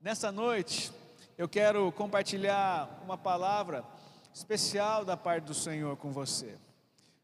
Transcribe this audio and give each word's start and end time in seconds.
Nessa 0.00 0.30
noite, 0.30 0.92
eu 1.36 1.48
quero 1.48 1.90
compartilhar 1.90 3.02
uma 3.02 3.18
palavra 3.18 3.84
especial 4.32 5.04
da 5.04 5.16
parte 5.16 5.42
do 5.42 5.54
Senhor 5.54 5.96
com 5.96 6.12
você. 6.12 6.56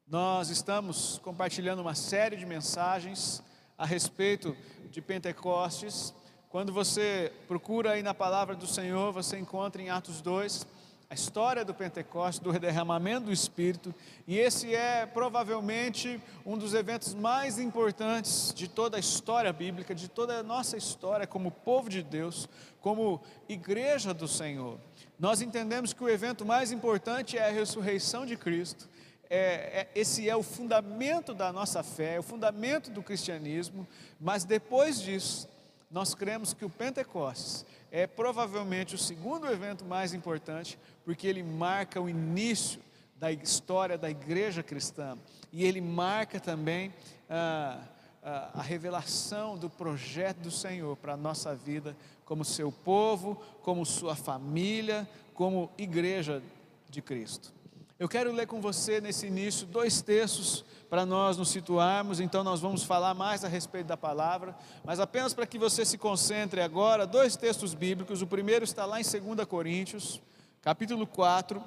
Nós 0.09 0.49
estamos 0.49 1.21
compartilhando 1.23 1.83
uma 1.83 1.95
série 1.95 2.37
de 2.37 2.45
mensagens 2.45 3.41
a 3.79 3.87
respeito 3.87 4.57
de 4.91 5.01
Pentecostes. 5.01 6.13
Quando 6.49 6.73
você 6.73 7.33
procura 7.47 7.93
aí 7.93 8.03
na 8.03 8.13
palavra 8.13 8.57
do 8.57 8.67
Senhor, 8.67 9.13
você 9.13 9.39
encontra 9.39 9.81
em 9.81 9.91
Atos 9.91 10.21
2 10.21 10.67
a 11.15 11.23
história 11.25 11.65
do 11.65 11.73
Pentecostes, 11.73 12.41
do 12.41 12.59
derramamento 12.59 13.27
do 13.27 13.33
Espírito, 13.33 13.95
e 14.27 14.37
esse 14.37 14.75
é 14.75 15.07
provavelmente 15.07 16.21
um 16.45 16.59
dos 16.59 16.75
eventos 16.75 17.15
mais 17.15 17.57
importantes 17.57 18.53
de 18.53 18.67
toda 18.67 18.97
a 18.97 19.01
história 19.01 19.53
bíblica, 19.53 19.95
de 19.95 20.09
toda 20.09 20.41
a 20.41 20.43
nossa 20.43 20.77
história 20.77 21.25
como 21.25 21.53
povo 21.53 21.89
de 21.89 22.03
Deus, 22.03 22.49
como 22.81 23.23
igreja 23.49 24.13
do 24.13 24.27
Senhor. 24.27 24.77
Nós 25.17 25.41
entendemos 25.41 25.93
que 25.93 26.03
o 26.03 26.09
evento 26.09 26.45
mais 26.45 26.73
importante 26.73 27.39
é 27.39 27.49
a 27.49 27.53
ressurreição 27.53 28.27
de 28.27 28.37
Cristo, 28.37 28.89
é, 29.31 29.37
é, 29.37 29.89
esse 29.95 30.29
é 30.29 30.35
o 30.35 30.43
fundamento 30.43 31.33
da 31.33 31.53
nossa 31.53 31.85
fé, 31.85 32.17
é 32.17 32.19
o 32.19 32.25
fundamento 32.25 32.91
do 32.91 33.05
cristianismo, 33.05 33.87
mas 34.21 34.45
depois 34.45 35.01
disso, 35.01 35.49
nós 35.93 36.13
cremos 36.13 36.53
que 36.53 36.65
o 36.65 36.71
Pentecostes 36.71 37.65
é 37.97 38.09
provavelmente 38.09 38.97
o 38.97 38.99
segundo 38.99 39.47
evento 39.47 39.85
mais 39.85 40.13
importante, 40.13 40.77
porque 41.05 41.29
ele 41.29 41.45
marca 41.45 42.01
o 42.01 42.09
início 42.09 42.81
da 43.15 43.31
história 43.31 43.97
da 43.97 44.11
igreja 44.11 44.65
cristã 44.65 45.17
e 45.53 45.65
ele 45.65 45.81
marca 45.81 46.41
também 46.41 46.93
ah, 47.31 47.79
ah, 48.21 48.51
a 48.55 48.63
revelação 48.63 49.57
do 49.57 49.71
projeto 49.71 50.39
do 50.39 50.51
Senhor 50.51 50.97
para 50.97 51.13
a 51.13 51.17
nossa 51.17 51.55
vida, 51.55 51.97
como 52.25 52.45
seu 52.45 52.73
povo, 52.73 53.41
como 53.63 53.87
sua 53.87 54.17
família, 54.17 55.09
como 55.33 55.71
igreja 55.79 56.43
de 56.91 57.01
Cristo. 57.01 57.55
Eu 57.97 58.09
quero 58.09 58.33
ler 58.33 58.49
com 58.49 58.61
você 58.61 59.01
nesse 59.01 59.29
início 59.29 59.69
dois 59.69 60.03
textos 60.03 60.65
para 60.95 61.05
nós 61.05 61.37
nos 61.37 61.49
situarmos, 61.49 62.21
então 62.21 62.45
nós 62.45 62.61
vamos 62.61 62.85
falar 62.85 63.15
mais 63.15 63.45
a 63.45 63.49
respeito 63.49 63.89
da 63.89 63.97
palavra, 63.97 64.57
mas 64.85 65.01
apenas 65.01 65.35
para 65.35 65.45
que 65.45 65.59
você 65.59 65.85
se 65.85 65.99
concentre 65.99 66.61
agora, 66.61 67.05
dois 67.05 67.35
textos 67.35 67.75
bíblicos. 67.75 68.23
O 68.23 68.29
primeiro 68.29 68.65
está 68.65 68.87
lá 68.87 69.01
em 69.01 69.03
2 69.03 69.45
Coríntios, 69.45 70.21
capítulo 70.63 71.05
4, 71.05 71.61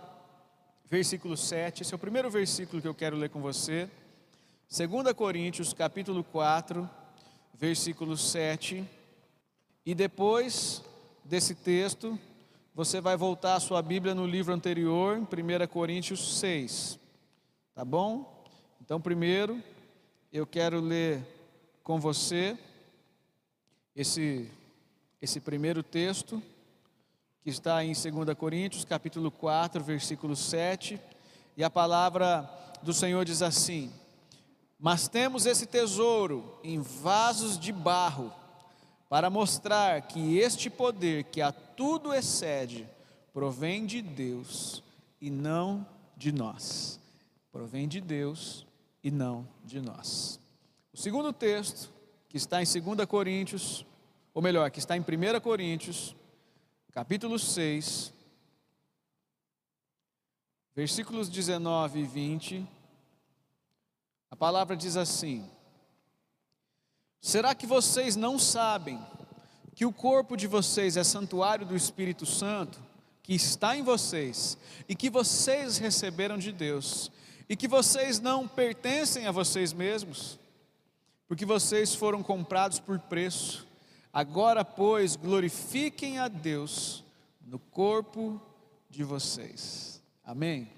versículo 0.85 1.35
7. 1.35 1.81
Esse 1.81 1.93
é 1.93 1.97
o 1.97 1.99
primeiro 1.99 2.29
versículo 2.29 2.81
que 2.81 2.87
eu 2.87 2.95
quero 2.95 3.17
ler 3.17 3.29
com 3.29 3.41
você. 3.41 3.89
2 4.69 5.11
Coríntios, 5.11 5.73
capítulo 5.73 6.23
4, 6.23 6.89
versículo 7.53 8.15
7. 8.15 8.81
E 9.85 9.93
depois 9.93 10.81
desse 11.25 11.53
texto, 11.53 12.17
você 12.73 13.01
vai 13.01 13.17
voltar 13.17 13.55
a 13.55 13.59
sua 13.59 13.81
Bíblia 13.81 14.15
no 14.15 14.25
livro 14.25 14.53
anterior, 14.53 15.17
em 15.17 15.23
1 15.23 15.67
Coríntios 15.67 16.39
6. 16.39 16.97
Tá 17.75 17.83
bom? 17.83 18.36
Então, 18.87 19.01
primeiro, 19.01 19.61
eu 20.31 20.47
quero 20.47 20.79
ler 20.79 21.21
com 21.83 21.99
você 21.99 22.57
esse, 23.93 24.49
esse 25.21 25.41
primeiro 25.41 25.83
texto, 25.83 26.41
que 27.43 27.49
está 27.49 27.83
em 27.83 27.91
2 27.91 28.37
Coríntios, 28.37 28.85
capítulo 28.85 29.29
4, 29.29 29.83
versículo 29.83 30.37
7. 30.37 30.97
E 31.57 31.65
a 31.65 31.69
palavra 31.69 32.49
do 32.81 32.93
Senhor 32.93 33.25
diz 33.25 33.41
assim: 33.41 33.91
Mas 34.79 35.09
temos 35.09 35.45
esse 35.45 35.65
tesouro 35.65 36.57
em 36.63 36.79
vasos 36.79 37.59
de 37.59 37.73
barro 37.73 38.31
para 39.09 39.29
mostrar 39.29 40.01
que 40.03 40.37
este 40.37 40.69
poder 40.69 41.25
que 41.25 41.41
a 41.41 41.51
tudo 41.51 42.13
excede 42.13 42.87
provém 43.33 43.85
de 43.85 44.01
Deus 44.01 44.81
e 45.19 45.29
não 45.29 45.85
de 46.15 46.31
nós. 46.31 47.01
Provém 47.51 47.85
de 47.85 47.99
Deus 47.99 48.65
e 49.07 49.11
não 49.11 49.47
de 49.63 49.79
nós. 49.79 50.37
O 50.91 50.97
segundo 50.97 51.31
texto, 51.31 51.89
que 52.27 52.35
está 52.35 52.61
em 52.61 52.65
2 52.65 53.07
Coríntios, 53.07 53.85
ou 54.33 54.41
melhor, 54.41 54.69
que 54.69 54.79
está 54.79 54.97
em 54.97 54.99
1 54.99 55.39
Coríntios, 55.39 56.13
capítulo 56.91 57.39
6, 57.39 58.13
versículos 60.75 61.29
19 61.29 62.01
e 62.01 62.03
20, 62.03 62.67
a 64.29 64.35
palavra 64.35 64.75
diz 64.75 64.97
assim: 64.97 65.49
Será 67.21 67.55
que 67.55 67.65
vocês 67.65 68.17
não 68.17 68.37
sabem 68.37 68.99
que 69.73 69.85
o 69.85 69.93
corpo 69.93 70.35
de 70.35 70.47
vocês 70.47 70.97
é 70.97 71.03
santuário 71.05 71.65
do 71.65 71.77
Espírito 71.77 72.25
Santo, 72.25 72.77
que 73.23 73.33
está 73.33 73.73
em 73.73 73.83
vocês 73.83 74.57
e 74.89 74.93
que 74.93 75.09
vocês 75.09 75.77
receberam 75.77 76.37
de 76.37 76.51
Deus, 76.51 77.09
e 77.49 77.55
que 77.55 77.67
vocês 77.67 78.19
não 78.19 78.47
pertencem 78.47 79.25
a 79.25 79.31
vocês 79.31 79.73
mesmos, 79.73 80.39
porque 81.27 81.45
vocês 81.45 81.95
foram 81.95 82.21
comprados 82.21 82.79
por 82.79 82.99
preço. 82.99 83.67
Agora, 84.11 84.65
pois, 84.65 85.15
glorifiquem 85.15 86.19
a 86.19 86.27
Deus 86.27 87.03
no 87.45 87.59
corpo 87.59 88.41
de 88.89 89.03
vocês. 89.03 90.01
Amém? 90.23 90.69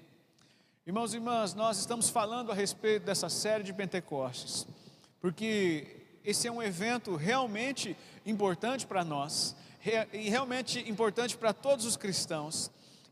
Irmãos 0.86 1.12
e 1.12 1.16
irmãs, 1.16 1.54
nós 1.54 1.78
estamos 1.78 2.08
falando 2.08 2.50
a 2.50 2.54
respeito 2.54 3.04
dessa 3.04 3.28
série 3.28 3.62
de 3.62 3.72
Pentecostes, 3.72 4.66
porque 5.20 6.00
esse 6.24 6.48
é 6.48 6.52
um 6.52 6.62
evento 6.62 7.16
realmente 7.16 7.96
importante 8.26 8.86
para 8.86 9.04
nós 9.04 9.56
e 10.12 10.28
realmente 10.28 10.88
importante 10.90 11.36
para 11.36 11.52
todos 11.52 11.84
os 11.84 11.96
cristãos. 11.96 12.70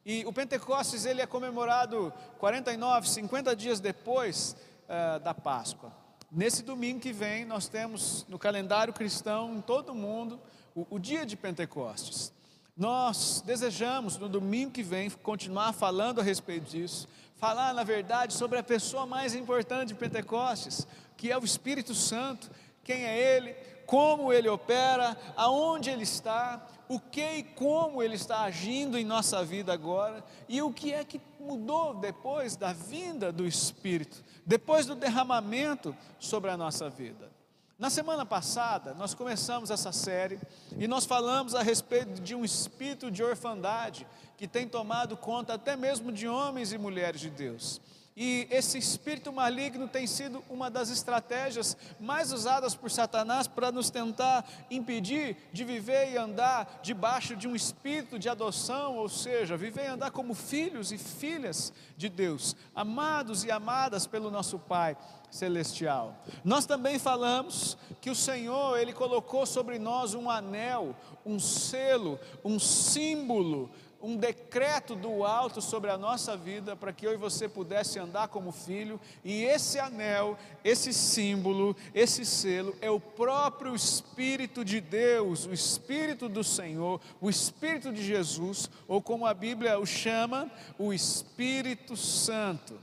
E 0.09 0.25
o 0.25 0.33
Pentecostes 0.33 1.05
ele 1.05 1.21
é 1.21 1.27
comemorado 1.27 2.11
49, 2.39 3.07
50 3.07 3.55
dias 3.55 3.79
depois 3.79 4.57
uh, 4.89 5.21
da 5.21 5.35
Páscoa. 5.35 5.93
Nesse 6.33 6.63
domingo 6.63 6.99
que 6.99 7.13
vem, 7.13 7.45
nós 7.45 7.69
temos 7.69 8.25
no 8.27 8.39
calendário 8.39 8.95
cristão 8.95 9.55
em 9.55 9.61
todo 9.61 9.93
o 9.93 9.95
mundo 9.95 10.41
o, 10.75 10.87
o 10.93 10.99
dia 10.99 11.27
de 11.27 11.37
Pentecostes. 11.37 12.33
Nós 12.75 13.43
desejamos 13.45 14.17
no 14.17 14.31
domingo 14.31 14.71
que 14.71 14.83
vem 14.83 15.11
continuar 15.11 15.75
falando 15.75 16.23
a 16.23 16.25
respeito 16.25 16.71
disso, 16.71 17.07
falar 17.37 17.75
na 17.75 17.85
verdade 17.85 18.33
sobre 18.33 18.59
a 18.59 18.63
pessoa 18.63 19.05
mais 19.05 19.35
importante 19.35 19.89
de 19.89 19.95
Pentecostes, 19.95 20.87
que 21.19 21.31
é 21.31 21.37
o 21.37 21.45
Espírito 21.45 21.95
Santo, 21.95 22.51
quem 22.83 23.05
é 23.05 23.37
Ele, 23.37 23.55
como 23.89 24.31
Ele 24.35 24.51
opera, 24.51 25.17
aonde 25.35 25.89
Ele 25.89 26.03
está, 26.03 26.63
o 26.87 27.01
que 27.01 27.39
e 27.39 27.43
como 27.43 28.03
Ele 28.03 28.17
está 28.17 28.43
agindo 28.43 28.99
em 28.99 29.05
nossa 29.05 29.43
vida 29.43 29.73
agora 29.73 30.23
e 30.47 30.61
o 30.61 30.71
que 30.71 30.93
é 30.93 31.03
que 31.03 31.19
mudou 31.41 31.95
depois 31.95 32.55
da 32.55 32.75
vinda 32.75 33.33
do 33.33 33.47
Espírito, 33.47 34.23
depois 34.45 34.85
do 34.85 34.95
derramamento 34.95 35.97
sobre 36.19 36.51
a 36.51 36.57
nossa 36.57 36.91
vida. 36.91 37.31
Na 37.79 37.89
semana 37.89 38.27
passada, 38.27 38.93
nós 38.93 39.15
começamos 39.15 39.71
essa 39.71 39.91
série 39.91 40.39
e 40.77 40.87
nós 40.87 41.07
falamos 41.07 41.55
a 41.55 41.63
respeito 41.63 42.21
de 42.21 42.35
um 42.35 42.45
espírito 42.45 43.11
de 43.11 43.25
orfandade 43.25 44.07
que 44.37 44.47
tem 44.47 44.69
tomado 44.69 45.17
conta 45.17 45.55
até 45.55 45.77
mesmo 45.77 46.13
de 46.13 46.29
homens 46.29 46.75
e 46.75 46.79
mulheres 46.79 47.23
de 47.23 47.31
Deus. 47.31 47.81
E 48.21 48.49
esse 48.51 48.77
espírito 48.77 49.33
maligno 49.33 49.87
tem 49.87 50.05
sido 50.05 50.43
uma 50.51 50.69
das 50.69 50.91
estratégias 50.91 51.77
mais 52.01 52.33
usadas 52.33 52.75
por 52.75 52.91
Satanás 52.91 53.47
para 53.47 53.71
nos 53.71 53.91
tentar 53.91 54.45
impedir 54.69 55.37
de 55.53 55.65
viver 55.65 56.11
e 56.11 56.17
andar 56.17 56.81
debaixo 56.83 57.37
de 57.37 57.47
um 57.47 57.55
espírito 57.55 58.19
de 58.19 58.29
adoção, 58.29 58.97
ou 58.97 59.09
seja, 59.09 59.57
viver 59.57 59.85
e 59.85 59.87
andar 59.87 60.11
como 60.11 60.35
filhos 60.35 60.91
e 60.91 60.99
filhas 60.99 61.73
de 61.97 62.09
Deus, 62.09 62.57
amados 62.75 63.45
e 63.45 63.53
amadas 63.53 64.05
pelo 64.05 64.33
nosso 64.33 64.59
Pai 64.59 64.97
celestial. 65.31 66.17
Nós 66.43 66.67
também 66.67 66.99
falamos 66.99 67.79
que 68.01 68.11
o 68.11 68.17
Senhor, 68.17 68.81
ele 68.81 68.93
colocou 68.93 69.47
sobre 69.47 69.79
nós 69.79 70.15
um 70.15 70.29
anel, 70.29 70.97
um 71.25 71.39
selo, 71.39 72.19
um 72.45 72.59
símbolo 72.59 73.71
um 74.01 74.17
decreto 74.17 74.95
do 74.95 75.25
alto 75.25 75.61
sobre 75.61 75.91
a 75.91 75.99
nossa 75.99 76.37
vida 76.37 76.77
para 76.77 76.93
que 76.93 77.07
eu 77.07 77.13
e 77.13 77.17
você 77.17 77.49
pudesse 77.49 77.99
andar 77.99 78.29
como 78.29 78.53
filho, 78.53 79.01
e 79.25 79.45
esse 79.45 79.79
anel, 79.79 80.39
esse 80.65 80.93
símbolo, 80.93 81.77
esse 81.95 82.25
selo 82.25 82.77
é 82.81 82.91
o 82.91 83.01
próprio 83.01 83.75
Espírito 83.75 84.65
de 84.65 84.81
Deus, 84.81 85.47
o 85.47 85.53
Espírito 85.53 86.29
do 86.29 86.45
Senhor, 86.45 87.01
o 87.21 87.29
Espírito 87.29 87.93
de 87.93 88.05
Jesus, 88.05 88.71
ou 88.87 89.03
como 89.03 89.27
a 89.27 89.35
Bíblia 89.35 89.79
o 89.79 89.87
chama, 89.87 90.51
o 90.79 90.93
Espírito 90.93 91.97
Santo. 91.97 92.79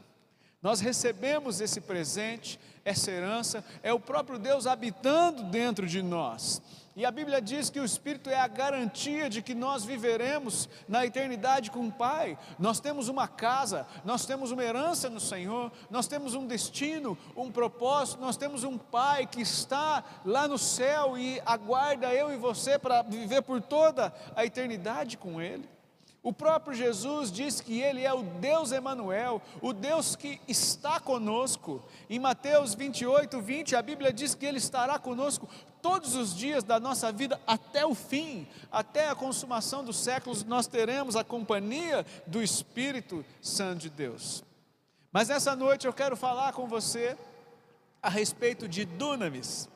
Nós 0.61 0.79
recebemos 0.79 1.61
esse 1.61 1.79
presente, 1.79 2.59
essa 2.85 3.09
herança, 3.09 3.65
é 3.81 3.91
o 3.91 3.99
próprio 3.99 4.37
Deus 4.37 4.67
habitando 4.67 5.43
dentro 5.43 5.87
de 5.87 6.03
nós. 6.03 6.61
E 6.95 7.05
a 7.05 7.11
Bíblia 7.11 7.41
diz 7.41 7.69
que 7.69 7.79
o 7.79 7.83
Espírito 7.83 8.29
é 8.29 8.39
a 8.39 8.47
garantia 8.47 9.29
de 9.29 9.41
que 9.41 9.53
nós 9.53 9.83
viveremos 9.83 10.69
na 10.87 11.05
eternidade 11.05 11.69
com 11.69 11.87
o 11.87 11.91
Pai. 11.91 12.37
Nós 12.57 12.79
temos 12.79 13.09
uma 13.09 13.27
casa, 13.27 13.85
nós 14.05 14.25
temos 14.25 14.49
uma 14.51 14.63
herança 14.63 15.09
no 15.09 15.19
Senhor, 15.19 15.73
nós 15.89 16.07
temos 16.07 16.35
um 16.35 16.47
destino, 16.47 17.17
um 17.35 17.51
propósito, 17.51 18.21
nós 18.21 18.37
temos 18.37 18.63
um 18.63 18.77
Pai 18.77 19.27
que 19.27 19.41
está 19.41 20.05
lá 20.23 20.47
no 20.47 20.57
céu 20.57 21.17
e 21.17 21.41
aguarda 21.45 22.13
eu 22.13 22.31
e 22.31 22.37
você 22.37 22.79
para 22.79 23.01
viver 23.01 23.41
por 23.41 23.61
toda 23.61 24.13
a 24.33 24.45
eternidade 24.45 25.17
com 25.17 25.41
Ele. 25.41 25.74
O 26.25 26.33
próprio 26.33 26.75
Jesus 26.75 27.31
diz 27.31 27.61
que 27.61 27.79
Ele 27.79 28.03
é 28.03 28.11
o 28.11 28.23
Deus 28.23 28.71
Emanuel, 28.71 29.39
o 29.61 29.71
Deus 29.71 30.15
que 30.15 30.41
está 30.47 30.99
conosco. 30.99 31.85
Em 32.09 32.17
Mateus 32.17 32.73
28, 32.73 33.39
20, 33.39 33.75
a 33.75 33.81
Bíblia 33.83 34.11
diz 34.11 34.33
que 34.33 34.43
Ele 34.43 34.57
estará 34.57 34.97
conosco 34.97 35.47
todos 35.83 36.15
os 36.15 36.35
dias 36.35 36.63
da 36.63 36.79
nossa 36.79 37.11
vida 37.11 37.39
até 37.45 37.85
o 37.85 37.93
fim, 37.93 38.47
até 38.71 39.07
a 39.07 39.13
consumação 39.13 39.85
dos 39.85 39.97
séculos, 39.99 40.43
nós 40.43 40.65
teremos 40.65 41.15
a 41.15 41.23
companhia 41.23 42.03
do 42.25 42.41
Espírito 42.41 43.23
Santo 43.39 43.81
de 43.81 43.91
Deus. 43.91 44.43
Mas 45.11 45.27
nessa 45.27 45.55
noite 45.55 45.85
eu 45.85 45.93
quero 45.93 46.17
falar 46.17 46.53
com 46.53 46.65
você 46.65 47.15
a 48.01 48.09
respeito 48.09 48.67
de 48.67 48.83
dunamis. 48.83 49.69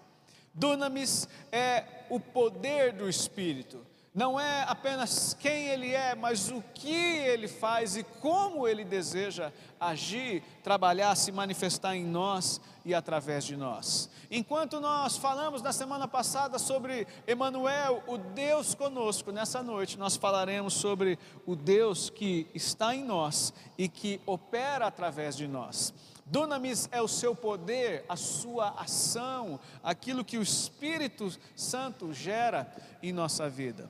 Dunamis 0.51 1.29
é 1.51 1.85
o 2.09 2.19
poder 2.19 2.91
do 2.91 3.07
Espírito 3.07 3.85
não 4.19 4.37
é 4.37 4.63
apenas 4.63 5.33
quem 5.33 5.69
ele 5.69 5.93
é, 5.93 6.13
mas 6.13 6.51
o 6.51 6.61
que 6.73 6.93
ele 6.93 7.47
faz 7.47 7.95
e 7.95 8.03
como 8.03 8.67
ele 8.67 8.83
deseja 8.83 9.49
agir, 9.79 10.43
trabalhar, 10.61 11.15
se 11.15 11.31
manifestar 11.31 11.95
em 11.95 12.03
nós 12.03 12.59
e 12.83 12.93
através 12.93 13.45
de 13.45 13.55
nós. 13.55 14.09
Enquanto 14.29 14.81
nós 14.81 15.15
falamos 15.15 15.61
na 15.61 15.71
semana 15.71 16.05
passada 16.05 16.59
sobre 16.59 17.07
Emanuel, 17.25 18.03
o 18.07 18.17
Deus 18.17 18.75
conosco, 18.75 19.31
nessa 19.31 19.63
noite 19.63 19.97
nós 19.97 20.17
falaremos 20.17 20.73
sobre 20.73 21.17
o 21.45 21.55
Deus 21.55 22.09
que 22.09 22.45
está 22.53 22.93
em 22.93 23.05
nós 23.05 23.53
e 23.77 23.87
que 23.87 24.19
opera 24.25 24.85
através 24.85 25.37
de 25.37 25.47
nós. 25.47 25.93
Dunamis 26.25 26.89
é 26.91 27.01
o 27.01 27.07
seu 27.07 27.33
poder, 27.33 28.03
a 28.09 28.17
sua 28.17 28.71
ação, 28.71 29.57
aquilo 29.81 30.25
que 30.25 30.37
o 30.37 30.43
Espírito 30.43 31.31
Santo 31.55 32.13
gera 32.13 32.69
em 33.01 33.13
nossa 33.13 33.49
vida. 33.49 33.89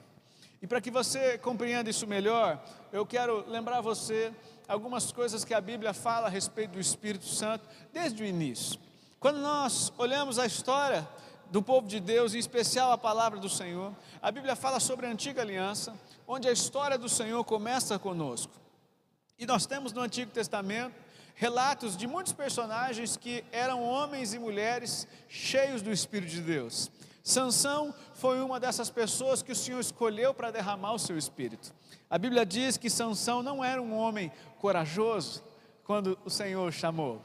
E 0.61 0.67
para 0.67 0.81
que 0.81 0.91
você 0.91 1.37
compreenda 1.37 1.89
isso 1.89 2.05
melhor, 2.05 2.61
eu 2.91 3.05
quero 3.05 3.49
lembrar 3.49 3.81
você 3.81 4.33
algumas 4.67 5.11
coisas 5.11 5.45
que 5.45 5.53
a 5.53 5.61
Bíblia 5.61 5.93
fala 5.93 6.27
a 6.27 6.29
respeito 6.29 6.71
do 6.71 6.79
Espírito 6.79 7.25
Santo 7.25 7.67
desde 7.93 8.21
o 8.21 8.25
início. 8.25 8.79
Quando 9.19 9.39
nós 9.39 9.91
olhamos 9.97 10.37
a 10.37 10.45
história 10.45 11.07
do 11.49 11.63
povo 11.63 11.87
de 11.87 11.99
Deus, 11.99 12.33
em 12.33 12.39
especial 12.39 12.91
a 12.91 12.97
palavra 12.97 13.39
do 13.39 13.49
Senhor, 13.49 13.95
a 14.21 14.31
Bíblia 14.31 14.55
fala 14.55 14.79
sobre 14.79 15.07
a 15.07 15.09
antiga 15.09 15.41
aliança, 15.41 15.97
onde 16.27 16.47
a 16.47 16.51
história 16.51 16.97
do 16.97 17.09
Senhor 17.09 17.43
começa 17.43 17.97
conosco. 17.97 18.53
E 19.37 19.45
nós 19.45 19.65
temos 19.65 19.93
no 19.93 20.01
Antigo 20.01 20.31
Testamento 20.31 20.93
relatos 21.33 21.95
de 21.95 22.05
muitos 22.05 22.33
personagens 22.33 23.15
que 23.15 23.45
eram 23.51 23.81
homens 23.81 24.33
e 24.33 24.39
mulheres 24.39 25.07
cheios 25.29 25.81
do 25.81 25.91
Espírito 25.91 26.31
de 26.31 26.41
Deus. 26.41 26.91
Sansão 27.23 27.95
foi 28.19 28.41
uma 28.41 28.59
dessas 28.59 28.89
pessoas 28.89 29.41
que 29.41 29.53
o 29.53 29.55
Senhor 29.55 29.79
escolheu 29.79 30.33
para 30.33 30.51
derramar 30.51 30.93
o 30.93 30.99
seu 30.99 31.17
espírito. 31.17 31.73
A 32.09 32.17
Bíblia 32.17 32.45
diz 32.45 32.75
que 32.75 32.89
Sansão 32.89 33.41
não 33.41 33.63
era 33.63 33.81
um 33.81 33.97
homem 33.97 34.29
corajoso 34.59 35.41
quando 35.85 36.19
o 36.25 36.29
Senhor 36.29 36.71
chamou. 36.73 37.21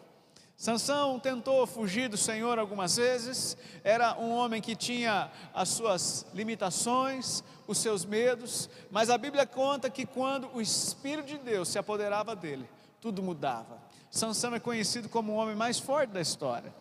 Sansão 0.57 1.19
tentou 1.19 1.67
fugir 1.67 2.09
do 2.09 2.17
Senhor 2.17 2.61
algumas 2.61 2.97
vezes, 2.97 3.57
era 3.83 4.17
um 4.17 4.31
homem 4.31 4.63
que 4.63 4.77
tinha 4.77 5.33
as 5.53 5.69
suas 5.71 6.27
limitações, 6.33 7.43
os 7.67 7.79
seus 7.79 8.05
medos, 8.05 8.71
mas 8.89 9.11
a 9.11 9.19
Bíblia 9.19 9.45
conta 9.45 9.91
que 9.91 10.07
quando 10.07 10.49
o 10.55 10.61
Espírito 10.61 11.27
de 11.27 11.39
Deus 11.39 11.69
se 11.69 11.79
apoderava 11.79 12.37
dele, 12.37 12.71
tudo 13.01 13.21
mudava. 13.21 13.83
Sansão 14.09 14.55
é 14.55 14.61
conhecido 14.61 15.09
como 15.09 15.33
o 15.33 15.37
homem 15.37 15.57
mais 15.57 15.81
forte 15.81 16.11
da 16.11 16.21
história 16.21 16.73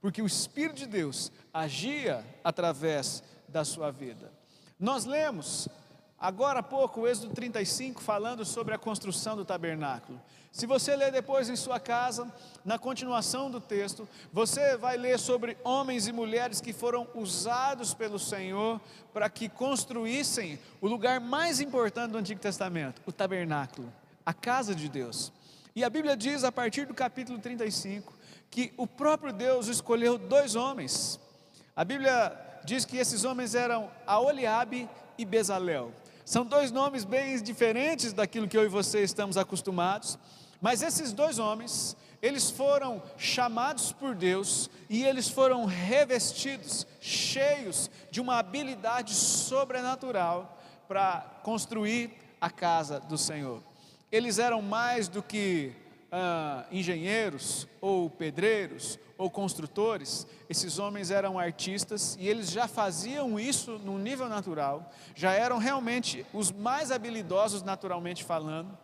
porque 0.00 0.22
o 0.22 0.26
Espírito 0.26 0.76
de 0.76 0.86
Deus 0.86 1.32
agia 1.52 2.24
através 2.44 3.22
da 3.48 3.64
sua 3.64 3.90
vida. 3.90 4.32
Nós 4.78 5.04
lemos 5.04 5.68
agora 6.18 6.60
há 6.60 6.62
pouco 6.62 7.02
o 7.02 7.08
Êxodo 7.08 7.34
35 7.34 8.02
falando 8.02 8.44
sobre 8.44 8.74
a 8.74 8.78
construção 8.78 9.36
do 9.36 9.44
tabernáculo. 9.44 10.20
Se 10.50 10.66
você 10.66 10.96
ler 10.96 11.12
depois 11.12 11.48
em 11.48 11.56
sua 11.56 11.78
casa, 11.78 12.32
na 12.64 12.78
continuação 12.78 13.50
do 13.50 13.60
texto, 13.60 14.08
você 14.32 14.76
vai 14.76 14.96
ler 14.96 15.18
sobre 15.18 15.56
homens 15.62 16.08
e 16.08 16.12
mulheres 16.12 16.60
que 16.60 16.72
foram 16.72 17.06
usados 17.14 17.94
pelo 17.94 18.18
Senhor 18.18 18.80
para 19.12 19.28
que 19.28 19.48
construíssem 19.48 20.58
o 20.80 20.88
lugar 20.88 21.20
mais 21.20 21.60
importante 21.60 22.12
do 22.12 22.18
Antigo 22.18 22.40
Testamento, 22.40 23.00
o 23.06 23.12
tabernáculo, 23.12 23.92
a 24.24 24.32
casa 24.32 24.74
de 24.74 24.88
Deus. 24.88 25.32
E 25.76 25.84
a 25.84 25.90
Bíblia 25.90 26.16
diz 26.16 26.42
a 26.42 26.50
partir 26.50 26.86
do 26.86 26.94
capítulo 26.94 27.38
35 27.38 28.12
que 28.50 28.72
o 28.76 28.86
próprio 28.86 29.32
Deus 29.32 29.68
escolheu 29.68 30.18
dois 30.18 30.56
homens. 30.56 31.20
A 31.76 31.84
Bíblia 31.84 32.47
diz 32.68 32.84
que 32.84 32.98
esses 32.98 33.24
homens 33.24 33.54
eram 33.54 33.90
Aoliabe 34.06 34.88
e 35.16 35.24
Bezalel. 35.24 35.90
São 36.22 36.44
dois 36.44 36.70
nomes 36.70 37.02
bem 37.02 37.42
diferentes 37.42 38.12
daquilo 38.12 38.46
que 38.46 38.58
eu 38.58 38.64
e 38.64 38.68
você 38.68 39.02
estamos 39.02 39.38
acostumados, 39.38 40.18
mas 40.60 40.82
esses 40.82 41.10
dois 41.14 41.38
homens, 41.38 41.96
eles 42.20 42.50
foram 42.50 43.02
chamados 43.16 43.90
por 43.90 44.14
Deus 44.14 44.68
e 44.90 45.02
eles 45.02 45.30
foram 45.30 45.64
revestidos, 45.64 46.86
cheios 47.00 47.90
de 48.10 48.20
uma 48.20 48.38
habilidade 48.38 49.14
sobrenatural 49.14 50.58
para 50.86 51.40
construir 51.42 52.10
a 52.38 52.50
casa 52.50 53.00
do 53.00 53.16
Senhor. 53.16 53.62
Eles 54.12 54.38
eram 54.38 54.60
mais 54.60 55.08
do 55.08 55.22
que 55.22 55.72
ah, 56.10 56.64
engenheiros 56.70 57.66
ou 57.80 58.08
pedreiros 58.08 58.98
ou 59.16 59.28
construtores, 59.28 60.26
esses 60.48 60.78
homens 60.78 61.10
eram 61.10 61.38
artistas 61.38 62.16
e 62.20 62.28
eles 62.28 62.50
já 62.50 62.68
faziam 62.68 63.38
isso 63.38 63.78
no 63.78 63.98
nível 63.98 64.28
natural, 64.28 64.90
já 65.14 65.32
eram 65.32 65.58
realmente 65.58 66.24
os 66.32 66.52
mais 66.52 66.90
habilidosos 66.90 67.62
naturalmente 67.62 68.22
falando, 68.22 68.78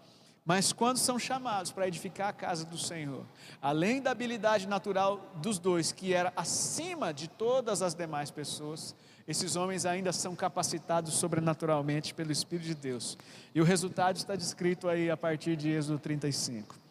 mas 0.44 0.72
quando 0.72 0.98
são 0.98 1.18
chamados 1.18 1.72
para 1.72 1.88
edificar 1.88 2.28
a 2.28 2.32
casa 2.32 2.66
do 2.66 2.76
Senhor, 2.76 3.24
além 3.62 4.02
da 4.02 4.10
habilidade 4.10 4.68
natural 4.68 5.32
dos 5.36 5.58
dois, 5.58 5.92
que 5.92 6.12
era 6.12 6.32
acima 6.36 7.14
de 7.14 7.28
todas 7.28 7.80
as 7.80 7.94
demais 7.94 8.30
pessoas, 8.30 8.94
esses 9.26 9.56
homens 9.56 9.86
ainda 9.86 10.12
são 10.12 10.36
capacitados 10.36 11.14
sobrenaturalmente 11.14 12.12
pelo 12.12 12.30
Espírito 12.30 12.66
de 12.66 12.74
Deus. 12.74 13.16
E 13.54 13.60
o 13.60 13.64
resultado 13.64 14.16
está 14.16 14.36
descrito 14.36 14.86
aí 14.86 15.10
a 15.10 15.16
partir 15.16 15.56
de 15.56 15.70
Êxodo 15.70 15.98
35 15.98 16.83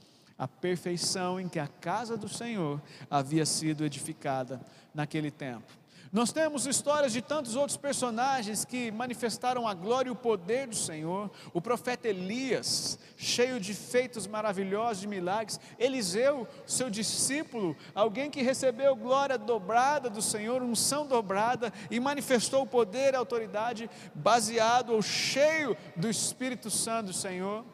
a 0.43 0.47
perfeição 0.47 1.39
em 1.39 1.47
que 1.47 1.57
a 1.57 1.67
casa 1.67 2.17
do 2.17 2.27
Senhor 2.27 2.81
havia 3.09 3.45
sido 3.45 3.85
edificada 3.85 4.59
naquele 4.93 5.31
tempo. 5.31 5.71
Nós 6.11 6.33
temos 6.33 6.67
histórias 6.67 7.13
de 7.13 7.21
tantos 7.21 7.55
outros 7.55 7.77
personagens 7.77 8.65
que 8.65 8.91
manifestaram 8.91 9.65
a 9.65 9.73
glória 9.73 10.09
e 10.09 10.11
o 10.11 10.15
poder 10.15 10.67
do 10.67 10.75
Senhor. 10.75 11.31
O 11.53 11.61
profeta 11.61 12.09
Elias, 12.09 12.99
cheio 13.15 13.57
de 13.57 13.73
feitos 13.73 14.27
maravilhosos, 14.27 14.99
de 14.99 15.07
milagres. 15.07 15.59
Eliseu, 15.79 16.45
seu 16.67 16.89
discípulo, 16.89 17.75
alguém 17.95 18.29
que 18.29 18.43
recebeu 18.43 18.97
glória 18.97 19.37
dobrada 19.37 20.09
do 20.09 20.21
Senhor, 20.21 20.61
unção 20.61 21.07
dobrada 21.07 21.71
e 21.89 22.01
manifestou 22.01 22.63
o 22.63 22.67
poder 22.67 23.13
e 23.13 23.15
a 23.15 23.19
autoridade 23.19 23.89
baseado 24.13 24.91
ou 24.91 25.01
cheio 25.01 25.75
do 25.95 26.09
Espírito 26.09 26.69
Santo 26.69 27.07
do 27.07 27.13
Senhor. 27.13 27.65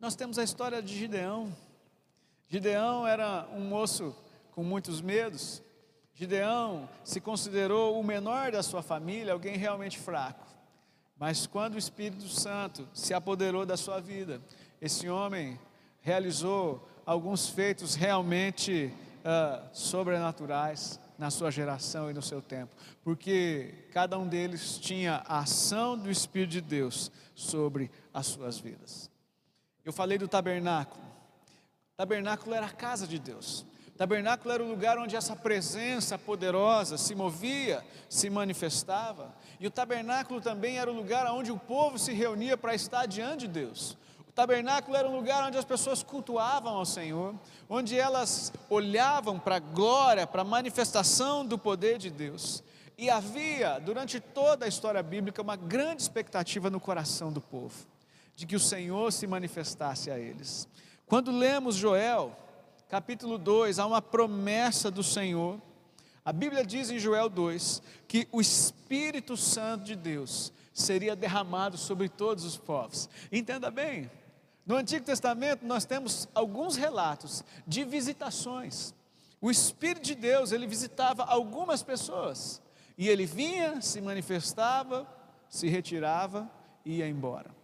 Nós 0.00 0.16
temos 0.16 0.38
a 0.38 0.42
história 0.42 0.80
de 0.80 0.96
Gideão. 0.96 1.54
Gideão 2.48 3.06
era 3.06 3.46
um 3.52 3.60
moço 3.60 4.16
com 4.52 4.64
muitos 4.64 5.02
medos. 5.02 5.62
Gideão 6.14 6.88
se 7.04 7.20
considerou 7.20 8.00
o 8.00 8.02
menor 8.02 8.50
da 8.50 8.62
sua 8.62 8.82
família, 8.82 9.34
alguém 9.34 9.58
realmente 9.58 9.98
fraco. 9.98 10.46
Mas 11.18 11.46
quando 11.46 11.74
o 11.74 11.78
Espírito 11.78 12.26
Santo 12.28 12.88
se 12.94 13.12
apoderou 13.12 13.66
da 13.66 13.76
sua 13.76 14.00
vida, 14.00 14.40
esse 14.80 15.06
homem 15.06 15.60
realizou 16.00 16.88
alguns 17.04 17.50
feitos 17.50 17.94
realmente 17.94 18.90
uh, 19.18 19.68
sobrenaturais 19.70 20.98
na 21.18 21.30
sua 21.30 21.50
geração 21.50 22.10
e 22.10 22.14
no 22.14 22.22
seu 22.22 22.40
tempo, 22.40 22.74
porque 23.04 23.74
cada 23.92 24.18
um 24.18 24.26
deles 24.26 24.78
tinha 24.78 25.22
a 25.26 25.40
ação 25.40 25.98
do 25.98 26.10
Espírito 26.10 26.52
de 26.52 26.60
Deus 26.62 27.12
sobre 27.34 27.90
as 28.14 28.28
suas 28.28 28.58
vidas. 28.58 29.10
Eu 29.84 29.92
falei 29.92 30.18
do 30.18 30.28
tabernáculo. 30.28 31.02
Tabernáculo 31.96 32.54
era 32.54 32.66
a 32.66 32.70
casa 32.70 33.06
de 33.06 33.18
Deus. 33.18 33.64
Tabernáculo 34.00 34.54
era 34.54 34.64
o 34.64 34.66
lugar 34.66 34.96
onde 34.96 35.14
essa 35.14 35.36
presença 35.36 36.16
poderosa 36.16 36.96
se 36.96 37.14
movia, 37.14 37.84
se 38.08 38.30
manifestava. 38.30 39.34
E 39.60 39.66
o 39.66 39.70
tabernáculo 39.70 40.40
também 40.40 40.78
era 40.78 40.90
o 40.90 40.94
lugar 40.94 41.30
onde 41.30 41.52
o 41.52 41.58
povo 41.58 41.98
se 41.98 42.14
reunia 42.14 42.56
para 42.56 42.74
estar 42.74 43.04
diante 43.04 43.40
de 43.40 43.48
Deus. 43.48 43.98
tabernáculo 44.34 44.96
era 44.96 45.06
um 45.06 45.14
lugar 45.14 45.46
onde 45.46 45.58
as 45.58 45.66
pessoas 45.66 46.02
cultuavam 46.02 46.76
ao 46.76 46.86
Senhor, 46.86 47.34
onde 47.68 47.98
elas 47.98 48.50
olhavam 48.70 49.38
para 49.38 49.56
a 49.56 49.60
glória, 49.60 50.26
para 50.26 50.40
a 50.40 50.46
manifestação 50.46 51.44
do 51.44 51.58
poder 51.58 51.98
de 51.98 52.08
Deus. 52.08 52.62
E 52.96 53.10
havia, 53.10 53.78
durante 53.78 54.18
toda 54.18 54.64
a 54.64 54.68
história 54.68 55.02
bíblica, 55.02 55.42
uma 55.42 55.56
grande 55.56 56.00
expectativa 56.00 56.70
no 56.70 56.80
coração 56.80 57.30
do 57.30 57.42
povo, 57.42 57.86
de 58.40 58.46
que 58.46 58.56
o 58.56 58.60
Senhor 58.60 59.12
se 59.12 59.26
manifestasse 59.26 60.10
a 60.10 60.18
eles. 60.18 60.66
Quando 61.06 61.30
lemos 61.30 61.76
Joel, 61.76 62.34
capítulo 62.88 63.36
2, 63.36 63.78
há 63.78 63.84
uma 63.84 64.00
promessa 64.00 64.90
do 64.90 65.02
Senhor. 65.02 65.60
A 66.24 66.32
Bíblia 66.32 66.64
diz 66.64 66.90
em 66.90 66.98
Joel 66.98 67.28
2 67.28 67.82
que 68.08 68.26
o 68.32 68.40
Espírito 68.40 69.36
Santo 69.36 69.84
de 69.84 69.94
Deus 69.94 70.54
seria 70.72 71.14
derramado 71.14 71.76
sobre 71.76 72.08
todos 72.08 72.46
os 72.46 72.56
povos. 72.56 73.10
Entenda 73.30 73.70
bem, 73.70 74.10
no 74.64 74.74
Antigo 74.74 75.04
Testamento 75.04 75.66
nós 75.66 75.84
temos 75.84 76.26
alguns 76.34 76.76
relatos 76.76 77.44
de 77.66 77.84
visitações. 77.84 78.94
O 79.38 79.50
Espírito 79.50 80.06
de 80.06 80.14
Deus, 80.14 80.50
ele 80.50 80.66
visitava 80.66 81.24
algumas 81.24 81.82
pessoas. 81.82 82.62
E 82.96 83.06
ele 83.06 83.26
vinha, 83.26 83.82
se 83.82 84.00
manifestava, 84.00 85.06
se 85.46 85.68
retirava 85.68 86.50
e 86.86 87.00
ia 87.00 87.06
embora. 87.06 87.59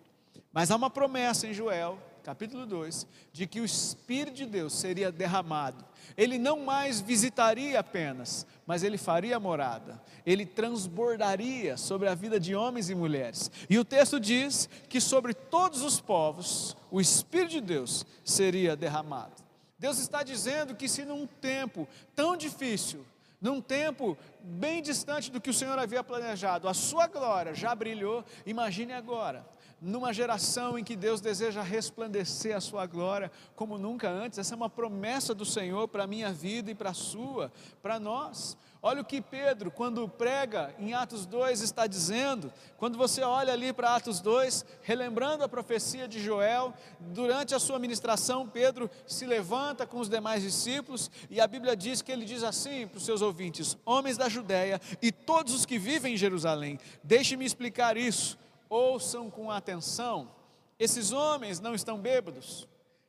Mas 0.56 0.70
há 0.70 0.76
uma 0.76 0.88
promessa 0.88 1.46
em 1.46 1.52
Joel, 1.52 1.98
capítulo 2.24 2.64
2, 2.64 3.06
de 3.30 3.46
que 3.46 3.60
o 3.60 3.64
Espírito 3.66 4.36
de 4.36 4.46
Deus 4.46 4.72
seria 4.72 5.12
derramado. 5.12 5.84
Ele 6.16 6.38
não 6.38 6.64
mais 6.64 6.98
visitaria 6.98 7.78
apenas, 7.78 8.46
mas 8.66 8.82
ele 8.82 8.96
faria 8.96 9.38
morada. 9.38 10.02
Ele 10.24 10.46
transbordaria 10.46 11.76
sobre 11.76 12.08
a 12.08 12.14
vida 12.14 12.40
de 12.40 12.54
homens 12.54 12.88
e 12.88 12.94
mulheres. 12.94 13.50
E 13.68 13.78
o 13.78 13.84
texto 13.84 14.18
diz 14.18 14.66
que 14.88 14.98
sobre 14.98 15.34
todos 15.34 15.82
os 15.82 16.00
povos 16.00 16.74
o 16.90 17.02
Espírito 17.02 17.50
de 17.50 17.60
Deus 17.60 18.06
seria 18.24 18.74
derramado. 18.74 19.34
Deus 19.78 19.98
está 19.98 20.22
dizendo 20.22 20.74
que 20.74 20.88
se 20.88 21.04
num 21.04 21.26
tempo 21.26 21.86
tão 22.14 22.34
difícil, 22.34 23.04
num 23.38 23.60
tempo 23.60 24.16
bem 24.40 24.80
distante 24.80 25.30
do 25.30 25.38
que 25.38 25.50
o 25.50 25.54
Senhor 25.54 25.78
havia 25.78 26.02
planejado, 26.02 26.66
a 26.66 26.72
sua 26.72 27.06
glória 27.06 27.52
já 27.52 27.74
brilhou, 27.74 28.24
imagine 28.46 28.94
agora, 28.94 29.44
numa 29.80 30.12
geração 30.12 30.78
em 30.78 30.84
que 30.84 30.96
Deus 30.96 31.20
deseja 31.20 31.62
resplandecer 31.62 32.56
a 32.56 32.60
sua 32.60 32.86
glória 32.86 33.30
como 33.54 33.76
nunca 33.76 34.08
antes, 34.08 34.38
essa 34.38 34.54
é 34.54 34.56
uma 34.56 34.70
promessa 34.70 35.34
do 35.34 35.44
Senhor 35.44 35.88
para 35.88 36.04
a 36.04 36.06
minha 36.06 36.32
vida 36.32 36.70
e 36.70 36.74
para 36.74 36.90
a 36.90 36.94
sua, 36.94 37.52
para 37.82 38.00
nós. 38.00 38.56
Olha 38.82 39.02
o 39.02 39.04
que 39.04 39.20
Pedro, 39.20 39.70
quando 39.70 40.08
prega 40.08 40.72
em 40.78 40.94
Atos 40.94 41.26
2, 41.26 41.60
está 41.60 41.88
dizendo. 41.88 42.52
Quando 42.76 42.96
você 42.96 43.20
olha 43.22 43.52
ali 43.52 43.72
para 43.72 43.96
Atos 43.96 44.20
2, 44.20 44.64
relembrando 44.82 45.42
a 45.42 45.48
profecia 45.48 46.06
de 46.06 46.20
Joel, 46.20 46.72
durante 47.00 47.52
a 47.52 47.58
sua 47.58 47.80
ministração, 47.80 48.46
Pedro 48.46 48.88
se 49.04 49.26
levanta 49.26 49.86
com 49.86 49.98
os 49.98 50.08
demais 50.08 50.42
discípulos 50.42 51.10
e 51.28 51.40
a 51.40 51.48
Bíblia 51.48 51.76
diz 51.76 52.00
que 52.00 52.12
ele 52.12 52.24
diz 52.24 52.44
assim 52.44 52.86
para 52.86 52.98
os 52.98 53.04
seus 53.04 53.22
ouvintes: 53.22 53.76
Homens 53.84 54.16
da 54.16 54.28
Judéia 54.28 54.80
e 55.02 55.10
todos 55.10 55.52
os 55.52 55.66
que 55.66 55.78
vivem 55.78 56.14
em 56.14 56.16
Jerusalém, 56.16 56.78
deixe-me 57.02 57.44
explicar 57.44 57.96
isso, 57.96 58.38
ouçam 58.68 59.30
com 59.30 59.50
atenção. 59.50 60.30
Esses 60.78 61.12
homens 61.12 61.60
não 61.60 61.74
estão 61.74 61.98
bêbados 61.98 62.68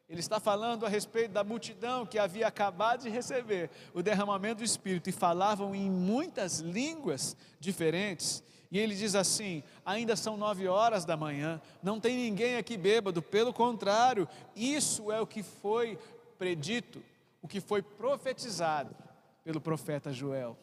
ele 0.09 0.21
está 0.21 0.39
falando 0.39 0.85
a 0.85 0.89
respeito 0.89 1.31
da 1.31 1.43
multidão 1.43 2.05
que 2.05 2.17
havia 2.17 2.47
acabado 2.47 3.01
de 3.01 3.09
receber 3.09 3.69
o 3.93 4.01
derramamento 4.01 4.59
do 4.59 4.63
Espírito 4.63 5.09
e 5.09 5.13
falavam 5.13 5.75
em 5.75 5.89
muitas 5.89 6.59
línguas 6.59 7.35
diferentes. 7.59 8.41
E 8.71 8.79
ele 8.79 8.95
diz 8.95 9.15
assim: 9.15 9.61
ainda 9.85 10.15
são 10.15 10.37
nove 10.37 10.65
horas 10.67 11.03
da 11.03 11.17
manhã, 11.17 11.61
não 11.83 11.99
tem 11.99 12.15
ninguém 12.15 12.55
aqui 12.55 12.77
bêbado, 12.77 13.21
pelo 13.21 13.53
contrário, 13.53 14.29
isso 14.55 15.11
é 15.11 15.19
o 15.19 15.27
que 15.27 15.43
foi 15.43 15.99
predito, 16.37 17.03
o 17.41 17.47
que 17.47 17.59
foi 17.59 17.81
profetizado 17.81 18.95
pelo 19.43 19.59
profeta 19.59 20.13
Joel. 20.13 20.57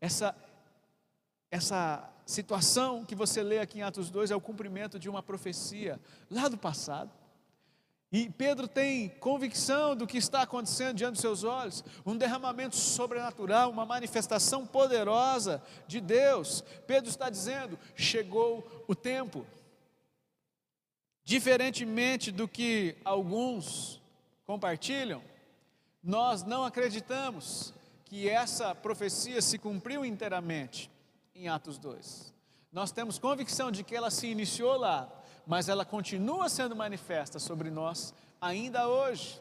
Essa, 0.00 0.34
essa 1.50 2.10
situação 2.28 3.06
que 3.06 3.14
você 3.14 3.42
lê 3.42 3.58
aqui 3.58 3.78
em 3.78 3.82
Atos 3.82 4.10
2 4.10 4.30
é 4.30 4.36
o 4.36 4.40
cumprimento 4.40 4.98
de 4.98 5.08
uma 5.08 5.22
profecia 5.22 5.98
lá 6.30 6.46
do 6.46 6.58
passado. 6.58 7.10
E 8.12 8.28
Pedro 8.28 8.68
tem 8.68 9.08
convicção 9.08 9.96
do 9.96 10.06
que 10.06 10.18
está 10.18 10.42
acontecendo 10.42 10.96
diante 10.96 11.12
dos 11.12 11.22
seus 11.22 11.42
olhos, 11.42 11.82
um 12.04 12.16
derramamento 12.16 12.76
sobrenatural, 12.76 13.70
uma 13.70 13.86
manifestação 13.86 14.66
poderosa 14.66 15.62
de 15.86 16.02
Deus. 16.02 16.62
Pedro 16.86 17.08
está 17.08 17.30
dizendo: 17.30 17.78
chegou 17.96 18.84
o 18.86 18.94
tempo. 18.94 19.46
Diferentemente 21.24 22.30
do 22.30 22.46
que 22.46 22.94
alguns 23.06 24.02
compartilham, 24.46 25.22
nós 26.02 26.42
não 26.42 26.62
acreditamos 26.62 27.72
que 28.04 28.28
essa 28.28 28.74
profecia 28.74 29.40
se 29.40 29.58
cumpriu 29.58 30.04
inteiramente 30.04 30.90
em 31.38 31.48
Atos 31.48 31.78
2. 31.78 32.34
Nós 32.72 32.90
temos 32.90 33.16
convicção 33.16 33.70
de 33.70 33.84
que 33.84 33.94
ela 33.94 34.10
se 34.10 34.26
iniciou 34.26 34.76
lá, 34.76 35.08
mas 35.46 35.68
ela 35.68 35.84
continua 35.84 36.48
sendo 36.48 36.74
manifesta 36.74 37.38
sobre 37.38 37.70
nós 37.70 38.12
ainda 38.40 38.88
hoje. 38.88 39.40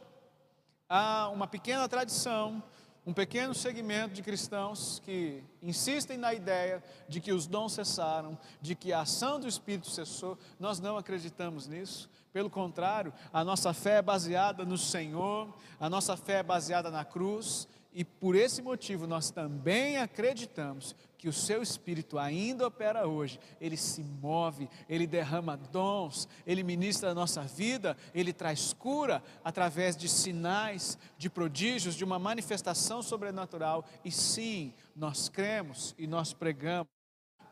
Há 0.88 1.28
uma 1.30 1.48
pequena 1.48 1.90
tradição, 1.90 2.62
um 3.04 3.14
pequeno 3.14 3.56
segmento 3.56 4.14
de 4.14 4.22
cristãos 4.22 5.02
que 5.04 5.44
insistem 5.62 6.18
na 6.18 6.36
ideia 6.36 6.84
de 7.10 7.20
que 7.20 7.34
os 7.34 7.48
dons 7.48 7.74
cessaram, 7.74 8.38
de 8.62 8.76
que 8.76 8.94
a 8.94 9.02
ação 9.02 9.40
do 9.40 9.48
Espírito 9.48 9.90
cessou. 9.90 10.38
Nós 10.60 10.80
não 10.80 10.98
acreditamos 10.98 11.68
nisso. 11.68 12.08
Pelo 12.32 12.50
contrário, 12.50 13.12
a 13.34 13.44
nossa 13.44 13.74
fé 13.74 13.98
é 13.98 14.02
baseada 14.02 14.64
no 14.64 14.78
Senhor, 14.78 15.52
a 15.80 15.90
nossa 15.90 16.16
fé 16.16 16.40
é 16.40 16.44
baseada 16.44 16.92
na 16.92 17.04
cruz, 17.04 17.68
e 17.98 18.06
por 18.06 18.36
esse 18.36 18.62
motivo 18.62 19.08
nós 19.08 19.32
também 19.32 19.98
acreditamos 19.98 20.96
que 21.18 21.28
o 21.28 21.34
seu 21.34 21.64
espírito 21.64 22.20
ainda 22.20 22.68
opera 22.68 23.08
hoje, 23.08 23.40
ele 23.60 23.76
se 23.76 24.04
move, 24.04 24.70
ele 24.88 25.08
derrama 25.08 25.58
dons, 25.58 26.30
ele 26.46 26.62
ministra 26.62 27.10
a 27.10 27.16
nossa 27.16 27.42
vida, 27.42 27.98
ele 28.14 28.32
traz 28.32 28.72
cura 28.72 29.24
através 29.44 29.98
de 29.98 30.08
sinais, 30.08 30.96
de 31.18 31.28
prodígios, 31.28 31.96
de 31.96 32.04
uma 32.04 32.20
manifestação 32.20 33.02
sobrenatural. 33.02 33.84
E 34.06 34.12
sim, 34.12 34.76
nós 34.96 35.28
cremos 35.28 35.96
e 35.98 36.06
nós 36.06 36.34
pregamos 36.34 36.97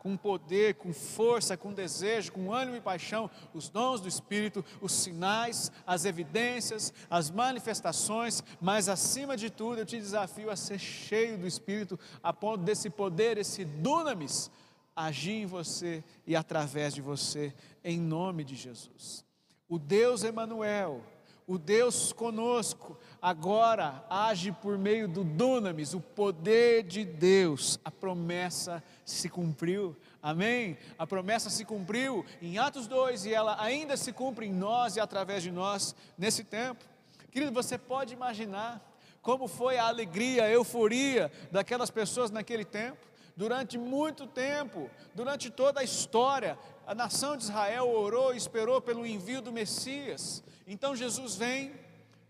com 0.06 0.16
poder, 0.16 0.76
com 0.76 0.94
força, 0.94 1.58
com 1.58 1.74
desejo, 1.74 2.32
com 2.32 2.54
ânimo 2.54 2.78
e 2.78 2.80
paixão, 2.80 3.28
os 3.56 3.70
dons 3.70 4.00
do 4.00 4.08
Espírito, 4.08 4.64
os 4.80 4.92
sinais, 4.92 5.72
as 5.84 6.06
evidências, 6.06 6.94
as 7.10 7.32
manifestações, 7.32 8.44
mas 8.62 8.88
acima 8.88 9.36
de 9.36 9.50
tudo 9.50 9.80
eu 9.80 9.86
te 9.86 9.98
desafio 9.98 10.52
a 10.52 10.56
ser 10.56 10.78
cheio 10.78 11.40
do 11.40 11.48
Espírito, 11.48 12.00
a 12.22 12.32
ponto 12.32 12.64
desse 12.64 12.88
poder, 12.88 13.40
esse 13.40 13.66
dunamis, 13.66 14.52
agir 14.96 15.42
em 15.42 15.48
você 15.48 16.04
e 16.28 16.36
através 16.36 16.94
de 16.94 17.02
você, 17.02 17.52
em 17.84 18.00
nome 18.00 18.44
de 18.44 18.56
Jesus. 18.56 19.26
O 19.68 19.80
Deus 19.80 20.24
Emanuel, 20.24 21.02
o 21.48 21.58
Deus 21.58 22.12
conosco, 22.12 22.98
agora 23.22 24.04
age 24.10 24.52
por 24.52 24.78
meio 24.78 25.08
do 25.08 25.24
dunamis, 25.24 25.94
o 25.94 26.02
poder 26.02 26.84
de 26.84 27.06
Deus, 27.06 27.80
a 27.86 27.92
promessa 27.92 28.84
se 29.04 29.30
cumpriu, 29.30 29.96
amém? 30.22 30.78
A 30.98 31.06
promessa 31.06 31.50
se 31.50 31.64
cumpriu 31.64 32.26
em 32.42 32.58
Atos 32.58 32.88
2 32.88 33.26
e 33.26 33.34
ela 33.34 33.62
ainda 33.62 33.96
se 33.96 34.12
cumpre 34.12 34.48
em 34.48 34.54
nós 34.54 34.96
e 34.96 35.00
através 35.00 35.44
de 35.44 35.52
nós 35.52 35.96
nesse 36.18 36.44
tempo. 36.44 36.84
Querido, 37.32 37.52
você 37.52 37.78
pode 37.78 38.14
imaginar 38.14 38.82
como 39.22 39.48
foi 39.48 39.78
a 39.78 39.88
alegria, 39.88 40.44
a 40.46 40.50
euforia 40.50 41.32
daquelas 41.52 41.92
pessoas 41.92 42.32
naquele 42.32 42.64
tempo? 42.64 43.06
Durante 43.36 43.78
muito 43.78 44.26
tempo, 44.26 44.90
durante 45.14 45.50
toda 45.50 45.82
a 45.82 45.84
história, 45.84 46.58
a 46.86 46.94
nação 46.94 47.36
de 47.36 47.44
Israel 47.44 47.90
orou 47.90 48.34
e 48.34 48.38
esperou 48.38 48.80
pelo 48.80 49.06
envio 49.06 49.42
do 49.42 49.52
Messias. 49.52 50.44
Então 50.68 50.96
Jesus 50.96 51.36
vem, 51.36 51.74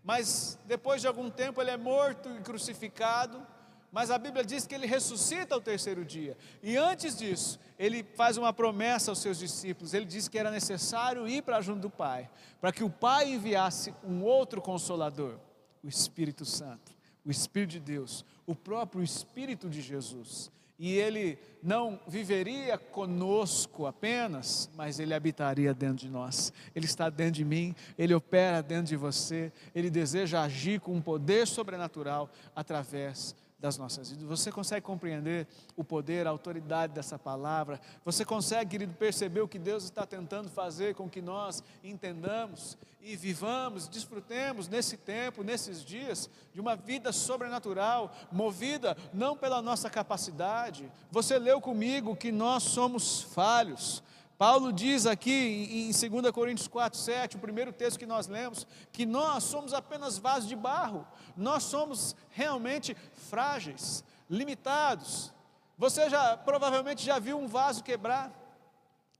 mas 0.02 0.58
depois 0.64 1.00
de 1.00 1.06
algum 1.06 1.30
tempo 1.30 1.60
ele 1.60 1.70
é 1.70 1.76
morto 1.76 2.28
e 2.30 2.40
crucificado. 2.40 3.46
Mas 3.92 4.10
a 4.10 4.18
Bíblia 4.18 4.44
diz 4.44 4.66
que 4.66 4.74
ele 4.74 4.86
ressuscita 4.86 5.54
ao 5.54 5.60
terceiro 5.60 6.04
dia. 6.04 6.36
E 6.62 6.76
antes 6.76 7.16
disso, 7.16 7.58
ele 7.78 8.02
faz 8.14 8.36
uma 8.36 8.52
promessa 8.52 9.10
aos 9.10 9.20
seus 9.20 9.38
discípulos. 9.38 9.94
Ele 9.94 10.04
diz 10.04 10.28
que 10.28 10.38
era 10.38 10.50
necessário 10.50 11.26
ir 11.26 11.42
para 11.42 11.60
junto 11.60 11.80
do 11.80 11.90
Pai, 11.90 12.28
para 12.60 12.72
que 12.72 12.84
o 12.84 12.90
Pai 12.90 13.32
enviasse 13.32 13.94
um 14.04 14.22
outro 14.22 14.60
consolador, 14.60 15.38
o 15.82 15.88
Espírito 15.88 16.44
Santo, 16.44 16.92
o 17.24 17.30
Espírito 17.30 17.70
de 17.70 17.80
Deus, 17.80 18.24
o 18.44 18.54
próprio 18.54 19.02
Espírito 19.02 19.68
de 19.68 19.80
Jesus 19.80 20.50
e 20.78 20.94
ele 20.94 21.38
não 21.62 21.98
viveria 22.06 22.76
conosco 22.76 23.86
apenas, 23.86 24.70
mas 24.76 25.00
ele 25.00 25.14
habitaria 25.14 25.72
dentro 25.72 25.96
de 25.96 26.08
nós. 26.08 26.52
Ele 26.74 26.84
está 26.84 27.08
dentro 27.08 27.32
de 27.32 27.44
mim, 27.44 27.74
ele 27.98 28.14
opera 28.14 28.62
dentro 28.62 28.86
de 28.86 28.96
você, 28.96 29.52
ele 29.74 29.90
deseja 29.90 30.42
agir 30.42 30.80
com 30.80 30.94
um 30.94 31.00
poder 31.00 31.46
sobrenatural 31.46 32.30
através 32.54 33.34
das 33.58 33.78
nossas 33.78 34.10
vidas. 34.10 34.28
Você 34.28 34.52
consegue 34.52 34.84
compreender 34.84 35.46
o 35.76 35.82
poder, 35.82 36.26
a 36.26 36.30
autoridade 36.30 36.92
dessa 36.92 37.18
palavra? 37.18 37.80
Você 38.04 38.24
consegue, 38.24 38.72
querido, 38.72 38.94
perceber 38.94 39.40
o 39.40 39.48
que 39.48 39.58
Deus 39.58 39.84
está 39.84 40.04
tentando 40.04 40.50
fazer 40.50 40.94
com 40.94 41.08
que 41.08 41.22
nós 41.22 41.62
entendamos 41.82 42.76
e 43.00 43.16
vivamos, 43.16 43.88
desfrutemos 43.88 44.68
nesse 44.68 44.96
tempo, 44.96 45.42
nesses 45.42 45.84
dias, 45.84 46.28
de 46.52 46.60
uma 46.60 46.74
vida 46.74 47.12
sobrenatural, 47.12 48.12
movida 48.32 48.96
não 49.14 49.36
pela 49.36 49.62
nossa 49.62 49.88
capacidade. 49.88 50.90
Você 51.10 51.38
leu 51.38 51.60
comigo 51.60 52.16
que 52.16 52.32
nós 52.32 52.64
somos 52.64 53.22
falhos. 53.22 54.02
Paulo 54.38 54.70
diz 54.70 55.06
aqui 55.06 55.88
em 55.88 56.10
2 56.10 56.30
Coríntios 56.30 56.68
4, 56.68 56.98
7, 56.98 57.36
o 57.36 57.40
primeiro 57.40 57.72
texto 57.72 57.98
que 57.98 58.04
nós 58.04 58.26
lemos, 58.26 58.66
que 58.92 59.06
nós 59.06 59.44
somos 59.44 59.72
apenas 59.72 60.18
vasos 60.18 60.48
de 60.48 60.54
barro, 60.54 61.06
nós 61.34 61.62
somos 61.62 62.14
realmente 62.30 62.94
frágeis, 63.14 64.04
limitados. 64.28 65.32
Você 65.78 66.10
já 66.10 66.36
provavelmente 66.36 67.04
já 67.04 67.18
viu 67.18 67.38
um 67.38 67.48
vaso 67.48 67.82
quebrar? 67.82 68.30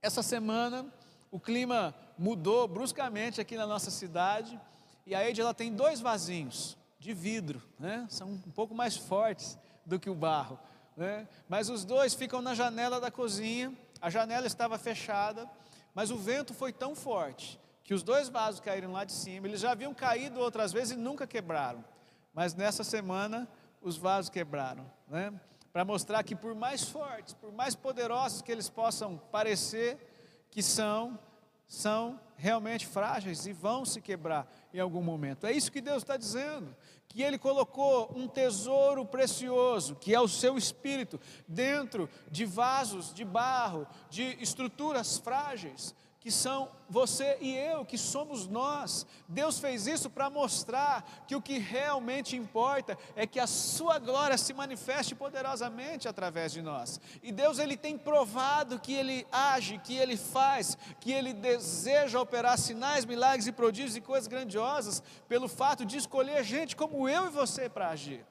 Essa 0.01 0.21
semana 0.21 0.85
o 1.31 1.39
clima 1.39 1.95
mudou 2.17 2.67
bruscamente 2.67 3.41
aqui 3.41 3.55
na 3.57 3.65
nossa 3.65 3.89
cidade 3.89 4.59
e 5.05 5.15
a 5.15 5.25
Eide 5.25 5.41
ela 5.41 5.53
tem 5.53 5.73
dois 5.73 5.99
vasinhos 5.99 6.77
de 6.99 7.13
vidro, 7.13 7.61
né? 7.79 8.05
são 8.09 8.29
um 8.29 8.51
pouco 8.51 8.75
mais 8.75 8.95
fortes 8.95 9.57
do 9.85 9.99
que 9.99 10.09
o 10.09 10.15
barro, 10.15 10.59
né? 10.95 11.27
mas 11.49 11.69
os 11.69 11.83
dois 11.83 12.13
ficam 12.13 12.41
na 12.41 12.53
janela 12.53 12.99
da 12.99 13.09
cozinha 13.09 13.73
a 14.01 14.09
janela 14.09 14.47
estava 14.47 14.77
fechada, 14.77 15.49
mas 15.93 16.11
o 16.11 16.17
vento 16.17 16.53
foi 16.53 16.71
tão 16.71 16.95
forte 16.95 17.59
que 17.83 17.93
os 17.93 18.03
dois 18.03 18.29
vasos 18.29 18.59
caíram 18.59 18.91
lá 18.91 19.03
de 19.03 19.13
cima. 19.13 19.47
Eles 19.47 19.61
já 19.61 19.71
haviam 19.71 19.93
caído 19.93 20.39
outras 20.39 20.73
vezes 20.73 20.91
e 20.91 20.99
nunca 20.99 21.25
quebraram. 21.25 21.83
Mas 22.33 22.53
nessa 22.53 22.83
semana 22.83 23.47
os 23.81 23.97
vasos 23.97 24.29
quebraram, 24.29 24.85
né? 25.07 25.33
Para 25.71 25.85
mostrar 25.85 26.23
que 26.23 26.35
por 26.35 26.53
mais 26.53 26.83
fortes, 26.83 27.33
por 27.33 27.51
mais 27.51 27.75
poderosos 27.75 28.41
que 28.41 28.51
eles 28.51 28.69
possam 28.69 29.17
parecer 29.31 30.45
que 30.49 30.61
são, 30.61 31.17
são 31.67 32.19
realmente 32.37 32.85
frágeis 32.85 33.45
e 33.45 33.53
vão 33.53 33.83
se 33.83 33.99
quebrar 33.99 34.47
em 34.73 34.79
algum 34.79 35.01
momento. 35.01 35.45
É 35.45 35.51
isso 35.51 35.71
que 35.71 35.81
Deus 35.81 36.03
está 36.03 36.15
dizendo 36.15 36.75
que 37.07 37.23
Ele 37.23 37.37
colocou 37.37 38.11
um 38.15 38.27
tesouro 38.27 39.05
precioso, 39.05 39.95
que 39.95 40.13
é 40.13 40.19
o 40.19 40.27
seu 40.27 40.57
espírito, 40.57 41.19
dentro 41.47 42.09
de 42.29 42.45
vasos 42.45 43.13
de 43.13 43.25
barro, 43.25 43.87
de 44.09 44.37
estruturas 44.41 45.17
frágeis, 45.17 45.95
que 46.19 46.31
são 46.31 46.69
você 46.89 47.37
e 47.39 47.55
eu, 47.55 47.85
que 47.85 47.97
somos 47.97 48.47
nós. 48.47 49.05
Deus 49.27 49.59
fez 49.59 49.87
isso 49.87 50.09
para 50.09 50.29
mostrar 50.29 51.07
que 51.27 51.35
o 51.35 51.41
que 51.41 51.57
realmente 51.57 52.35
importa 52.35 52.97
é 53.15 53.27
que 53.27 53.39
a 53.39 53.47
sua 53.47 53.99
glória 53.99 54.37
se 54.37 54.53
manifeste 54.53 55.13
poderosamente 55.13 56.07
através 56.07 56.51
de 56.51 56.61
nós. 56.61 56.99
E 57.21 57.31
Deus 57.31 57.59
ele 57.59 57.77
tem 57.77 57.97
provado 57.97 58.79
que 58.79 58.93
ele 58.93 59.27
age, 59.31 59.79
que 59.79 59.95
ele 59.95 60.17
faz, 60.17 60.77
que 60.99 61.11
ele 61.11 61.33
deseja 61.33 62.19
operar 62.19 62.57
sinais, 62.57 63.05
milagres 63.05 63.47
e 63.47 63.51
prodígios 63.51 63.95
e 63.95 64.01
coisas 64.01 64.27
grandiosas 64.27 65.03
pelo 65.27 65.47
fato 65.47 65.85
de 65.85 65.97
escolher 65.97 66.43
gente 66.43 66.75
como 66.75 67.07
eu 67.07 67.27
e 67.27 67.29
você 67.29 67.69
para 67.69 67.89
agir. 67.89 68.25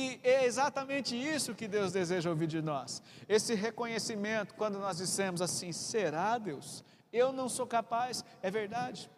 E 0.00 0.20
é 0.22 0.44
exatamente 0.44 1.16
isso 1.16 1.56
que 1.56 1.66
Deus 1.66 1.90
deseja 1.90 2.30
ouvir 2.30 2.46
de 2.46 2.62
nós. 2.62 3.02
Esse 3.28 3.56
reconhecimento, 3.56 4.54
quando 4.54 4.78
nós 4.78 4.98
dissemos 4.98 5.42
assim: 5.42 5.72
será 5.72 6.38
Deus? 6.38 6.84
Eu 7.12 7.32
não 7.32 7.48
sou 7.48 7.66
capaz, 7.66 8.24
é 8.40 8.48
verdade. 8.48 9.10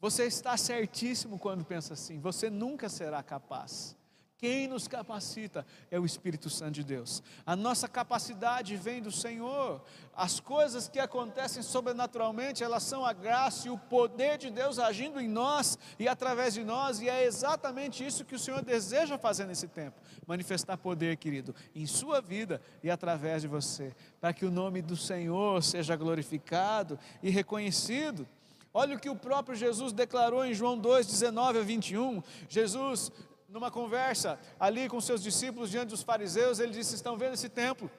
Você 0.00 0.24
está 0.24 0.56
certíssimo 0.56 1.38
quando 1.38 1.64
pensa 1.64 1.94
assim, 1.94 2.20
você 2.20 2.48
nunca 2.48 2.88
será 2.88 3.22
capaz. 3.22 3.95
Quem 4.38 4.68
nos 4.68 4.86
capacita 4.86 5.66
é 5.90 5.98
o 5.98 6.04
Espírito 6.04 6.50
Santo 6.50 6.72
de 6.72 6.84
Deus. 6.84 7.22
A 7.44 7.56
nossa 7.56 7.88
capacidade 7.88 8.76
vem 8.76 9.00
do 9.00 9.10
Senhor. 9.10 9.82
As 10.14 10.40
coisas 10.40 10.88
que 10.88 10.98
acontecem 10.98 11.62
sobrenaturalmente, 11.62 12.62
elas 12.62 12.82
são 12.82 13.04
a 13.04 13.14
graça 13.14 13.68
e 13.68 13.70
o 13.70 13.78
poder 13.78 14.36
de 14.36 14.50
Deus 14.50 14.78
agindo 14.78 15.18
em 15.20 15.28
nós 15.28 15.78
e 15.98 16.06
através 16.06 16.52
de 16.52 16.64
nós, 16.64 17.00
e 17.00 17.08
é 17.08 17.24
exatamente 17.24 18.04
isso 18.04 18.24
que 18.24 18.34
o 18.34 18.38
Senhor 18.38 18.62
deseja 18.62 19.16
fazer 19.16 19.46
nesse 19.46 19.68
tempo 19.68 20.00
manifestar 20.26 20.76
poder, 20.76 21.16
querido, 21.16 21.54
em 21.74 21.86
sua 21.86 22.20
vida 22.20 22.60
e 22.82 22.90
através 22.90 23.42
de 23.42 23.48
você, 23.48 23.94
para 24.20 24.32
que 24.32 24.44
o 24.44 24.50
nome 24.50 24.82
do 24.82 24.96
Senhor 24.96 25.62
seja 25.62 25.96
glorificado 25.96 26.98
e 27.22 27.30
reconhecido. 27.30 28.26
Olha 28.74 28.96
o 28.96 28.98
que 28.98 29.08
o 29.08 29.16
próprio 29.16 29.56
Jesus 29.56 29.92
declarou 29.92 30.44
em 30.44 30.52
João 30.52 30.76
2, 30.76 31.06
19 31.06 31.60
a 31.60 31.62
21. 31.62 32.22
Jesus 32.48 33.10
numa 33.48 33.70
conversa 33.70 34.38
ali 34.58 34.88
com 34.88 35.00
seus 35.00 35.22
discípulos 35.22 35.70
diante 35.70 35.90
dos 35.90 36.02
fariseus, 36.02 36.58
ele 36.58 36.72
disse: 36.72 36.94
Estão 36.94 37.16
vendo 37.16 37.34
esse 37.34 37.48
templo? 37.48 37.90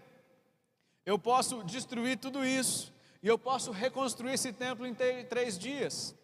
Eu 1.06 1.18
posso 1.18 1.64
destruir 1.64 2.18
tudo 2.18 2.46
isso, 2.46 2.94
e 3.24 3.28
eu 3.28 3.40
posso 3.40 3.72
reconstruir 3.72 4.34
esse 4.34 4.52
templo 4.52 4.86
em 4.86 4.94
três 5.26 5.58
dias. 5.58 6.16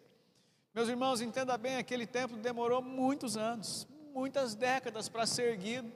Meus 0.74 0.88
irmãos, 0.88 1.20
entenda 1.20 1.56
bem: 1.56 1.76
aquele 1.76 2.06
templo 2.06 2.36
demorou 2.36 2.82
muitos 2.82 3.36
anos, 3.36 3.86
muitas 4.12 4.54
décadas 4.54 5.08
para 5.08 5.26
ser 5.26 5.52
erguido. 5.52 5.90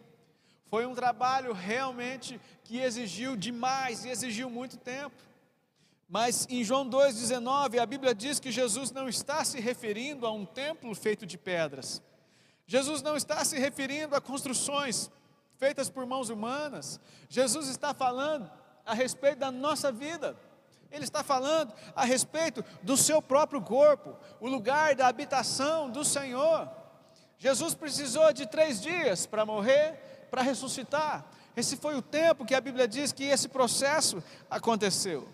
Foi 0.66 0.85
um 0.87 0.94
trabalho 0.94 1.52
realmente 1.52 2.40
que 2.62 2.79
exigiu 2.79 3.37
demais 3.37 4.05
e 4.05 4.11
exigiu 4.11 4.50
muito 4.50 4.76
tempo. 4.76 5.16
Mas 6.09 6.46
em 6.48 6.64
João 6.64 6.88
2,19, 6.88 7.79
a 7.79 7.87
Bíblia 7.87 8.14
diz 8.14 8.40
que 8.40 8.50
Jesus 8.50 8.90
não 8.90 9.09
está 9.09 9.44
se 9.44 9.61
referindo 9.61 10.26
a 10.26 10.33
um 10.33 10.46
templo 10.46 10.94
feito 10.94 11.26
de 11.26 11.37
pedras, 11.37 12.02
Jesus 12.68 13.00
não 13.00 13.16
está 13.16 13.42
se 13.46 13.59
referindo 13.59 14.14
a 14.14 14.20
construções 14.20 15.11
feitas 15.57 15.88
por 15.88 16.04
mãos 16.04 16.28
humanas. 16.28 17.00
Jesus 17.26 17.66
está 17.66 17.94
falando 17.94 18.48
a 18.85 18.92
respeito 18.92 19.38
da 19.38 19.50
nossa 19.50 19.90
vida. 19.90 20.37
Ele 20.92 21.02
está 21.02 21.24
falando 21.24 21.72
a 21.96 22.04
respeito 22.04 22.62
do 22.83 22.94
seu 22.94 23.22
próprio 23.22 23.62
corpo, 23.62 24.14
o 24.38 24.46
lugar 24.46 24.94
da 24.94 25.09
habitação 25.09 25.90
do 25.90 26.04
Senhor. 26.04 26.68
Jesus 27.38 27.74
precisou 27.74 28.35
de 28.35 28.46
três 28.46 28.83
dias 28.83 29.24
para 29.24 29.46
morrer, 29.46 30.26
para 30.31 30.42
ressuscitar. 30.42 31.24
Esse 31.57 31.74
foi 31.74 31.96
o 31.96 32.02
tempo 32.02 32.44
que 32.44 32.54
a 32.54 32.61
Bíblia 32.61 32.87
diz 32.87 33.12
que 33.12 33.24
esse 33.24 33.48
processo 33.48 34.22
aconteceu. 34.50 35.26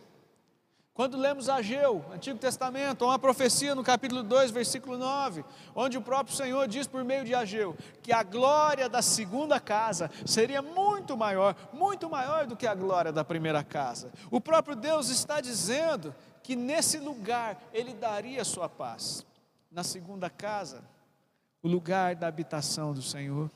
Quando 0.94 1.18
lemos 1.18 1.48
Ageu, 1.48 2.04
Antigo 2.12 2.38
Testamento, 2.38 3.04
uma 3.04 3.18
profecia 3.18 3.74
no 3.74 3.82
capítulo 3.82 4.22
2, 4.22 4.52
versículo 4.52 4.96
9, 4.96 5.44
onde 5.74 5.98
o 5.98 6.00
próprio 6.00 6.36
Senhor 6.36 6.68
diz 6.68 6.86
por 6.86 7.02
meio 7.02 7.24
de 7.24 7.34
Ageu 7.34 7.76
que 8.00 8.12
a 8.12 8.22
glória 8.22 8.88
da 8.88 9.02
segunda 9.02 9.58
casa 9.58 10.08
seria 10.24 10.62
muito 10.62 11.16
maior, 11.16 11.56
muito 11.72 12.08
maior 12.08 12.46
do 12.46 12.56
que 12.56 12.64
a 12.64 12.76
glória 12.76 13.10
da 13.10 13.24
primeira 13.24 13.64
casa. 13.64 14.12
O 14.30 14.40
próprio 14.40 14.76
Deus 14.76 15.08
está 15.08 15.40
dizendo 15.40 16.14
que 16.44 16.54
nesse 16.54 17.00
lugar 17.00 17.60
ele 17.72 17.92
daria 17.92 18.42
a 18.42 18.44
sua 18.44 18.68
paz. 18.68 19.26
Na 19.72 19.82
segunda 19.82 20.30
casa, 20.30 20.80
o 21.60 21.66
lugar 21.66 22.14
da 22.14 22.28
habitação 22.28 22.94
do 22.94 23.02
Senhor. 23.02 23.50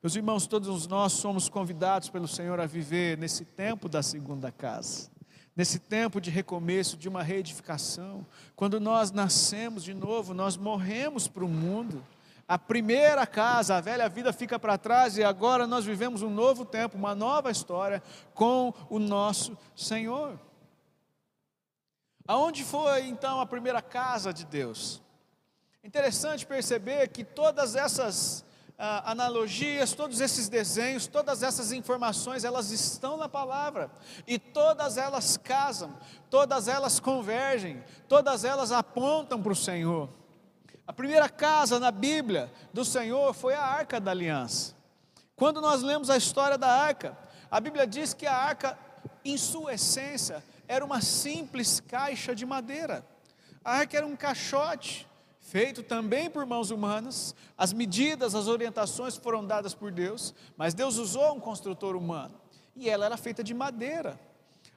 Meus 0.00 0.14
irmãos, 0.14 0.46
todos 0.46 0.86
nós 0.86 1.14
somos 1.14 1.48
convidados 1.48 2.08
pelo 2.08 2.28
Senhor 2.28 2.60
a 2.60 2.66
viver 2.66 3.18
nesse 3.18 3.44
tempo 3.44 3.88
da 3.88 4.04
segunda 4.04 4.52
casa 4.52 5.15
nesse 5.56 5.78
tempo 5.78 6.20
de 6.20 6.30
recomeço, 6.30 6.98
de 6.98 7.08
uma 7.08 7.22
reedificação, 7.22 8.26
quando 8.54 8.78
nós 8.78 9.10
nascemos 9.10 9.82
de 9.82 9.94
novo, 9.94 10.34
nós 10.34 10.56
morremos 10.56 11.26
para 11.26 11.44
o 11.44 11.48
mundo. 11.48 12.04
A 12.46 12.58
primeira 12.58 13.26
casa, 13.26 13.76
a 13.76 13.80
velha 13.80 14.08
vida 14.08 14.32
fica 14.32 14.58
para 14.58 14.76
trás 14.76 15.16
e 15.16 15.24
agora 15.24 15.66
nós 15.66 15.84
vivemos 15.84 16.22
um 16.22 16.30
novo 16.30 16.64
tempo, 16.64 16.98
uma 16.98 17.14
nova 17.14 17.50
história 17.50 18.02
com 18.34 18.72
o 18.90 18.98
nosso 18.98 19.56
Senhor. 19.74 20.38
Aonde 22.28 22.62
foi 22.62 23.06
então 23.06 23.40
a 23.40 23.46
primeira 23.46 23.80
casa 23.80 24.32
de 24.32 24.44
Deus? 24.44 25.00
Interessante 25.82 26.44
perceber 26.44 27.08
que 27.08 27.24
todas 27.24 27.74
essas 27.74 28.44
ah, 28.78 29.10
analogias, 29.10 29.92
todos 29.92 30.20
esses 30.20 30.48
desenhos, 30.48 31.06
todas 31.06 31.42
essas 31.42 31.72
informações, 31.72 32.44
elas 32.44 32.70
estão 32.70 33.16
na 33.16 33.28
palavra 33.28 33.90
e 34.26 34.38
todas 34.38 34.98
elas 34.98 35.36
casam, 35.36 35.96
todas 36.28 36.68
elas 36.68 37.00
convergem, 37.00 37.82
todas 38.08 38.44
elas 38.44 38.72
apontam 38.72 39.42
para 39.42 39.52
o 39.52 39.56
Senhor. 39.56 40.08
A 40.86 40.92
primeira 40.92 41.28
casa 41.28 41.80
na 41.80 41.90
Bíblia 41.90 42.52
do 42.72 42.84
Senhor 42.84 43.32
foi 43.34 43.54
a 43.54 43.62
arca 43.62 43.98
da 43.98 44.10
aliança. 44.10 44.74
Quando 45.34 45.60
nós 45.60 45.82
lemos 45.82 46.10
a 46.10 46.16
história 46.16 46.56
da 46.56 46.68
arca, 46.68 47.16
a 47.50 47.60
Bíblia 47.60 47.86
diz 47.86 48.14
que 48.14 48.26
a 48.26 48.34
arca, 48.34 48.78
em 49.24 49.36
sua 49.36 49.74
essência, 49.74 50.44
era 50.68 50.84
uma 50.84 51.00
simples 51.00 51.80
caixa 51.80 52.34
de 52.34 52.44
madeira. 52.44 53.04
A 53.64 53.78
arca 53.78 53.96
era 53.96 54.06
um 54.06 54.16
caixote 54.16 55.08
feito 55.46 55.80
também 55.84 56.28
por 56.28 56.44
mãos 56.44 56.72
humanas, 56.72 57.34
as 57.56 57.72
medidas, 57.72 58.34
as 58.34 58.48
orientações 58.48 59.16
foram 59.16 59.46
dadas 59.46 59.74
por 59.74 59.92
Deus, 59.92 60.34
mas 60.56 60.74
Deus 60.74 60.96
usou 60.96 61.34
um 61.34 61.40
construtor 61.40 61.94
humano, 61.94 62.34
e 62.74 62.90
ela 62.90 63.06
era 63.06 63.16
feita 63.16 63.44
de 63.44 63.54
madeira. 63.54 64.18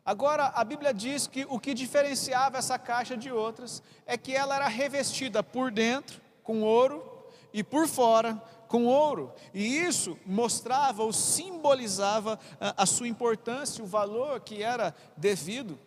Agora, 0.06 0.52
a 0.56 0.64
Bíblia 0.64 0.94
diz 0.94 1.26
que 1.26 1.46
o 1.50 1.60
que 1.60 1.74
diferenciava 1.74 2.60
essa 2.60 2.78
caixa 2.78 3.18
de 3.18 3.32
outras 3.32 3.82
é 4.06 4.16
que 4.16 4.36
ela 4.36 4.56
era 4.56 4.68
revestida 4.68 5.42
por 5.42 5.72
dentro 5.72 6.22
com 6.44 6.62
ouro 6.62 7.04
e 7.52 7.64
por 7.64 7.88
fora 7.88 8.42
com 8.68 8.86
ouro, 8.86 9.34
e 9.52 9.66
isso 9.80 10.16
mostrava 10.24 11.02
ou 11.02 11.12
simbolizava 11.12 12.40
a, 12.62 12.84
a 12.84 12.86
sua 12.86 13.08
importância, 13.08 13.84
o 13.84 13.88
valor 13.88 14.40
que 14.42 14.62
era 14.62 14.96
devido. 15.18 15.80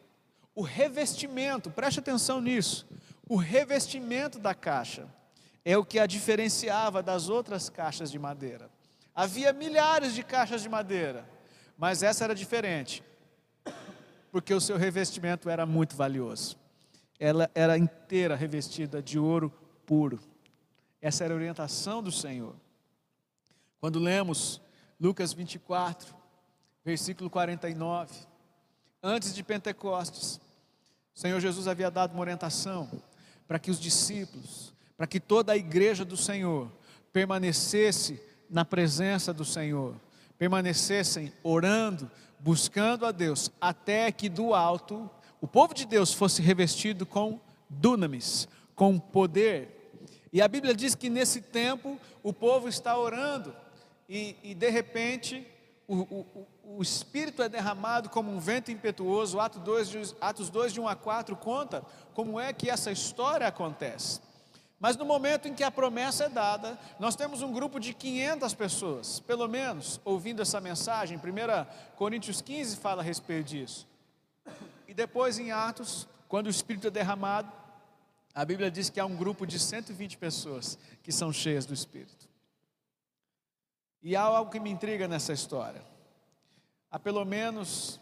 O 0.52 0.62
revestimento, 0.62 1.70
preste 1.70 2.00
atenção 2.00 2.40
nisso, 2.40 2.84
o 3.32 3.36
revestimento 3.36 4.38
da 4.38 4.54
caixa 4.54 5.08
é 5.64 5.74
o 5.78 5.86
que 5.86 5.98
a 5.98 6.04
diferenciava 6.04 7.02
das 7.02 7.30
outras 7.30 7.70
caixas 7.70 8.10
de 8.10 8.18
madeira. 8.18 8.68
Havia 9.14 9.54
milhares 9.54 10.14
de 10.14 10.22
caixas 10.22 10.60
de 10.60 10.68
madeira, 10.68 11.26
mas 11.74 12.02
essa 12.02 12.24
era 12.24 12.34
diferente, 12.34 13.02
porque 14.30 14.52
o 14.52 14.60
seu 14.60 14.76
revestimento 14.76 15.48
era 15.48 15.64
muito 15.64 15.96
valioso. 15.96 16.58
Ela 17.18 17.50
era 17.54 17.78
inteira 17.78 18.36
revestida 18.36 19.02
de 19.02 19.18
ouro 19.18 19.50
puro. 19.86 20.20
Essa 21.00 21.24
era 21.24 21.32
a 21.32 21.36
orientação 21.36 22.02
do 22.02 22.12
Senhor. 22.12 22.54
Quando 23.80 23.98
lemos 23.98 24.60
Lucas 25.00 25.32
24, 25.32 26.14
versículo 26.84 27.30
49, 27.30 28.14
antes 29.02 29.34
de 29.34 29.42
Pentecostes, 29.42 30.38
o 31.14 31.18
Senhor 31.18 31.40
Jesus 31.40 31.66
havia 31.66 31.90
dado 31.90 32.12
uma 32.12 32.20
orientação 32.20 32.90
para 33.52 33.58
que 33.58 33.70
os 33.70 33.78
discípulos, 33.78 34.72
para 34.96 35.06
que 35.06 35.20
toda 35.20 35.52
a 35.52 35.56
igreja 35.58 36.06
do 36.06 36.16
Senhor 36.16 36.72
permanecesse 37.12 38.18
na 38.48 38.64
presença 38.64 39.30
do 39.30 39.44
Senhor, 39.44 39.94
permanecessem 40.38 41.30
orando, 41.42 42.10
buscando 42.40 43.04
a 43.04 43.12
Deus, 43.12 43.52
até 43.60 44.10
que 44.10 44.30
do 44.30 44.54
alto 44.54 45.10
o 45.38 45.46
povo 45.46 45.74
de 45.74 45.84
Deus 45.84 46.14
fosse 46.14 46.40
revestido 46.40 47.04
com 47.04 47.38
dunamis, 47.68 48.48
com 48.74 48.98
poder. 48.98 49.92
E 50.32 50.40
a 50.40 50.48
Bíblia 50.48 50.74
diz 50.74 50.94
que 50.94 51.10
nesse 51.10 51.42
tempo 51.42 52.00
o 52.22 52.32
povo 52.32 52.70
está 52.70 52.96
orando 52.96 53.54
e, 54.08 54.34
e 54.42 54.54
de 54.54 54.70
repente 54.70 55.46
o, 55.92 56.26
o, 56.64 56.76
o, 56.78 56.82
Espírito 56.82 57.42
é 57.42 57.48
derramado 57.48 58.08
como 58.08 58.30
um 58.30 58.38
vento 58.38 58.70
impetuoso. 58.70 59.38
Atos 59.38 59.60
2, 59.62 60.16
Atos 60.20 60.48
2 60.48 60.72
de 60.72 60.80
1 60.80 60.88
a 60.88 60.96
4 60.96 61.36
conta 61.36 61.84
como 62.14 62.40
é 62.40 62.52
que 62.52 62.70
essa 62.70 62.90
história 62.90 63.46
acontece. 63.46 64.20
Mas 64.80 64.96
no 64.96 65.04
momento 65.04 65.46
em 65.46 65.54
que 65.54 65.62
a 65.62 65.70
promessa 65.70 66.24
é 66.24 66.28
dada, 66.28 66.78
nós 66.98 67.14
temos 67.14 67.42
um 67.42 67.52
grupo 67.52 67.78
de 67.78 67.92
500 67.92 68.54
pessoas, 68.54 69.20
pelo 69.20 69.46
menos, 69.46 70.00
ouvindo 70.04 70.42
essa 70.42 70.60
mensagem. 70.60 71.18
1 71.18 71.20
Coríntios 71.94 72.40
15 72.40 72.76
fala 72.78 73.02
a 73.02 73.04
respeito 73.04 73.48
disso. 73.48 73.86
E 74.88 74.94
depois 74.94 75.38
em 75.38 75.52
Atos, 75.52 76.08
quando 76.26 76.46
o 76.46 76.50
Espírito 76.50 76.88
é 76.88 76.90
derramado, 76.90 77.52
a 78.34 78.44
Bíblia 78.44 78.70
diz 78.70 78.88
que 78.88 78.98
há 78.98 79.04
um 79.04 79.14
grupo 79.14 79.46
de 79.46 79.58
120 79.58 80.16
pessoas 80.16 80.78
que 81.02 81.12
são 81.12 81.32
cheias 81.32 81.66
do 81.66 81.74
Espírito. 81.74 82.21
E 84.02 84.16
há 84.16 84.22
algo 84.22 84.50
que 84.50 84.58
me 84.58 84.70
intriga 84.70 85.06
nessa 85.06 85.32
história. 85.32 85.82
Há 86.90 86.98
pelo 86.98 87.24
menos 87.24 88.00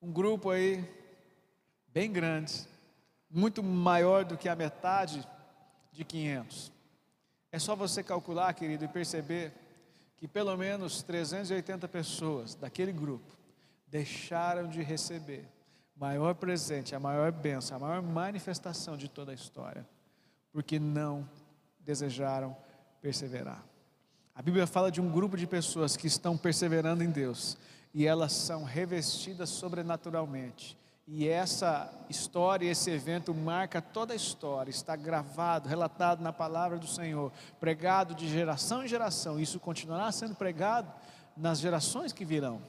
um 0.00 0.12
grupo 0.12 0.50
aí, 0.50 0.84
bem 1.88 2.12
grande, 2.12 2.66
muito 3.28 3.62
maior 3.62 4.24
do 4.24 4.38
que 4.38 4.48
a 4.48 4.54
metade 4.54 5.26
de 5.90 6.04
500. 6.04 6.72
É 7.50 7.58
só 7.58 7.74
você 7.74 8.02
calcular, 8.02 8.52
querido, 8.54 8.84
e 8.84 8.88
perceber 8.88 9.52
que 10.16 10.28
pelo 10.28 10.56
menos 10.56 11.02
380 11.02 11.88
pessoas 11.88 12.54
daquele 12.54 12.92
grupo 12.92 13.36
deixaram 13.88 14.68
de 14.68 14.82
receber 14.82 15.48
o 15.96 16.00
maior 16.00 16.34
presente, 16.34 16.94
a 16.94 17.00
maior 17.00 17.32
bênção, 17.32 17.76
a 17.76 17.80
maior 17.80 18.02
manifestação 18.02 18.96
de 18.96 19.08
toda 19.08 19.32
a 19.32 19.34
história, 19.34 19.86
porque 20.52 20.78
não 20.78 21.28
desejaram 21.80 22.56
perseverar. 23.00 23.64
A 24.38 24.42
Bíblia 24.42 24.66
fala 24.66 24.90
de 24.90 25.00
um 25.00 25.10
grupo 25.10 25.36
de 25.36 25.46
pessoas 25.46 25.98
que 25.98 26.06
estão 26.06 26.38
perseverando 26.38 27.02
em 27.02 27.10
Deus 27.10 27.58
e 27.92 28.06
elas 28.06 28.32
são 28.32 28.62
revestidas 28.62 29.50
sobrenaturalmente 29.50 30.78
e 31.10 31.26
essa 31.26 31.90
história, 32.10 32.70
esse 32.70 32.90
evento 32.90 33.32
marca 33.32 33.80
toda 33.80 34.12
a 34.12 34.16
história, 34.16 34.70
está 34.70 34.94
gravado, 34.94 35.66
relatado 35.66 36.22
na 36.22 36.34
palavra 36.34 36.78
do 36.78 36.86
Senhor, 36.86 37.32
pregado 37.58 38.14
de 38.14 38.28
geração 38.28 38.84
em 38.84 38.88
geração, 38.88 39.40
isso 39.40 39.58
continuará 39.58 40.12
sendo 40.12 40.34
pregado 40.34 40.92
nas 41.34 41.60
gerações 41.60 42.12
que 42.12 42.26
virão. 42.26 42.60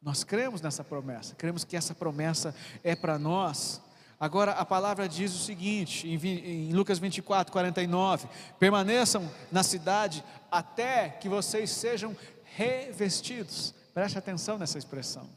Nós 0.00 0.22
cremos 0.22 0.60
nessa 0.60 0.84
promessa, 0.84 1.34
cremos 1.34 1.64
que 1.64 1.76
essa 1.76 1.92
promessa 1.92 2.54
é 2.84 2.94
para 2.94 3.18
nós. 3.18 3.82
Agora 4.22 4.52
a 4.52 4.64
palavra 4.64 5.08
diz 5.08 5.34
o 5.34 5.44
seguinte, 5.44 6.08
em 6.08 6.72
Lucas 6.72 6.98
24, 6.98 7.52
49: 7.52 8.28
permaneçam 8.58 9.28
na 9.50 9.62
cidade 9.62 10.22
até 10.50 11.08
que 11.08 11.28
vocês 11.28 11.70
sejam 11.70 12.16
revestidos. 12.54 13.74
Preste 13.92 14.16
atenção 14.16 14.56
nessa 14.56 14.78
expressão 14.78 15.28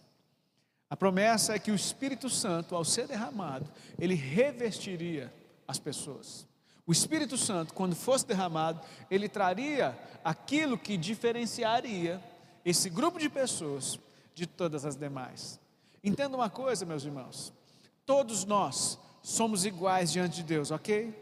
a 0.89 0.95
promessa 0.95 1.53
é 1.53 1.59
que 1.59 1.71
o 1.71 1.75
Espírito 1.75 2.29
Santo, 2.29 2.75
ao 2.75 2.85
ser 2.85 3.07
derramado, 3.07 3.69
ele 3.99 4.13
revestiria 4.13 5.33
as 5.67 5.79
pessoas. 5.79 6.47
O 6.85 6.91
Espírito 6.91 7.37
Santo, 7.37 7.73
quando 7.73 7.95
fosse 7.95 8.25
derramado, 8.25 8.79
ele 9.09 9.27
traria 9.27 9.97
aquilo 10.23 10.77
que 10.77 10.95
diferenciaria 10.95 12.21
esse 12.63 12.89
grupo 12.89 13.19
de 13.19 13.29
pessoas 13.29 13.99
de 14.35 14.45
todas 14.45 14.85
as 14.85 14.95
demais. 14.95 15.59
Entenda 16.03 16.37
uma 16.37 16.49
coisa, 16.49 16.85
meus 16.85 17.03
irmãos: 17.03 17.51
todos 18.05 18.45
nós 18.45 18.99
somos 19.21 19.65
iguais 19.65 20.11
diante 20.11 20.37
de 20.37 20.43
Deus, 20.43 20.71
ok? 20.71 21.13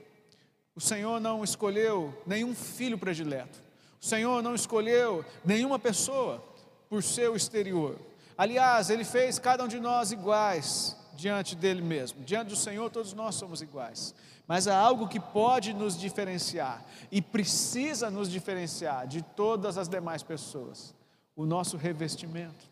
O 0.76 0.82
Senhor 0.82 1.20
não 1.20 1.44
escolheu 1.44 2.14
nenhum 2.26 2.54
filho 2.54 2.98
predileto, 2.98 3.62
o 4.02 4.06
Senhor 4.06 4.42
não 4.42 4.56
escolheu 4.56 5.24
nenhuma 5.46 5.80
pessoa 5.80 6.44
por 6.90 7.02
seu 7.02 7.36
exterior. 7.36 7.98
Aliás, 8.38 8.90
Ele 8.90 9.06
fez 9.06 9.40
cada 9.40 9.64
um 9.64 9.68
de 9.68 9.80
nós 9.80 10.12
iguais 10.12 10.98
diante 11.16 11.56
dele 11.56 11.82
mesmo. 11.82 12.24
Diante 12.24 12.50
do 12.50 12.56
Senhor, 12.56 12.90
todos 12.90 13.14
nós 13.14 13.36
somos 13.36 13.62
iguais. 13.62 14.14
Mas 14.48 14.68
há 14.68 14.78
algo 14.78 15.08
que 15.08 15.20
pode 15.20 15.74
nos 15.74 15.98
diferenciar 15.98 16.84
e 17.12 17.22
precisa 17.22 18.10
nos 18.10 18.30
diferenciar 18.30 19.08
de 19.08 19.22
todas 19.22 19.78
as 19.78 19.88
demais 19.88 20.22
pessoas: 20.22 20.94
o 21.36 21.46
nosso 21.46 21.78
revestimento. 21.78 22.72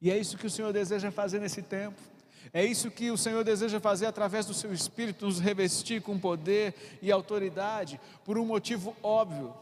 E 0.00 0.10
é 0.10 0.18
isso 0.18 0.36
que 0.36 0.46
o 0.46 0.50
Senhor 0.50 0.72
deseja 0.72 1.10
fazer 1.10 1.40
nesse 1.40 1.62
tempo. 1.62 2.00
É 2.52 2.64
isso 2.64 2.90
que 2.90 3.10
o 3.10 3.16
Senhor 3.16 3.44
deseja 3.44 3.80
fazer 3.80 4.06
através 4.06 4.46
do 4.46 4.54
seu 4.54 4.72
Espírito, 4.72 5.26
nos 5.26 5.38
revestir 5.38 6.02
com 6.02 6.18
poder 6.18 6.98
e 7.00 7.12
autoridade, 7.12 8.00
por 8.24 8.38
um 8.38 8.44
motivo 8.44 8.96
óbvio. 9.02 9.54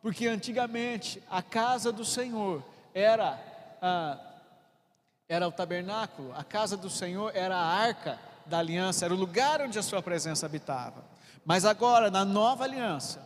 Porque 0.00 0.26
antigamente 0.26 1.22
a 1.30 1.42
casa 1.42 1.92
do 1.92 2.04
Senhor 2.04 2.62
era. 2.94 3.38
Ah, 3.82 4.18
era 5.28 5.46
o 5.46 5.52
tabernáculo, 5.52 6.34
a 6.36 6.42
casa 6.42 6.76
do 6.76 6.90
Senhor 6.90 7.30
era 7.36 7.56
a 7.56 7.64
arca 7.64 8.18
da 8.46 8.58
aliança, 8.58 9.04
era 9.04 9.14
o 9.14 9.16
lugar 9.16 9.60
onde 9.62 9.78
a 9.78 9.82
sua 9.82 10.02
presença 10.02 10.44
habitava. 10.44 11.04
Mas 11.44 11.64
agora, 11.64 12.10
na 12.10 12.24
nova 12.24 12.64
aliança, 12.64 13.22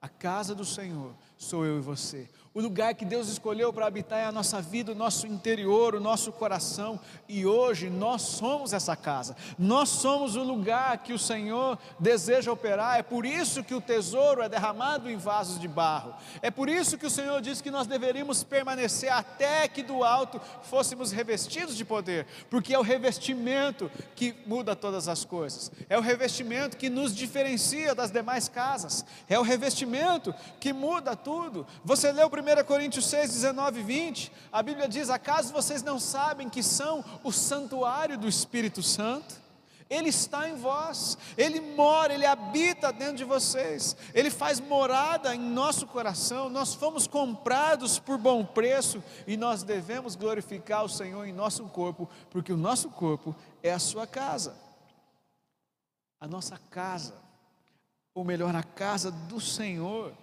a 0.00 0.08
casa 0.08 0.54
do 0.54 0.64
Senhor 0.64 1.12
sou 1.36 1.66
eu 1.66 1.78
e 1.78 1.80
você. 1.80 2.30
O 2.56 2.60
lugar 2.60 2.94
que 2.94 3.04
Deus 3.04 3.28
escolheu 3.28 3.72
para 3.72 3.84
habitar 3.84 4.20
é 4.20 4.26
a 4.26 4.30
nossa 4.30 4.62
vida, 4.62 4.92
o 4.92 4.94
nosso 4.94 5.26
interior, 5.26 5.96
o 5.96 6.00
nosso 6.00 6.30
coração. 6.30 7.00
E 7.28 7.44
hoje 7.44 7.90
nós 7.90 8.22
somos 8.22 8.72
essa 8.72 8.94
casa. 8.94 9.34
Nós 9.58 9.88
somos 9.88 10.36
o 10.36 10.42
lugar 10.44 10.98
que 10.98 11.12
o 11.12 11.18
Senhor 11.18 11.76
deseja 11.98 12.52
operar. 12.52 12.96
É 12.96 13.02
por 13.02 13.26
isso 13.26 13.64
que 13.64 13.74
o 13.74 13.80
tesouro 13.80 14.40
é 14.40 14.48
derramado 14.48 15.10
em 15.10 15.16
vasos 15.16 15.58
de 15.58 15.66
barro. 15.66 16.14
É 16.40 16.48
por 16.48 16.68
isso 16.68 16.96
que 16.96 17.06
o 17.06 17.10
Senhor 17.10 17.42
diz 17.42 17.60
que 17.60 17.72
nós 17.72 17.88
deveríamos 17.88 18.44
permanecer 18.44 19.12
até 19.12 19.66
que 19.66 19.82
do 19.82 20.04
alto 20.04 20.40
fôssemos 20.62 21.10
revestidos 21.10 21.76
de 21.76 21.84
poder, 21.84 22.24
porque 22.48 22.72
é 22.72 22.78
o 22.78 22.82
revestimento 22.82 23.90
que 24.14 24.32
muda 24.46 24.76
todas 24.76 25.08
as 25.08 25.24
coisas. 25.24 25.72
É 25.88 25.98
o 25.98 26.00
revestimento 26.00 26.76
que 26.76 26.88
nos 26.88 27.16
diferencia 27.16 27.96
das 27.96 28.12
demais 28.12 28.48
casas. 28.48 29.04
É 29.28 29.36
o 29.40 29.42
revestimento 29.42 30.32
que 30.60 30.72
muda 30.72 31.16
tudo. 31.16 31.66
Você 31.84 32.12
leu 32.12 32.28
o 32.28 32.43
1 32.44 32.64
Coríntios 32.64 33.06
6, 33.06 33.32
19 33.32 33.80
e 33.80 33.82
20, 33.82 34.32
a 34.52 34.62
Bíblia 34.62 34.86
diz: 34.86 35.08
Acaso 35.08 35.52
vocês 35.52 35.82
não 35.82 35.98
sabem 35.98 36.50
que 36.50 36.62
são 36.62 37.02
o 37.22 37.32
santuário 37.32 38.18
do 38.18 38.28
Espírito 38.28 38.82
Santo? 38.82 39.42
Ele 39.88 40.08
está 40.08 40.48
em 40.48 40.56
vós, 40.56 41.16
Ele 41.36 41.60
mora, 41.60 42.12
Ele 42.12 42.26
habita 42.26 42.92
dentro 42.92 43.16
de 43.16 43.24
vocês, 43.24 43.96
Ele 44.12 44.30
faz 44.30 44.58
morada 44.60 45.34
em 45.34 45.38
nosso 45.38 45.86
coração. 45.86 46.48
Nós 46.48 46.74
fomos 46.74 47.06
comprados 47.06 47.98
por 47.98 48.18
bom 48.18 48.44
preço 48.44 49.02
e 49.26 49.36
nós 49.36 49.62
devemos 49.62 50.16
glorificar 50.16 50.84
o 50.84 50.88
Senhor 50.88 51.26
em 51.26 51.32
nosso 51.32 51.64
corpo, 51.64 52.08
porque 52.30 52.52
o 52.52 52.56
nosso 52.56 52.90
corpo 52.90 53.34
é 53.62 53.72
a 53.72 53.78
sua 53.78 54.06
casa, 54.06 54.56
a 56.20 56.26
nossa 56.26 56.58
casa, 56.70 57.14
ou 58.14 58.24
melhor, 58.24 58.54
a 58.54 58.62
casa 58.62 59.10
do 59.10 59.40
Senhor. 59.40 60.14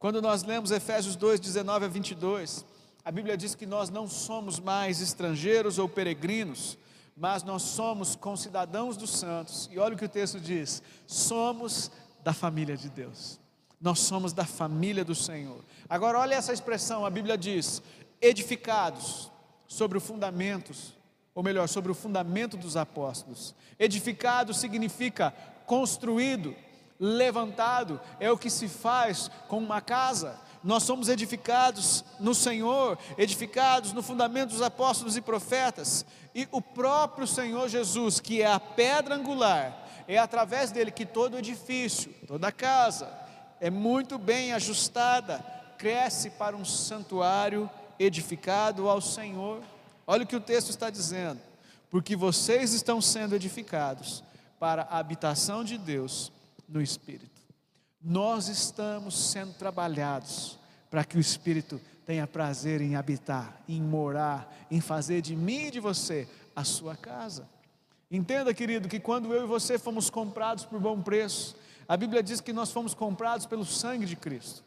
Quando 0.00 0.22
nós 0.22 0.42
lemos 0.44 0.70
Efésios 0.70 1.14
2, 1.14 1.38
19 1.40 1.84
a 1.84 1.88
22, 1.88 2.64
a 3.04 3.12
Bíblia 3.12 3.36
diz 3.36 3.54
que 3.54 3.66
nós 3.66 3.90
não 3.90 4.08
somos 4.08 4.58
mais 4.58 4.98
estrangeiros 5.02 5.78
ou 5.78 5.86
peregrinos, 5.86 6.78
mas 7.14 7.42
nós 7.42 7.60
somos 7.60 8.16
concidadãos 8.16 8.96
dos 8.96 9.10
santos. 9.10 9.68
E 9.70 9.78
olha 9.78 9.94
o 9.94 9.98
que 9.98 10.06
o 10.06 10.08
texto 10.08 10.40
diz: 10.40 10.82
somos 11.06 11.90
da 12.24 12.32
família 12.32 12.78
de 12.78 12.88
Deus. 12.88 13.38
Nós 13.78 13.98
somos 13.98 14.32
da 14.32 14.46
família 14.46 15.04
do 15.04 15.14
Senhor. 15.14 15.62
Agora, 15.86 16.18
olha 16.18 16.34
essa 16.34 16.54
expressão: 16.54 17.04
a 17.04 17.10
Bíblia 17.10 17.36
diz, 17.36 17.82
edificados 18.22 19.30
sobre 19.68 19.98
os 19.98 20.04
fundamentos, 20.04 20.94
ou 21.34 21.42
melhor, 21.42 21.68
sobre 21.68 21.92
o 21.92 21.94
fundamento 21.94 22.56
dos 22.56 22.74
apóstolos. 22.74 23.54
Edificado 23.78 24.54
significa 24.54 25.30
construído, 25.66 26.56
levantado, 27.00 27.98
é 28.20 28.30
o 28.30 28.36
que 28.36 28.50
se 28.50 28.68
faz 28.68 29.30
com 29.48 29.56
uma 29.56 29.80
casa. 29.80 30.38
Nós 30.62 30.82
somos 30.82 31.08
edificados 31.08 32.04
no 32.20 32.34
Senhor, 32.34 32.98
edificados 33.16 33.94
no 33.94 34.02
fundamento 34.02 34.50
dos 34.50 34.60
apóstolos 34.60 35.16
e 35.16 35.22
profetas, 35.22 36.04
e 36.34 36.46
o 36.52 36.60
próprio 36.60 37.26
Senhor 37.26 37.66
Jesus, 37.68 38.20
que 38.20 38.42
é 38.42 38.46
a 38.46 38.60
pedra 38.60 39.14
angular, 39.14 39.88
é 40.06 40.18
através 40.18 40.70
dele 40.70 40.90
que 40.90 41.06
todo 41.06 41.38
edifício, 41.38 42.12
toda 42.26 42.52
casa, 42.52 43.08
é 43.58 43.70
muito 43.70 44.18
bem 44.18 44.52
ajustada, 44.52 45.42
cresce 45.78 46.28
para 46.30 46.54
um 46.54 46.64
santuário 46.64 47.70
edificado 47.98 48.88
ao 48.88 49.00
Senhor. 49.00 49.62
Olha 50.06 50.24
o 50.24 50.26
que 50.26 50.36
o 50.36 50.40
texto 50.40 50.68
está 50.68 50.90
dizendo: 50.90 51.40
porque 51.88 52.14
vocês 52.14 52.74
estão 52.74 53.00
sendo 53.00 53.34
edificados 53.34 54.22
para 54.58 54.82
a 54.82 54.98
habitação 54.98 55.64
de 55.64 55.78
Deus 55.78 56.30
no 56.70 56.80
Espírito. 56.80 57.40
Nós 58.00 58.48
estamos 58.48 59.30
sendo 59.30 59.52
trabalhados 59.54 60.58
para 60.88 61.04
que 61.04 61.16
o 61.16 61.20
Espírito 61.20 61.80
tenha 62.06 62.26
prazer 62.26 62.80
em 62.80 62.96
habitar, 62.96 63.60
em 63.68 63.80
morar, 63.80 64.66
em 64.70 64.80
fazer 64.80 65.20
de 65.20 65.36
mim 65.36 65.66
e 65.66 65.70
de 65.70 65.80
você 65.80 66.26
a 66.56 66.64
sua 66.64 66.96
casa. 66.96 67.48
Entenda, 68.10 68.52
querido, 68.54 68.88
que 68.88 68.98
quando 68.98 69.32
eu 69.34 69.44
e 69.44 69.46
você 69.46 69.78
fomos 69.78 70.10
comprados 70.10 70.64
por 70.64 70.80
bom 70.80 71.00
preço, 71.00 71.56
a 71.86 71.96
Bíblia 71.96 72.22
diz 72.22 72.40
que 72.40 72.52
nós 72.52 72.72
fomos 72.72 72.94
comprados 72.94 73.46
pelo 73.46 73.64
sangue 73.64 74.06
de 74.06 74.16
Cristo. 74.16 74.64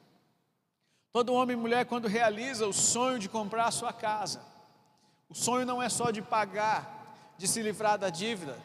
Todo 1.12 1.34
homem 1.34 1.56
e 1.56 1.60
mulher, 1.60 1.86
quando 1.86 2.08
realiza 2.08 2.66
o 2.68 2.74
sonho 2.74 3.20
de 3.20 3.28
comprar 3.30 3.66
a 3.66 3.72
sua 3.72 3.92
casa, 3.92 4.42
o 5.30 5.36
sonho 5.36 5.66
não 5.66 5.82
é 5.82 5.89
só 5.89 6.12
de 6.12 6.22
pagar, 6.22 7.34
de 7.38 7.48
se 7.48 7.62
livrar 7.62 7.98
da 7.98 8.10
dívida. 8.10 8.58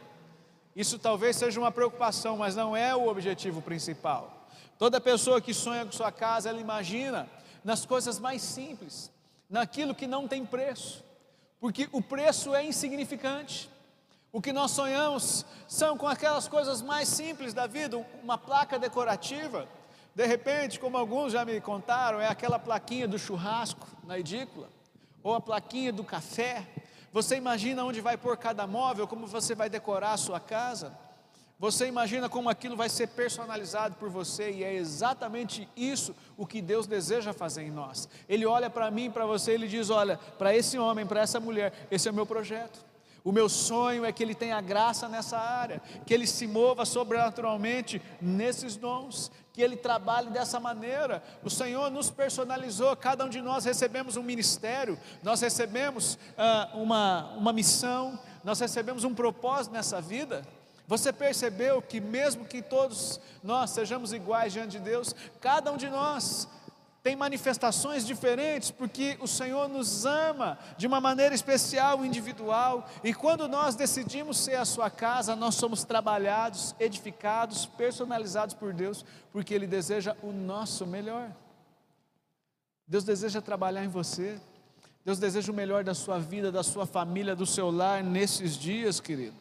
Isso 0.78 0.96
talvez 0.96 1.34
seja 1.34 1.58
uma 1.58 1.72
preocupação, 1.72 2.36
mas 2.36 2.54
não 2.54 2.76
é 2.76 2.94
o 2.94 3.08
objetivo 3.08 3.60
principal. 3.60 4.46
Toda 4.78 5.00
pessoa 5.00 5.40
que 5.40 5.52
sonha 5.52 5.84
com 5.84 5.90
sua 5.90 6.12
casa, 6.12 6.48
ela 6.48 6.60
imagina 6.60 7.28
nas 7.64 7.84
coisas 7.84 8.20
mais 8.20 8.42
simples, 8.42 9.10
naquilo 9.50 9.92
que 9.92 10.06
não 10.06 10.28
tem 10.28 10.46
preço, 10.46 11.02
porque 11.58 11.88
o 11.90 12.00
preço 12.00 12.54
é 12.54 12.64
insignificante. 12.64 13.68
O 14.30 14.40
que 14.40 14.52
nós 14.52 14.70
sonhamos 14.70 15.44
são 15.66 15.98
com 15.98 16.06
aquelas 16.06 16.46
coisas 16.46 16.80
mais 16.80 17.08
simples 17.08 17.52
da 17.52 17.66
vida, 17.66 17.96
uma 18.22 18.38
placa 18.38 18.78
decorativa. 18.78 19.66
De 20.14 20.26
repente, 20.26 20.78
como 20.78 20.96
alguns 20.96 21.32
já 21.32 21.44
me 21.44 21.60
contaram, 21.60 22.20
é 22.20 22.28
aquela 22.28 22.56
plaquinha 22.56 23.08
do 23.08 23.18
churrasco 23.18 23.84
na 24.04 24.16
edícula 24.16 24.68
ou 25.24 25.34
a 25.34 25.40
plaquinha 25.40 25.92
do 25.92 26.04
café. 26.04 26.64
Você 27.12 27.37
imagina 27.37 27.85
onde 27.85 28.01
vai 28.01 28.16
pôr 28.16 28.37
cada 28.37 28.66
móvel, 28.66 29.07
como 29.07 29.27
você 29.27 29.55
vai 29.55 29.71
decorar 29.71 30.12
a 30.12 30.16
sua 30.16 30.38
casa. 30.38 30.92
Você 31.59 31.87
imagina 31.87 32.29
como 32.29 32.49
aquilo 32.49 32.77
vai 32.77 32.88
ser 32.88 33.09
personalizado 33.09 33.97
por 33.97 34.09
você, 34.09 34.53
e 34.53 34.62
é 34.62 34.75
exatamente 34.75 35.68
isso 35.77 36.14
o 36.37 36.47
que 36.47 36.62
Deus 36.62 36.87
deseja 36.87 37.33
fazer 37.33 37.62
em 37.62 37.71
nós. 37.71 38.09
Ele 38.29 38.47
olha 38.47 38.71
para 38.71 38.90
mim, 38.90 39.11
para 39.11 39.27
você, 39.27 39.53
ele 39.53 39.66
diz: 39.66 39.90
Olha, 39.90 40.18
para 40.38 40.55
esse 40.55 40.79
homem, 40.79 41.05
para 41.05 41.21
essa 41.21 41.40
mulher, 41.40 41.73
esse 41.90 42.07
é 42.07 42.12
o 42.12 42.14
meu 42.14 42.27
projeto. 42.27 42.88
O 43.28 43.32
meu 43.32 43.46
sonho 43.46 44.06
é 44.06 44.10
que 44.10 44.22
ele 44.22 44.34
tenha 44.34 44.58
graça 44.58 45.06
nessa 45.06 45.36
área, 45.36 45.82
que 46.06 46.14
ele 46.14 46.26
se 46.26 46.46
mova 46.46 46.86
sobrenaturalmente 46.86 48.00
nesses 48.22 48.74
dons, 48.74 49.30
que 49.52 49.60
ele 49.60 49.76
trabalhe 49.76 50.30
dessa 50.30 50.58
maneira. 50.58 51.22
O 51.44 51.50
Senhor 51.50 51.90
nos 51.90 52.10
personalizou, 52.10 52.96
cada 52.96 53.26
um 53.26 53.28
de 53.28 53.42
nós 53.42 53.66
recebemos 53.66 54.16
um 54.16 54.22
ministério, 54.22 54.98
nós 55.22 55.42
recebemos 55.42 56.18
ah, 56.38 56.70
uma, 56.72 57.34
uma 57.36 57.52
missão, 57.52 58.18
nós 58.42 58.60
recebemos 58.60 59.04
um 59.04 59.14
propósito 59.14 59.74
nessa 59.74 60.00
vida. 60.00 60.42
Você 60.86 61.12
percebeu 61.12 61.82
que, 61.82 62.00
mesmo 62.00 62.46
que 62.46 62.62
todos 62.62 63.20
nós 63.44 63.68
sejamos 63.68 64.14
iguais 64.14 64.54
diante 64.54 64.78
de 64.78 64.80
Deus, 64.80 65.14
cada 65.38 65.70
um 65.70 65.76
de 65.76 65.90
nós 65.90 66.48
tem 67.02 67.14
manifestações 67.14 68.04
diferentes, 68.06 68.70
porque 68.70 69.16
o 69.20 69.26
Senhor 69.26 69.68
nos 69.68 70.04
ama 70.04 70.58
de 70.76 70.87
uma 70.87 71.00
maneira 71.00 71.34
especial, 71.34 72.04
individual, 72.04 72.88
e 73.04 73.14
quando 73.14 73.48
nós 73.48 73.74
decidimos 73.74 74.38
ser 74.38 74.56
a 74.56 74.64
sua 74.64 74.90
casa, 74.90 75.37
nós 75.37 75.54
somos 75.54 75.84
trabalhados, 75.84 76.74
edificados, 76.78 77.66
personalizados 77.66 78.54
por 78.54 78.72
Deus, 78.72 79.04
porque 79.32 79.54
Ele 79.54 79.66
deseja 79.66 80.16
o 80.22 80.32
nosso 80.32 80.87
melhor. 80.87 81.30
Deus 82.87 83.04
deseja 83.04 83.40
trabalhar 83.40 83.84
em 83.84 83.88
você, 83.88 84.40
Deus 85.04 85.18
deseja 85.18 85.52
o 85.52 85.54
melhor 85.54 85.84
da 85.84 85.94
sua 85.94 86.18
vida, 86.18 86.50
da 86.50 86.62
sua 86.62 86.84
família, 86.84 87.37
do 87.37 87.46
seu 87.46 87.70
lar 87.70 88.02
nesses 88.02 88.56
dias, 88.56 89.00
querido. 89.00 89.37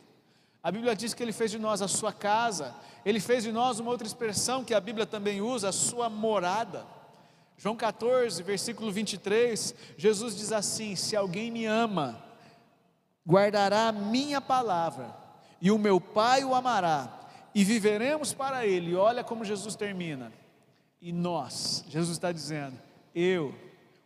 A 0.61 0.71
Bíblia 0.71 0.95
diz 0.95 1.13
que 1.13 1.23
Ele 1.23 1.31
fez 1.31 1.51
de 1.51 1.57
nós 1.57 1.81
a 1.81 1.87
sua 1.87 2.13
casa, 2.13 2.75
Ele 3.05 3.19
fez 3.19 3.43
de 3.43 3.51
nós 3.51 3.79
uma 3.79 3.89
outra 3.89 4.05
expressão 4.05 4.63
que 4.63 4.73
a 4.73 4.79
Bíblia 4.79 5.05
também 5.05 5.41
usa, 5.41 5.69
a 5.69 5.71
sua 5.71 6.09
morada. 6.09 6.85
João 7.57 7.75
14, 7.75 8.43
versículo 8.43 8.91
23, 8.91 9.73
Jesus 9.97 10.37
diz 10.37 10.51
assim: 10.51 10.95
Se 10.95 11.15
alguém 11.15 11.49
me 11.49 11.65
ama, 11.65 12.23
guardará 13.27 13.87
a 13.87 13.91
minha 13.91 14.39
palavra, 14.39 15.15
e 15.59 15.71
o 15.71 15.79
meu 15.79 15.99
Pai 15.99 16.43
o 16.43 16.53
amará, 16.53 17.19
e 17.53 17.63
viveremos 17.63 18.31
para 18.31 18.65
ele. 18.65 18.95
Olha 18.95 19.23
como 19.23 19.43
Jesus 19.43 19.75
termina. 19.75 20.31
E 21.01 21.11
nós, 21.11 21.83
Jesus 21.87 22.17
está 22.17 22.31
dizendo, 22.31 22.77
eu, 23.13 23.53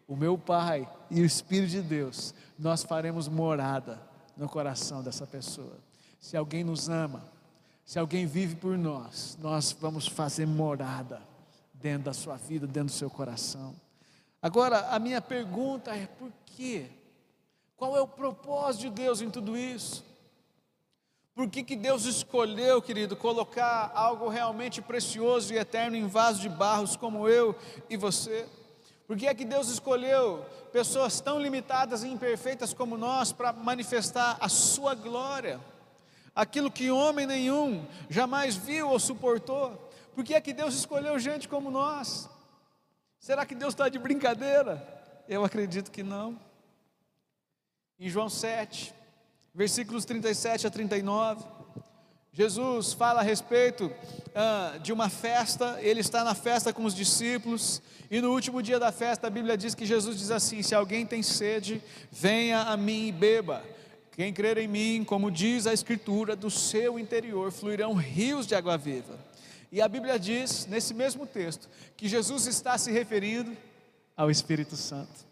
o 0.08 0.16
meu 0.16 0.38
Pai 0.38 0.88
e 1.10 1.22
o 1.22 1.26
Espírito 1.26 1.72
de 1.72 1.82
Deus, 1.82 2.34
nós 2.58 2.84
faremos 2.84 3.28
morada 3.28 4.02
no 4.36 4.48
coração 4.48 5.02
dessa 5.02 5.26
pessoa. 5.26 5.78
Se 6.20 6.36
alguém 6.36 6.64
nos 6.64 6.90
ama, 6.90 7.24
se 7.86 7.98
alguém 7.98 8.26
vive 8.26 8.56
por 8.56 8.78
nós, 8.78 9.38
nós 9.42 9.72
vamos 9.72 10.08
fazer 10.08 10.46
morada 10.46 11.22
dentro 11.82 12.04
da 12.04 12.14
sua 12.14 12.38
vida, 12.38 12.68
dentro 12.68 12.86
do 12.86 12.92
seu 12.92 13.10
coração. 13.10 13.76
Agora, 14.42 14.90
a 14.90 15.00
minha 15.00 15.22
pergunta 15.22 15.96
é: 15.96 16.08
por 16.08 16.32
quê? 16.46 16.88
Qual 17.76 17.98
é 17.98 18.02
o 18.02 18.08
propósito 18.08 18.82
de 18.82 18.90
Deus 18.92 19.22
em 19.22 19.30
tudo 19.30 19.58
isso? 19.58 20.06
Por 21.34 21.50
que, 21.50 21.64
que 21.64 21.76
Deus 21.76 22.06
escolheu, 22.06 22.82
querido, 22.82 23.16
colocar 23.16 23.92
algo 23.96 24.28
realmente 24.28 24.82
precioso 24.82 25.54
e 25.54 25.58
eterno 25.58 25.96
em 25.96 26.06
vaso 26.06 26.42
de 26.42 26.50
barros 26.50 26.96
como 26.96 27.28
eu 27.28 27.56
e 27.90 27.98
você? 27.98 28.48
Por 29.08 29.18
que 29.18 29.28
é 29.28 29.34
que 29.34 29.46
Deus 29.46 29.70
escolheu 29.70 30.46
pessoas 30.72 31.20
tão 31.20 31.40
limitadas 31.40 32.04
e 32.04 32.08
imperfeitas 32.08 32.74
como 32.74 32.98
nós 32.98 33.32
para 33.32 33.52
manifestar 33.52 34.38
a 34.40 34.48
sua 34.48 34.94
glória? 34.94 35.60
Aquilo 36.36 36.72
que 36.72 36.92
homem 36.92 37.26
nenhum 37.26 37.86
jamais 38.10 38.56
viu 38.56 38.90
ou 38.90 39.00
suportou. 39.00 39.91
Por 40.14 40.24
que 40.24 40.34
é 40.34 40.42
que 40.42 40.54
Deus 40.54 40.76
escolheu 40.76 41.18
gente 41.20 41.48
como 41.48 41.72
nós? 41.72 42.30
Será 43.20 43.46
que 43.46 43.56
Deus 43.56 43.74
está 43.74 43.88
de 43.88 44.00
brincadeira? 44.00 44.86
Eu 45.28 45.46
acredito 45.46 45.92
que 45.92 46.04
não. 46.04 46.40
Em 48.00 48.10
João 48.10 48.30
7, 48.30 48.94
versículos 49.54 50.06
37 50.06 50.68
a 50.68 50.70
39, 50.72 51.46
Jesus 52.34 52.94
fala 52.94 53.20
a 53.20 53.24
respeito 53.24 53.92
ah, 54.34 54.78
de 54.82 54.92
uma 54.92 55.10
festa, 55.10 55.78
ele 55.82 56.00
está 56.00 56.24
na 56.24 56.34
festa 56.34 56.74
com 56.74 56.86
os 56.86 56.96
discípulos, 56.96 57.82
e 58.10 58.20
no 58.22 58.32
último 58.32 58.62
dia 58.62 58.80
da 58.80 58.92
festa 58.92 59.28
a 59.28 59.30
Bíblia 59.30 59.58
diz 59.58 59.76
que 59.76 59.86
Jesus 59.86 60.18
diz 60.18 60.32
assim: 60.32 60.64
Se 60.64 60.74
alguém 60.74 61.06
tem 61.06 61.22
sede, 61.22 61.82
venha 62.12 62.62
a 62.62 62.76
mim 62.76 63.08
e 63.08 63.12
beba. 63.12 63.64
Quem 64.14 64.34
crer 64.34 64.58
em 64.58 64.68
mim, 64.68 65.04
como 65.06 65.30
diz 65.30 65.68
a 65.68 65.74
Escritura, 65.74 66.36
do 66.36 66.50
seu 66.50 66.98
interior 66.98 67.52
fluirão 67.52 67.94
rios 67.94 68.48
de 68.48 68.56
água 68.56 68.78
viva. 68.78 69.18
E 69.72 69.82
a 69.82 69.88
Bíblia 69.88 70.20
diz, 70.20 70.66
nesse 70.66 70.94
mesmo 70.94 71.26
texto, 71.26 71.70
que 71.96 72.08
Jesus 72.08 72.46
está 72.46 72.78
se 72.78 72.92
referindo 72.92 73.56
ao 74.18 74.30
Espírito 74.30 74.76
Santo. 74.76 75.26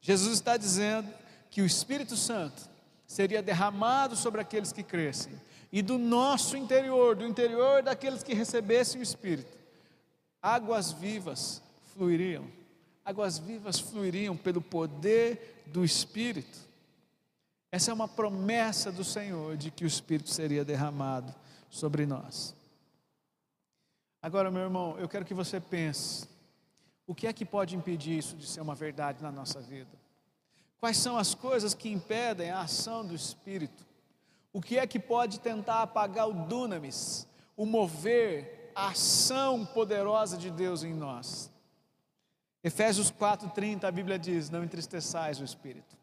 Jesus 0.00 0.34
está 0.34 0.56
dizendo 0.56 1.12
que 1.50 1.60
o 1.60 1.66
Espírito 1.66 2.16
Santo 2.16 2.62
seria 3.06 3.42
derramado 3.42 4.14
sobre 4.14 4.40
aqueles 4.40 4.72
que 4.72 4.84
crescem, 4.84 5.32
e 5.72 5.82
do 5.82 5.98
nosso 5.98 6.56
interior, 6.56 7.16
do 7.16 7.26
interior 7.26 7.82
daqueles 7.82 8.22
que 8.22 8.34
recebessem 8.34 9.00
o 9.00 9.02
Espírito, 9.02 9.56
águas 10.40 10.92
vivas 10.92 11.60
fluiriam. 11.94 12.44
Águas 13.04 13.38
vivas 13.38 13.78
fluiriam 13.80 14.36
pelo 14.36 14.60
poder 14.60 15.64
do 15.66 15.84
Espírito. 15.84 16.58
Essa 17.72 17.90
é 17.90 17.94
uma 17.94 18.08
promessa 18.08 18.92
do 18.92 19.02
Senhor 19.02 19.56
de 19.56 19.70
que 19.70 19.84
o 19.84 19.86
Espírito 19.86 20.30
seria 20.30 20.64
derramado 20.64 21.34
sobre 21.68 22.06
nós. 22.06 22.54
Agora, 24.22 24.50
meu 24.50 24.62
irmão, 24.62 24.98
eu 24.98 25.08
quero 25.08 25.24
que 25.24 25.34
você 25.34 25.60
pense: 25.60 26.28
o 27.06 27.14
que 27.14 27.26
é 27.26 27.32
que 27.32 27.44
pode 27.44 27.76
impedir 27.76 28.18
isso 28.18 28.36
de 28.36 28.46
ser 28.46 28.60
uma 28.60 28.74
verdade 28.74 29.22
na 29.22 29.32
nossa 29.32 29.60
vida? 29.60 29.98
Quais 30.78 30.96
são 30.96 31.16
as 31.16 31.34
coisas 31.34 31.74
que 31.74 31.90
impedem 31.90 32.50
a 32.50 32.60
ação 32.60 33.06
do 33.06 33.14
Espírito? 33.14 33.86
O 34.52 34.60
que 34.60 34.78
é 34.78 34.86
que 34.86 34.98
pode 34.98 35.40
tentar 35.40 35.82
apagar 35.82 36.28
o 36.28 36.32
dunamis, 36.32 37.26
o 37.56 37.66
mover 37.66 38.72
a 38.74 38.88
ação 38.88 39.66
poderosa 39.66 40.36
de 40.36 40.50
Deus 40.50 40.82
em 40.82 40.94
nós. 40.94 41.50
Efésios 42.62 43.10
4:30 43.10 43.84
a 43.84 43.90
Bíblia 43.90 44.18
diz: 44.18 44.50
"Não 44.50 44.64
entristeçais 44.64 45.40
o 45.40 45.44
espírito". 45.44 45.96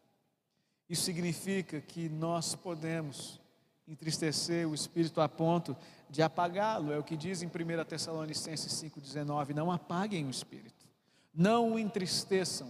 Isso 0.88 1.02
significa 1.02 1.80
que 1.80 2.08
nós 2.08 2.54
podemos 2.54 3.40
entristecer 3.86 4.68
o 4.68 4.74
espírito 4.74 5.20
a 5.20 5.28
ponto 5.28 5.76
de 6.10 6.22
apagá-lo. 6.22 6.92
É 6.92 6.98
o 6.98 7.02
que 7.02 7.16
diz 7.16 7.42
em 7.42 7.46
1 7.46 7.84
Tessalonicenses 7.84 8.72
5,19: 8.72 9.54
Não 9.54 9.70
apaguem 9.70 10.26
o 10.26 10.30
espírito, 10.30 10.86
não 11.34 11.72
o 11.72 11.78
entristeçam, 11.78 12.68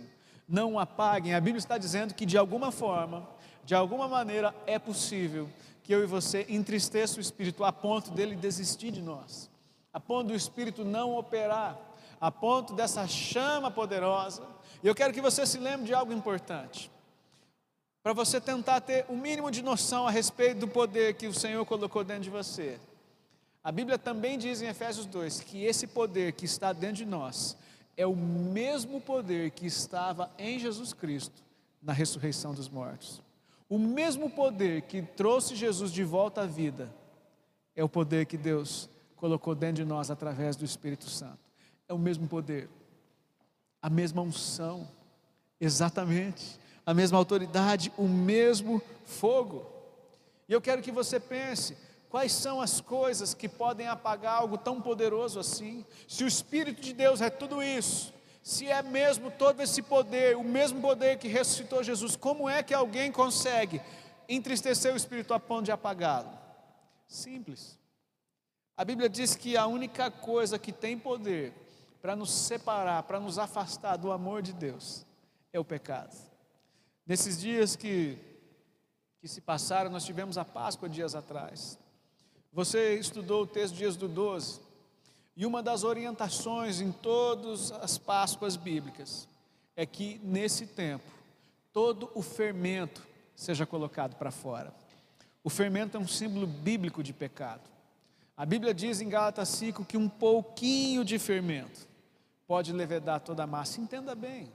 não 0.49 0.79
apaguem. 0.79 1.35
A 1.35 1.41
Bíblia 1.41 1.59
está 1.59 1.79
dizendo 1.79 2.15
que 2.15 2.27
de 2.27 2.37
alguma 2.39 2.71
forma, 2.71 3.29
de 3.65 3.75
alguma 3.75 4.09
maneira, 4.09 4.55
é 4.67 4.79
possível 4.79 5.49
que 5.83 5.95
eu 5.95 6.03
e 6.03 6.07
você 6.07 6.47
entristeça 6.49 7.19
o 7.19 7.21
espírito 7.21 7.65
a 7.65 7.73
ponto 7.73 8.11
dele 8.11 8.37
desistir 8.37 8.91
de 8.91 9.01
nós, 9.01 9.51
a 9.93 9.99
ponto 9.99 10.29
do 10.29 10.35
espírito 10.35 10.85
não 10.85 11.17
operar 11.17 11.79
a 12.21 12.31
ponto 12.31 12.75
dessa 12.75 13.07
chama 13.07 13.71
poderosa. 13.71 14.43
E 14.83 14.87
eu 14.87 14.95
quero 14.95 15.13
que 15.13 15.21
você 15.21 15.47
se 15.47 15.59
lembre 15.59 15.87
de 15.87 15.95
algo 15.95 16.13
importante. 16.13 16.91
Para 18.03 18.13
você 18.13 18.41
tentar 18.41 18.81
ter 18.81 19.05
o 19.09 19.13
um 19.13 19.17
mínimo 19.17 19.51
de 19.51 19.63
noção 19.63 20.07
a 20.07 20.11
respeito 20.11 20.61
do 20.61 20.69
poder 20.69 21.15
que 21.15 21.27
o 21.27 21.35
Senhor 21.35 21.65
colocou 21.65 22.05
dentro 22.05 22.25
de 22.25 22.31
você. 22.31 22.79
A 23.69 23.71
Bíblia 23.71 23.99
também 23.99 24.39
diz 24.39 24.63
em 24.63 24.67
Efésios 24.67 25.05
2 25.05 25.41
que 25.41 25.63
esse 25.63 25.87
poder 25.87 26.33
que 26.33 26.47
está 26.47 26.73
dentro 26.73 26.97
de 26.97 27.05
nós 27.05 27.55
é 27.99 28.07
o 28.07 28.17
mesmo 28.17 28.99
poder 28.99 29.51
que 29.51 29.67
estava 29.67 30.31
em 30.39 30.59
Jesus 30.59 30.95
Cristo 30.95 31.45
na 31.83 31.93
ressurreição 31.93 32.55
dos 32.55 32.71
mortos. 32.71 33.21
O 33.69 33.79
mesmo 33.79 34.31
poder 34.31 34.81
que 34.81 35.03
trouxe 35.03 35.55
Jesus 35.55 35.93
de 35.93 36.03
volta 36.03 36.41
à 36.41 36.47
vida 36.47 36.89
é 37.77 37.85
o 37.85 37.91
poder 37.91 38.25
que 38.25 38.39
Deus 38.39 38.89
colocou 39.17 39.55
dentro 39.55 39.85
de 39.85 39.85
nós 39.85 40.11
através 40.11 40.57
do 40.57 40.65
Espírito 40.65 41.11
Santo 41.11 41.39
é 41.87 41.93
o 41.93 41.99
mesmo 41.99 42.27
poder, 42.27 42.71
a 43.83 43.91
mesma 43.91 44.23
unção, 44.23 44.89
exatamente, 45.61 46.59
a 46.87 46.95
mesma 46.95 47.19
autoridade, 47.19 47.93
o 47.99 48.09
mesmo 48.09 48.81
fogo. 49.05 49.67
E 50.49 50.55
eu 50.55 50.61
quero 50.63 50.81
que 50.81 50.91
você 50.91 51.21
pense: 51.21 51.77
quais 52.09 52.33
são 52.33 52.61
as 52.61 52.81
coisas 52.81 53.35
que 53.35 53.49
podem 53.49 53.87
apagar 53.87 54.35
algo 54.35 54.57
tão 54.59 54.81
poderoso 54.81 55.39
assim? 55.39 55.85
Se 56.07 56.25
o 56.25 56.29
Espírito 56.29 56.81
de 56.81 56.93
Deus 56.93 57.21
é 57.21 57.31
tudo 57.31 57.63
isso, 57.63 58.13
se 58.43 58.67
é 58.67 58.83
mesmo 58.83 59.31
todo 59.31 59.61
esse 59.61 59.83
poder, 59.83 60.37
o 60.37 60.43
mesmo 60.43 60.81
poder 60.81 61.19
que 61.19 61.29
ressuscitou 61.29 61.83
Jesus, 61.83 62.17
como 62.17 62.49
é 62.49 62.63
que 62.63 62.73
alguém 62.73 63.13
consegue 63.13 63.81
entristecer 64.29 64.93
o 64.93 64.97
Espírito 64.97 65.35
a 65.35 65.41
ponto 65.41 65.65
de 65.65 65.73
apagá-lo? 65.73 66.31
Simples. 67.07 67.79
A 68.77 68.85
Bíblia 68.85 69.09
diz 69.09 69.35
que 69.35 69.57
a 69.57 69.67
única 69.67 70.11
coisa 70.11 70.59
que 70.59 70.73
tem 70.73 70.99
poder 70.99 71.53
para 72.01 72.15
nos 72.15 72.31
separar, 72.31 73.03
para 73.03 73.19
nos 73.19 73.39
afastar 73.39 73.97
do 73.97 74.13
amor 74.13 74.41
de 74.41 74.53
Deus, 74.53 75.05
é 75.53 75.59
o 75.59 75.65
pecado. 75.65 76.17
Nesses 77.07 77.41
dias 77.41 77.75
que, 77.75 78.19
que 79.21 79.27
se 79.27 79.41
passaram, 79.41 79.91
nós 79.91 80.05
tivemos 80.05 80.39
a 80.39 80.45
Páscoa 80.45 80.89
dias 80.89 81.15
atrás. 81.15 81.79
Você 82.53 82.95
estudou 82.95 83.43
o 83.43 83.47
texto 83.47 83.75
Dias 83.75 83.97
do 83.97 84.09
12, 84.09 84.61
e 85.37 85.47
uma 85.47 85.63
das 85.63 85.85
orientações 85.85 86.81
em 86.81 86.91
todas 86.91 87.71
as 87.71 87.97
Páscoas 87.97 88.57
bíblicas 88.57 89.29
é 89.77 89.87
que 89.87 90.21
nesse 90.25 90.67
tempo, 90.67 91.05
todo 91.73 92.11
o 92.13 92.23
fermento 92.23 93.07
seja 93.37 93.65
colocado 93.65 94.17
para 94.17 94.33
fora. 94.33 94.75
O 95.45 95.49
fermento 95.49 95.97
é 95.97 96.01
um 96.01 96.09
símbolo 96.09 96.45
bíblico 96.45 97.05
de 97.05 97.13
pecado. 97.13 97.63
A 98.37 98.45
Bíblia 98.45 98.75
diz 98.75 99.01
em 99.01 99.09
Gálatas 99.09 99.49
5 99.51 99.85
que 99.85 99.97
um 99.97 100.09
pouquinho 100.09 101.05
de 101.05 101.19
fermento 101.21 101.87
pode 102.45 102.73
levedar 102.73 103.21
toda 103.21 103.45
a 103.45 103.47
massa. 103.47 103.81
Entenda 103.81 104.17
bem, 104.17 104.53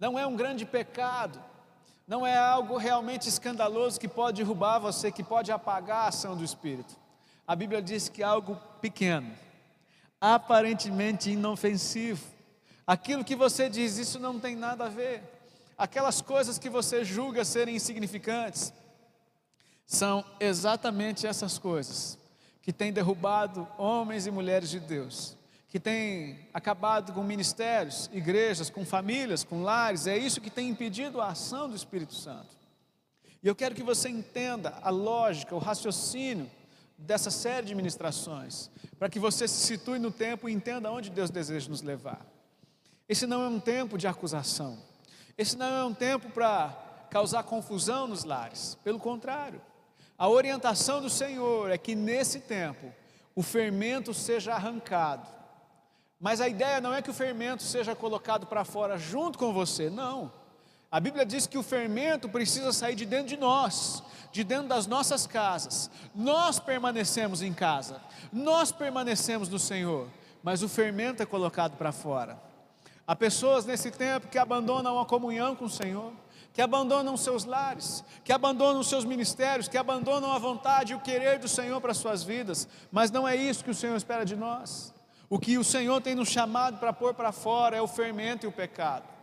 não 0.00 0.18
é 0.18 0.26
um 0.26 0.36
grande 0.36 0.64
pecado, 0.64 1.38
não 2.06 2.26
é 2.26 2.36
algo 2.38 2.78
realmente 2.78 3.28
escandaloso 3.28 4.00
que 4.00 4.08
pode 4.08 4.38
derrubar 4.38 4.78
você, 4.78 5.12
que 5.12 5.22
pode 5.22 5.52
apagar 5.52 6.04
a 6.04 6.08
ação 6.08 6.34
do 6.34 6.44
Espírito. 6.44 6.96
A 7.46 7.54
Bíblia 7.54 7.80
diz 7.80 8.08
que 8.08 8.22
algo 8.22 8.56
pequeno, 8.80 9.32
aparentemente 10.20 11.30
inofensivo. 11.30 12.26
Aquilo 12.86 13.24
que 13.24 13.36
você 13.36 13.68
diz, 13.68 13.98
isso 13.98 14.18
não 14.18 14.40
tem 14.40 14.56
nada 14.56 14.86
a 14.86 14.88
ver. 14.88 15.22
Aquelas 15.78 16.20
coisas 16.20 16.58
que 16.58 16.70
você 16.70 17.04
julga 17.04 17.44
serem 17.44 17.76
insignificantes, 17.76 18.72
são 19.86 20.24
exatamente 20.40 21.26
essas 21.26 21.58
coisas 21.58 22.18
que 22.60 22.72
têm 22.72 22.92
derrubado 22.92 23.68
homens 23.78 24.26
e 24.26 24.30
mulheres 24.30 24.68
de 24.68 24.80
Deus 24.80 25.36
que 25.68 25.80
tem 25.80 26.38
acabado 26.54 27.12
com 27.12 27.22
ministérios, 27.22 28.08
igrejas, 28.12 28.70
com 28.70 28.82
famílias, 28.82 29.44
com 29.44 29.62
lares, 29.62 30.06
é 30.06 30.16
isso 30.16 30.40
que 30.40 30.48
tem 30.48 30.70
impedido 30.70 31.20
a 31.20 31.28
ação 31.28 31.68
do 31.68 31.76
Espírito 31.76 32.14
Santo. 32.14 32.56
E 33.42 33.46
eu 33.46 33.54
quero 33.54 33.74
que 33.74 33.82
você 33.82 34.08
entenda 34.08 34.78
a 34.82 34.88
lógica, 34.90 35.54
o 35.54 35.58
raciocínio 35.58 36.50
dessa 36.98 37.30
série 37.30 37.66
de 37.66 37.74
ministrações, 37.74 38.70
para 38.98 39.08
que 39.08 39.18
você 39.18 39.46
se 39.46 39.66
situe 39.66 39.98
no 39.98 40.10
tempo 40.10 40.48
e 40.48 40.52
entenda 40.52 40.90
onde 40.90 41.10
Deus 41.10 41.30
deseja 41.30 41.68
nos 41.68 41.82
levar. 41.82 42.24
Esse 43.08 43.26
não 43.26 43.42
é 43.42 43.48
um 43.48 43.60
tempo 43.60 43.96
de 43.96 44.06
acusação, 44.06 44.78
esse 45.36 45.56
não 45.56 45.66
é 45.66 45.84
um 45.84 45.94
tempo 45.94 46.30
para 46.30 47.06
causar 47.10 47.42
confusão 47.44 48.06
nos 48.06 48.24
lares, 48.24 48.76
pelo 48.82 48.98
contrário, 48.98 49.60
a 50.18 50.28
orientação 50.28 51.00
do 51.00 51.10
Senhor 51.10 51.70
é 51.70 51.76
que 51.76 51.94
nesse 51.94 52.40
tempo 52.40 52.92
o 53.34 53.42
fermento 53.42 54.14
seja 54.14 54.54
arrancado 54.54 55.36
mas 56.18 56.40
a 56.40 56.48
ideia 56.48 56.80
não 56.80 56.94
é 56.94 57.02
que 57.02 57.10
o 57.10 57.14
fermento 57.14 57.62
seja 57.62 57.94
colocado 57.94 58.46
para 58.46 58.64
fora 58.64 58.96
junto 58.96 59.38
com 59.38 59.52
você, 59.52 59.90
não. 59.90 60.32
A 60.90 61.00
Bíblia 61.00 61.26
diz 61.26 61.46
que 61.46 61.58
o 61.58 61.62
fermento 61.62 62.28
precisa 62.28 62.72
sair 62.72 62.94
de 62.94 63.04
dentro 63.04 63.28
de 63.28 63.36
nós, 63.36 64.02
de 64.30 64.44
dentro 64.44 64.68
das 64.68 64.86
nossas 64.86 65.26
casas. 65.26 65.90
Nós 66.14 66.60
permanecemos 66.60 67.42
em 67.42 67.52
casa, 67.52 68.00
nós 68.32 68.70
permanecemos 68.70 69.48
no 69.48 69.58
Senhor, 69.58 70.08
mas 70.42 70.62
o 70.62 70.68
fermento 70.68 71.22
é 71.22 71.26
colocado 71.26 71.76
para 71.76 71.90
fora. 71.90 72.40
Há 73.06 73.16
pessoas 73.16 73.64
nesse 73.64 73.90
tempo 73.90 74.28
que 74.28 74.38
abandonam 74.38 74.98
a 74.98 75.06
comunhão 75.06 75.56
com 75.56 75.64
o 75.64 75.70
Senhor, 75.70 76.12
que 76.52 76.62
abandonam 76.62 77.16
seus 77.16 77.44
lares, 77.44 78.04
que 78.24 78.32
abandonam 78.32 78.82
seus 78.82 79.04
ministérios, 79.04 79.68
que 79.68 79.76
abandonam 79.76 80.32
a 80.32 80.38
vontade 80.38 80.92
e 80.92 80.96
o 80.96 81.00
querer 81.00 81.38
do 81.38 81.48
Senhor 81.48 81.80
para 81.80 81.94
suas 81.94 82.22
vidas, 82.22 82.68
mas 82.90 83.10
não 83.10 83.26
é 83.26 83.36
isso 83.36 83.62
que 83.62 83.70
o 83.70 83.74
Senhor 83.74 83.96
espera 83.96 84.24
de 84.24 84.34
nós. 84.34 84.94
O 85.28 85.38
que 85.38 85.58
o 85.58 85.64
Senhor 85.64 86.00
tem 86.00 86.14
nos 86.14 86.28
chamado 86.28 86.78
para 86.78 86.92
pôr 86.92 87.12
para 87.12 87.32
fora 87.32 87.76
é 87.76 87.82
o 87.82 87.88
fermento 87.88 88.46
e 88.46 88.48
o 88.48 88.52
pecado. 88.52 89.15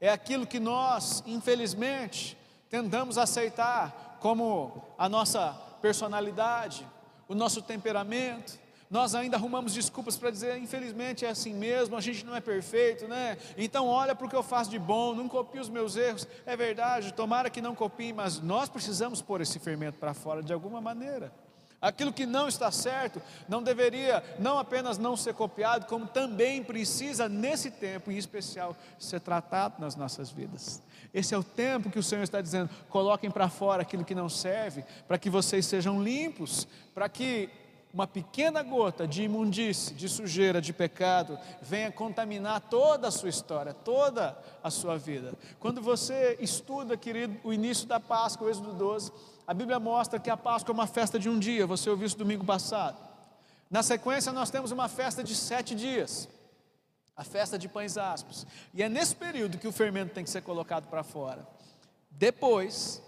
É 0.00 0.08
aquilo 0.08 0.46
que 0.46 0.58
nós, 0.58 1.22
infelizmente, 1.26 2.36
tentamos 2.70 3.18
aceitar 3.18 4.16
como 4.20 4.82
a 4.96 5.08
nossa 5.08 5.52
personalidade, 5.82 6.86
o 7.28 7.34
nosso 7.34 7.60
temperamento. 7.60 8.58
Nós 8.88 9.14
ainda 9.14 9.36
arrumamos 9.36 9.72
desculpas 9.72 10.16
para 10.16 10.30
dizer, 10.30 10.58
infelizmente 10.58 11.24
é 11.24 11.28
assim 11.28 11.54
mesmo, 11.54 11.96
a 11.96 12.00
gente 12.00 12.24
não 12.24 12.34
é 12.34 12.40
perfeito, 12.40 13.06
né? 13.06 13.38
Então 13.56 13.86
olha 13.86 14.16
para 14.16 14.26
o 14.26 14.28
que 14.28 14.34
eu 14.34 14.42
faço 14.42 14.68
de 14.68 14.78
bom, 14.78 15.14
não 15.14 15.28
copie 15.28 15.60
os 15.60 15.68
meus 15.68 15.94
erros. 15.96 16.26
É 16.44 16.56
verdade, 16.56 17.12
tomara 17.12 17.50
que 17.50 17.60
não 17.60 17.74
copie, 17.74 18.12
mas 18.12 18.40
nós 18.40 18.68
precisamos 18.68 19.22
pôr 19.22 19.40
esse 19.42 19.58
fermento 19.60 19.98
para 19.98 20.12
fora 20.12 20.42
de 20.42 20.52
alguma 20.52 20.80
maneira. 20.80 21.32
Aquilo 21.80 22.12
que 22.12 22.26
não 22.26 22.46
está 22.46 22.70
certo 22.70 23.22
não 23.48 23.62
deveria 23.62 24.22
não 24.38 24.58
apenas 24.58 24.98
não 24.98 25.16
ser 25.16 25.32
copiado, 25.32 25.86
como 25.86 26.06
também 26.06 26.62
precisa, 26.62 27.28
nesse 27.28 27.70
tempo 27.70 28.10
em 28.10 28.18
especial, 28.18 28.76
ser 28.98 29.20
tratado 29.20 29.76
nas 29.78 29.96
nossas 29.96 30.30
vidas. 30.30 30.82
Esse 31.12 31.34
é 31.34 31.38
o 31.38 31.42
tempo 31.42 31.90
que 31.90 31.98
o 31.98 32.02
Senhor 32.02 32.22
está 32.22 32.40
dizendo: 32.40 32.68
coloquem 32.88 33.30
para 33.30 33.48
fora 33.48 33.82
aquilo 33.82 34.04
que 34.04 34.14
não 34.14 34.28
serve, 34.28 34.84
para 35.08 35.18
que 35.18 35.30
vocês 35.30 35.64
sejam 35.64 36.02
limpos, 36.02 36.68
para 36.94 37.08
que 37.08 37.48
uma 37.92 38.06
pequena 38.06 38.62
gota 38.62 39.06
de 39.06 39.24
imundície, 39.24 39.94
de 39.94 40.08
sujeira, 40.08 40.60
de 40.60 40.72
pecado, 40.72 41.38
venha 41.60 41.90
contaminar 41.90 42.60
toda 42.60 43.08
a 43.08 43.10
sua 43.10 43.28
história, 43.28 43.74
toda 43.74 44.38
a 44.62 44.70
sua 44.70 44.96
vida. 44.96 45.34
Quando 45.58 45.82
você 45.82 46.36
estuda, 46.40 46.96
querido, 46.96 47.36
o 47.42 47.52
início 47.52 47.88
da 47.88 47.98
Páscoa, 47.98 48.46
o 48.46 48.50
Êxodo 48.50 48.72
12, 48.74 49.10
a 49.46 49.54
Bíblia 49.54 49.78
mostra 49.78 50.18
que 50.18 50.30
a 50.30 50.36
Páscoa 50.36 50.72
é 50.72 50.74
uma 50.74 50.86
festa 50.86 51.18
de 51.18 51.28
um 51.28 51.38
dia, 51.38 51.66
você 51.66 51.88
ouviu 51.90 52.06
isso 52.06 52.16
domingo 52.16 52.44
passado. 52.44 52.98
Na 53.70 53.82
sequência, 53.82 54.32
nós 54.32 54.50
temos 54.50 54.72
uma 54.72 54.88
festa 54.88 55.22
de 55.22 55.34
sete 55.34 55.74
dias, 55.74 56.28
a 57.16 57.22
festa 57.22 57.58
de 57.58 57.68
pães 57.68 57.96
áspros. 57.96 58.46
E 58.74 58.82
é 58.82 58.88
nesse 58.88 59.14
período 59.14 59.58
que 59.58 59.68
o 59.68 59.72
fermento 59.72 60.12
tem 60.12 60.24
que 60.24 60.30
ser 60.30 60.42
colocado 60.42 60.88
para 60.88 61.02
fora. 61.04 61.46
Depois, 62.10 63.00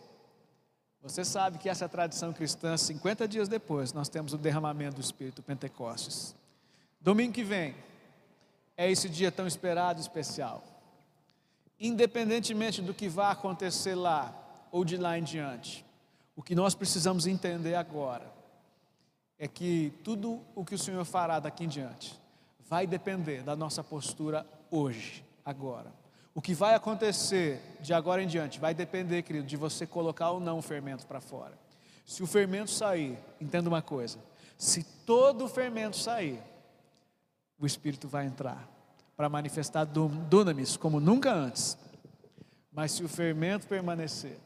você 1.02 1.24
sabe 1.24 1.58
que 1.58 1.68
essa 1.68 1.84
é 1.84 1.86
a 1.86 1.88
tradição 1.88 2.32
cristã, 2.32 2.76
50 2.76 3.26
dias 3.26 3.48
depois, 3.48 3.92
nós 3.92 4.08
temos 4.08 4.32
o 4.32 4.38
derramamento 4.38 4.96
do 4.96 5.00
Espírito 5.00 5.42
Pentecostes. 5.42 6.34
Domingo 7.00 7.32
que 7.32 7.42
vem, 7.42 7.74
é 8.76 8.88
esse 8.88 9.08
dia 9.08 9.32
tão 9.32 9.46
esperado 9.46 9.98
e 9.98 10.02
especial. 10.02 10.62
Independentemente 11.78 12.80
do 12.80 12.94
que 12.94 13.08
vá 13.08 13.32
acontecer 13.32 13.96
lá 13.96 14.32
ou 14.70 14.84
de 14.84 14.96
lá 14.96 15.18
em 15.18 15.24
diante, 15.24 15.84
o 16.34 16.42
que 16.42 16.54
nós 16.54 16.74
precisamos 16.74 17.26
entender 17.26 17.74
agora 17.74 18.32
é 19.38 19.46
que 19.46 19.92
tudo 20.02 20.40
o 20.54 20.64
que 20.64 20.74
o 20.74 20.78
Senhor 20.78 21.04
fará 21.04 21.40
daqui 21.40 21.64
em 21.64 21.68
diante 21.68 22.20
vai 22.60 22.86
depender 22.86 23.42
da 23.42 23.54
nossa 23.54 23.84
postura 23.84 24.46
hoje, 24.70 25.24
agora. 25.44 25.92
O 26.34 26.40
que 26.40 26.54
vai 26.54 26.74
acontecer 26.74 27.60
de 27.80 27.92
agora 27.92 28.22
em 28.22 28.26
diante 28.26 28.58
vai 28.58 28.72
depender, 28.72 29.22
querido, 29.22 29.46
de 29.46 29.56
você 29.56 29.86
colocar 29.86 30.30
ou 30.30 30.40
não 30.40 30.58
o 30.58 30.62
fermento 30.62 31.06
para 31.06 31.20
fora. 31.20 31.58
Se 32.06 32.22
o 32.22 32.26
fermento 32.26 32.70
sair, 32.70 33.18
entenda 33.38 33.68
uma 33.68 33.82
coisa: 33.82 34.18
se 34.56 34.82
todo 35.04 35.44
o 35.44 35.48
fermento 35.48 35.98
sair, 35.98 36.40
o 37.58 37.66
Espírito 37.66 38.08
vai 38.08 38.24
entrar 38.24 38.66
para 39.16 39.28
manifestar 39.28 39.84
dunamis 39.84 40.76
como 40.76 40.98
nunca 40.98 41.32
antes. 41.32 41.76
Mas 42.72 42.92
se 42.92 43.04
o 43.04 43.08
fermento 43.08 43.66
permanecer, 43.66 44.38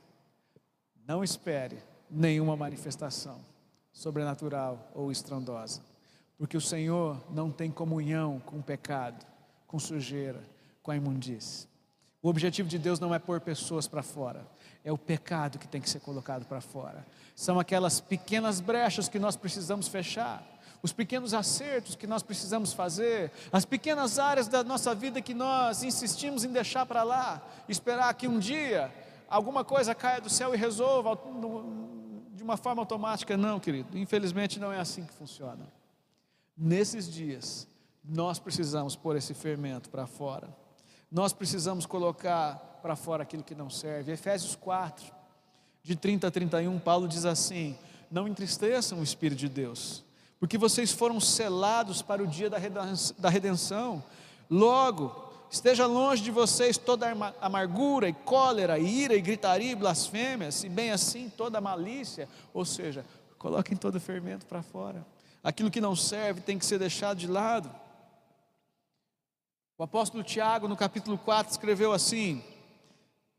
não 1.07 1.23
espere 1.23 1.79
nenhuma 2.11 2.57
manifestação 2.57 3.39
sobrenatural 3.93 4.91
ou 4.95 5.11
estrondosa, 5.11 5.81
porque 6.37 6.57
o 6.57 6.61
Senhor 6.61 7.23
não 7.31 7.51
tem 7.51 7.71
comunhão 7.71 8.41
com 8.41 8.59
o 8.59 8.63
pecado, 8.63 9.25
com 9.67 9.79
sujeira, 9.79 10.43
com 10.83 10.91
a 10.91 10.97
imundície. 10.97 11.69
O 12.21 12.29
objetivo 12.29 12.69
de 12.69 12.79
Deus 12.79 12.99
não 12.99 13.15
é 13.15 13.19
pôr 13.19 13.41
pessoas 13.41 13.87
para 13.87 14.03
fora, 14.03 14.47
é 14.85 14.93
o 14.93 14.99
pecado 14.99 15.59
que 15.59 15.69
tem 15.69 15.81
que 15.81 15.89
ser 15.89 16.01
colocado 16.01 16.45
para 16.45 16.61
fora. 16.61 17.07
São 17.35 17.61
aquelas 17.61 18.01
pequenas 18.01 18.61
brechas 18.61 19.09
que 19.09 19.19
nós 19.19 19.37
precisamos 19.37 19.87
fechar, 19.87 20.45
os 20.83 20.93
pequenos 20.93 21.33
acertos 21.33 21.95
que 21.95 22.07
nós 22.07 22.23
precisamos 22.23 22.73
fazer, 22.73 23.31
as 23.53 23.65
pequenas 23.65 24.19
áreas 24.19 24.49
da 24.49 24.63
nossa 24.63 24.95
vida 24.95 25.23
que 25.23 25.35
nós 25.35 25.83
insistimos 25.83 26.45
em 26.45 26.53
deixar 26.53 26.85
para 26.85 27.03
lá, 27.03 27.43
esperar 27.69 28.13
que 28.15 28.29
um 28.29 28.39
dia 28.39 28.93
alguma 29.29 29.64
coisa 29.64 29.95
caia 29.95 30.20
do 30.20 30.31
céu 30.31 30.55
e 30.55 30.57
resolva 30.57 31.18
de 32.33 32.43
uma 32.43 32.57
forma 32.57 32.83
automática. 32.83 33.37
Não, 33.37 33.59
querido, 33.61 33.97
infelizmente 33.97 34.59
não 34.59 34.72
é 34.72 34.79
assim 34.79 35.05
que 35.05 35.12
funciona. 35.12 35.66
Nesses 36.57 37.11
dias, 37.11 37.68
nós 38.05 38.39
precisamos 38.39 38.97
pôr 38.97 39.16
esse 39.16 39.35
fermento 39.35 39.91
para 39.91 40.07
fora 40.07 40.49
nós 41.11 41.33
precisamos 41.33 41.87
colocar 41.87 42.81
para 42.83 42.97
fora 42.97 43.22
aquilo 43.22 43.43
que 43.43 43.55
não 43.55 43.70
serve. 43.70 44.12
Efésios 44.12 44.57
4, 44.57 45.12
de 45.83 45.97
30 45.97 46.27
a 46.27 46.31
31, 46.31 46.79
Paulo 46.79 47.09
diz 47.09 47.24
assim: 47.24 47.77
Não 48.11 48.27
entristeçam 48.27 49.01
o 49.01 49.03
Espírito 49.03 49.39
de 49.39 49.49
Deus, 49.49 50.05
porque 50.41 50.59
vocês 50.59 50.93
foram 50.93 51.20
selados 51.20 52.03
para 52.03 52.22
o 52.22 52.27
dia 52.27 52.51
da 52.51 53.29
redenção. 53.29 54.03
Logo, 54.51 55.26
esteja 55.51 55.87
longe 55.87 56.23
de 56.23 56.31
vocês 56.31 56.77
toda 56.77 57.07
amargura, 57.41 58.09
e 58.09 58.13
cólera, 58.13 58.79
e 58.79 59.03
ira, 59.03 59.15
e 59.15 59.21
gritaria, 59.21 59.73
e 59.73 59.77
blasfêmias, 59.77 60.65
e 60.65 60.69
bem 60.69 60.91
assim 60.91 61.29
toda 61.29 61.61
malícia. 61.61 62.29
Ou 62.53 62.65
seja, 62.65 63.05
coloquem 63.39 63.77
todo 63.77 63.97
o 63.97 64.01
fermento 64.01 64.47
para 64.47 64.63
fora. 64.63 65.07
Aquilo 65.43 65.71
que 65.71 65.81
não 65.81 65.95
serve 65.95 66.41
tem 66.41 66.59
que 66.59 66.67
ser 66.67 66.79
deixado 66.79 67.19
de 67.19 67.29
lado. 67.29 67.71
O 69.79 69.83
apóstolo 69.83 70.25
Tiago, 70.25 70.67
no 70.67 70.77
capítulo 70.77 71.19
4, 71.19 71.53
escreveu 71.53 71.93
assim, 71.93 72.43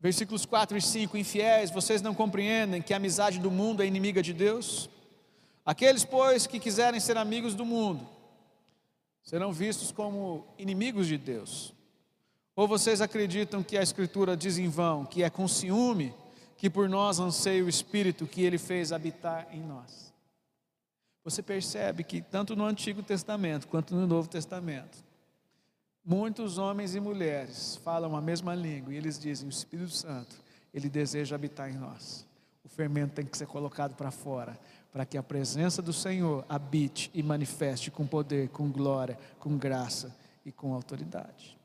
versículos 0.00 0.46
4 0.46 0.76
e 0.78 0.80
5: 0.80 1.16
Infiéis, 1.16 1.70
vocês 1.70 2.00
não 2.00 2.14
compreendem 2.14 2.80
que 2.80 2.94
a 2.94 2.96
amizade 2.96 3.38
do 3.38 3.50
mundo 3.50 3.82
é 3.82 3.86
inimiga 3.86 4.22
de 4.22 4.32
Deus? 4.32 4.88
Aqueles, 5.66 6.04
pois, 6.04 6.46
que 6.46 6.58
quiserem 6.58 6.98
ser 6.98 7.18
amigos 7.18 7.54
do 7.54 7.66
mundo, 7.66 8.08
serão 9.22 9.52
vistos 9.52 9.92
como 9.92 10.46
inimigos 10.56 11.06
de 11.06 11.18
Deus. 11.18 11.74
Ou 12.58 12.66
vocês 12.66 13.00
acreditam 13.00 13.62
que 13.62 13.78
a 13.78 13.82
Escritura 13.82 14.36
diz 14.36 14.58
em 14.58 14.68
vão, 14.68 15.04
que 15.04 15.22
é 15.22 15.30
com 15.30 15.46
ciúme 15.46 16.12
que 16.56 16.68
por 16.68 16.88
nós 16.88 17.20
anseia 17.20 17.64
o 17.64 17.68
Espírito 17.68 18.26
que 18.26 18.42
Ele 18.42 18.58
fez 18.58 18.90
habitar 18.90 19.46
em 19.52 19.62
nós? 19.62 20.12
Você 21.22 21.40
percebe 21.40 22.02
que 22.02 22.20
tanto 22.20 22.56
no 22.56 22.64
Antigo 22.64 23.00
Testamento 23.00 23.68
quanto 23.68 23.94
no 23.94 24.08
Novo 24.08 24.28
Testamento, 24.28 25.06
Muitos 26.10 26.56
homens 26.56 26.94
e 26.94 27.00
mulheres 27.00 27.76
falam 27.84 28.16
a 28.16 28.20
mesma 28.22 28.54
língua 28.54 28.94
e 28.94 28.96
eles 28.96 29.18
dizem: 29.18 29.46
o 29.46 29.50
Espírito 29.50 29.90
Santo, 29.90 30.40
ele 30.72 30.88
deseja 30.88 31.36
habitar 31.36 31.68
em 31.68 31.76
nós. 31.76 32.26
O 32.64 32.68
fermento 32.70 33.12
tem 33.12 33.26
que 33.26 33.36
ser 33.36 33.46
colocado 33.46 33.94
para 33.94 34.10
fora, 34.10 34.58
para 34.90 35.04
que 35.04 35.18
a 35.18 35.22
presença 35.22 35.82
do 35.82 35.92
Senhor 35.92 36.46
habite 36.48 37.10
e 37.12 37.22
manifeste 37.22 37.90
com 37.90 38.06
poder, 38.06 38.48
com 38.48 38.70
glória, 38.70 39.18
com 39.38 39.58
graça 39.58 40.16
e 40.46 40.50
com 40.50 40.72
autoridade. 40.72 41.57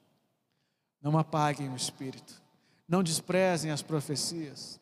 Não 1.04 1.18
apaguem 1.18 1.70
o 1.70 1.76
Espírito, 1.76 2.42
não 2.88 3.04
desprezem 3.04 3.72
as 3.72 3.82
profecias. 3.82 4.80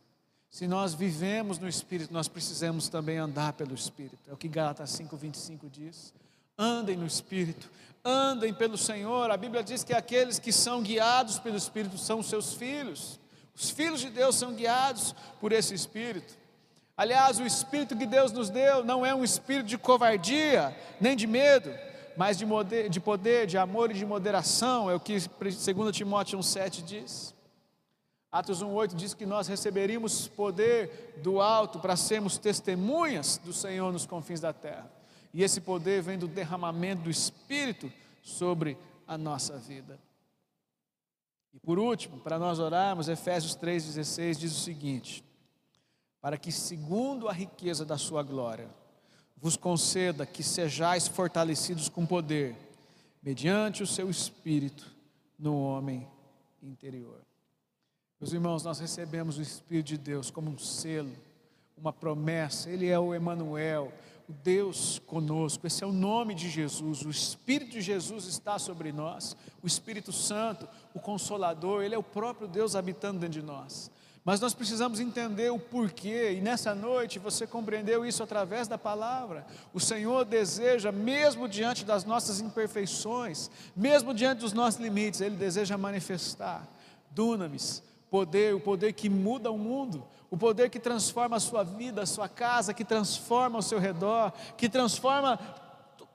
Se 0.51 0.67
nós 0.67 0.93
vivemos 0.93 1.57
no 1.57 1.67
Espírito, 1.67 2.13
nós 2.13 2.27
precisamos 2.27 2.87
também 2.87 3.17
andar 3.17 3.53
pelo 3.53 3.73
Espírito. 3.73 4.29
É 4.29 4.33
o 4.33 4.37
que 4.37 4.47
Gálatas 4.47 4.91
5:25 4.91 5.67
diz. 5.67 6.13
Andem 6.55 6.95
no 6.95 7.07
Espírito, 7.07 7.71
andem 8.05 8.53
pelo 8.53 8.77
Senhor. 8.77 9.31
A 9.31 9.37
Bíblia 9.37 9.63
diz 9.63 9.83
que 9.83 9.93
aqueles 9.93 10.37
que 10.37 10.51
são 10.51 10.83
guiados 10.83 11.39
pelo 11.39 11.57
Espírito 11.57 11.97
são 11.97 12.21
seus 12.21 12.53
filhos. 12.53 13.19
Os 13.55 13.71
filhos 13.71 13.99
de 13.99 14.09
Deus 14.11 14.35
são 14.35 14.53
guiados 14.53 15.15
por 15.39 15.51
esse 15.51 15.73
Espírito. 15.73 16.37
Aliás, 16.95 17.39
o 17.39 17.45
Espírito 17.47 17.97
que 17.97 18.05
Deus 18.05 18.31
nos 18.31 18.49
deu 18.49 18.83
não 18.83 19.03
é 19.03 19.15
um 19.15 19.23
espírito 19.23 19.65
de 19.65 19.77
covardia, 19.77 20.77
nem 20.99 21.15
de 21.15 21.25
medo, 21.25 21.73
mas 22.17 22.37
de, 22.37 22.45
poder, 22.45 22.89
de, 22.89 22.99
poder, 22.99 23.47
de 23.47 23.57
amor 23.57 23.91
e 23.91 23.93
de 23.93 24.05
moderação, 24.05 24.89
é 24.89 24.95
o 24.95 24.99
que 24.99 25.13
2 25.13 25.95
Timóteo 25.95 26.39
1,7 26.39 26.83
diz. 26.83 27.35
Atos 28.31 28.63
1,8 28.63 28.95
diz 28.95 29.13
que 29.13 29.25
nós 29.25 29.47
receberíamos 29.47 30.27
poder 30.27 31.19
do 31.21 31.41
alto 31.41 31.79
para 31.79 31.97
sermos 31.97 32.37
testemunhas 32.37 33.37
do 33.37 33.51
Senhor 33.51 33.91
nos 33.91 34.05
confins 34.05 34.39
da 34.39 34.53
terra. 34.53 34.89
E 35.33 35.43
esse 35.43 35.61
poder 35.61 36.01
vem 36.01 36.17
do 36.17 36.27
derramamento 36.27 37.03
do 37.03 37.09
Espírito 37.09 37.91
sobre 38.21 38.77
a 39.07 39.17
nossa 39.17 39.57
vida. 39.57 39.99
E 41.53 41.59
por 41.59 41.77
último, 41.77 42.19
para 42.19 42.39
nós 42.39 42.59
orarmos, 42.59 43.09
Efésios 43.09 43.55
3,16 43.55 44.35
diz 44.37 44.51
o 44.55 44.59
seguinte: 44.61 45.23
Para 46.21 46.37
que, 46.37 46.51
segundo 46.51 47.27
a 47.27 47.33
riqueza 47.33 47.83
da 47.83 47.97
Sua 47.97 48.23
glória, 48.23 48.69
vos 49.41 49.57
conceda 49.57 50.25
que 50.25 50.43
sejais 50.43 51.07
fortalecidos 51.07 51.89
com 51.89 52.05
poder, 52.05 52.55
mediante 53.23 53.81
o 53.81 53.87
seu 53.87 54.09
Espírito, 54.09 54.85
no 55.37 55.59
homem 55.59 56.07
interior. 56.61 57.19
Meus 58.19 58.31
irmãos, 58.31 58.63
nós 58.63 58.79
recebemos 58.79 59.39
o 59.39 59.41
Espírito 59.41 59.87
de 59.87 59.97
Deus 59.97 60.29
como 60.29 60.51
um 60.51 60.57
selo, 60.59 61.11
uma 61.75 61.91
promessa, 61.91 62.69
Ele 62.69 62.87
é 62.87 62.99
o 62.99 63.15
Emanuel, 63.15 63.91
Deus 64.43 64.99
conosco, 64.99 65.65
esse 65.65 65.83
é 65.83 65.87
o 65.87 65.91
nome 65.91 66.35
de 66.35 66.47
Jesus, 66.47 67.01
o 67.01 67.09
Espírito 67.09 67.71
de 67.71 67.81
Jesus 67.81 68.25
está 68.25 68.59
sobre 68.59 68.91
nós, 68.91 69.35
o 69.63 69.67
Espírito 69.67 70.13
Santo, 70.13 70.69
o 70.93 70.99
Consolador, 70.99 71.81
Ele 71.81 71.95
é 71.95 71.97
o 71.97 72.03
próprio 72.03 72.47
Deus 72.47 72.75
habitando 72.75 73.19
dentro 73.19 73.41
de 73.41 73.45
nós. 73.45 73.89
Mas 74.23 74.39
nós 74.39 74.53
precisamos 74.53 74.99
entender 74.99 75.51
o 75.51 75.57
porquê, 75.57 76.33
e 76.33 76.41
nessa 76.41 76.75
noite 76.75 77.17
você 77.17 77.47
compreendeu 77.47 78.05
isso 78.05 78.21
através 78.21 78.67
da 78.67 78.77
palavra. 78.77 79.45
O 79.73 79.79
Senhor 79.79 80.25
deseja, 80.25 80.91
mesmo 80.91 81.49
diante 81.49 81.83
das 81.83 82.05
nossas 82.05 82.39
imperfeições, 82.39 83.49
mesmo 83.75 84.13
diante 84.13 84.39
dos 84.39 84.53
nossos 84.53 84.79
limites, 84.79 85.21
Ele 85.21 85.35
deseja 85.35 85.75
manifestar 85.75 86.67
dunamis, 87.09 87.81
poder, 88.11 88.53
o 88.53 88.59
poder 88.59 88.93
que 88.93 89.09
muda 89.09 89.51
o 89.51 89.57
mundo, 89.57 90.05
o 90.29 90.37
poder 90.37 90.69
que 90.69 90.79
transforma 90.79 91.37
a 91.37 91.39
sua 91.39 91.63
vida, 91.63 92.03
a 92.03 92.05
sua 92.05 92.29
casa, 92.29 92.73
que 92.73 92.85
transforma 92.85 93.57
o 93.57 93.63
seu 93.63 93.79
redor, 93.79 94.31
que 94.55 94.69
transforma 94.69 95.39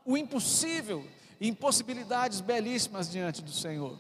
o 0.05 0.17
impossível 0.17 1.05
em 1.41 1.53
possibilidades 1.53 2.41
belíssimas 2.41 3.11
diante 3.11 3.43
do 3.43 3.51
Senhor. 3.51 3.99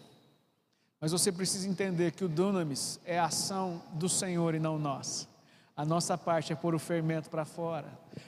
Mas 1.06 1.12
você 1.12 1.30
precisa 1.30 1.68
entender 1.68 2.10
que 2.10 2.24
o 2.24 2.28
dunamis 2.28 2.98
é 3.04 3.16
a 3.16 3.26
ação 3.26 3.80
do 3.92 4.08
Senhor 4.08 4.56
e 4.56 4.58
não 4.58 4.76
nossa. 4.76 5.28
A 5.76 5.84
nossa 5.84 6.18
parte 6.18 6.52
é 6.52 6.56
pôr 6.56 6.74
o 6.74 6.80
fermento 6.80 7.30
para 7.30 7.44
fora, 7.44 7.86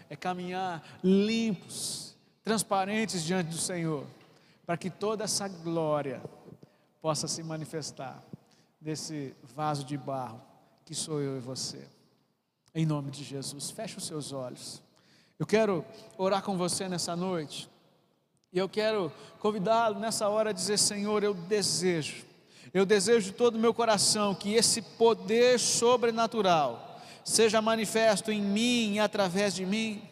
é 0.08 0.14
caminhar 0.14 0.80
limpos, 1.02 2.14
transparentes 2.44 3.24
diante 3.24 3.48
do 3.48 3.58
Senhor, 3.58 4.06
para 4.64 4.76
que 4.76 4.90
toda 4.90 5.24
essa 5.24 5.48
glória 5.48 6.22
possa 7.02 7.26
se 7.26 7.42
manifestar 7.42 8.22
desse 8.80 9.34
vaso 9.42 9.82
de 9.84 9.98
barro 9.98 10.40
que 10.84 10.94
sou 10.94 11.20
eu 11.20 11.36
e 11.36 11.40
você. 11.40 11.84
Em 12.72 12.86
nome 12.86 13.10
de 13.10 13.24
Jesus, 13.24 13.72
feche 13.72 13.98
os 13.98 14.06
seus 14.06 14.32
olhos. 14.32 14.80
Eu 15.36 15.46
quero 15.46 15.84
orar 16.16 16.44
com 16.44 16.56
você 16.56 16.88
nessa 16.88 17.16
noite. 17.16 17.68
E 18.52 18.58
eu 18.58 18.68
quero 18.68 19.12
convidá-lo 19.40 19.98
nessa 19.98 20.28
hora 20.28 20.50
a 20.50 20.52
dizer: 20.52 20.78
Senhor, 20.78 21.24
eu 21.24 21.34
desejo, 21.34 22.27
eu 22.72 22.84
desejo 22.84 23.26
de 23.26 23.32
todo 23.32 23.56
o 23.56 23.58
meu 23.58 23.72
coração 23.72 24.34
que 24.34 24.54
esse 24.54 24.82
poder 24.82 25.58
sobrenatural 25.58 27.00
seja 27.24 27.60
manifesto 27.60 28.32
em 28.32 28.40
mim 28.40 28.94
e 28.94 29.00
através 29.00 29.54
de 29.54 29.66
mim. 29.66 30.02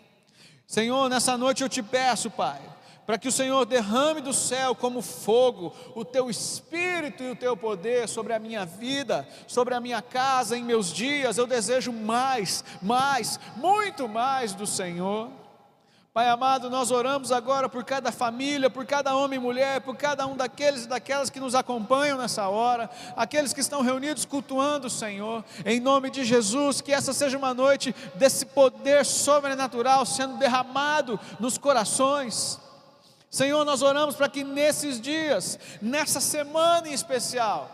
Senhor, 0.66 1.08
nessa 1.08 1.36
noite 1.36 1.62
eu 1.62 1.68
te 1.68 1.82
peço, 1.82 2.30
Pai, 2.30 2.60
para 3.06 3.16
que 3.16 3.28
o 3.28 3.32
Senhor 3.32 3.64
derrame 3.64 4.20
do 4.20 4.32
céu 4.32 4.74
como 4.74 5.00
fogo 5.00 5.72
o 5.94 6.04
teu 6.04 6.28
espírito 6.28 7.22
e 7.22 7.30
o 7.30 7.36
teu 7.36 7.56
poder 7.56 8.08
sobre 8.08 8.32
a 8.32 8.38
minha 8.38 8.66
vida, 8.66 9.26
sobre 9.46 9.74
a 9.74 9.80
minha 9.80 10.02
casa, 10.02 10.58
em 10.58 10.64
meus 10.64 10.92
dias. 10.92 11.38
Eu 11.38 11.46
desejo 11.46 11.92
mais, 11.92 12.64
mais, 12.82 13.38
muito 13.56 14.08
mais 14.08 14.52
do 14.52 14.66
Senhor. 14.66 15.30
Pai 16.16 16.30
amado, 16.30 16.70
nós 16.70 16.90
oramos 16.90 17.30
agora 17.30 17.68
por 17.68 17.84
cada 17.84 18.10
família, 18.10 18.70
por 18.70 18.86
cada 18.86 19.14
homem 19.14 19.38
e 19.38 19.42
mulher, 19.42 19.82
por 19.82 19.94
cada 19.94 20.26
um 20.26 20.34
daqueles 20.34 20.86
e 20.86 20.88
daquelas 20.88 21.28
que 21.28 21.38
nos 21.38 21.54
acompanham 21.54 22.16
nessa 22.16 22.48
hora, 22.48 22.88
aqueles 23.14 23.52
que 23.52 23.60
estão 23.60 23.82
reunidos 23.82 24.24
cultuando 24.24 24.86
o 24.86 24.90
Senhor, 24.90 25.44
em 25.62 25.78
nome 25.78 26.08
de 26.08 26.24
Jesus, 26.24 26.80
que 26.80 26.90
essa 26.90 27.12
seja 27.12 27.36
uma 27.36 27.52
noite 27.52 27.94
desse 28.14 28.46
poder 28.46 29.04
sobrenatural 29.04 30.06
sendo 30.06 30.38
derramado 30.38 31.20
nos 31.38 31.58
corações. 31.58 32.58
Senhor, 33.30 33.62
nós 33.66 33.82
oramos 33.82 34.16
para 34.16 34.30
que 34.30 34.42
nesses 34.42 34.98
dias, 34.98 35.58
nessa 35.82 36.18
semana 36.18 36.88
em 36.88 36.94
especial, 36.94 37.70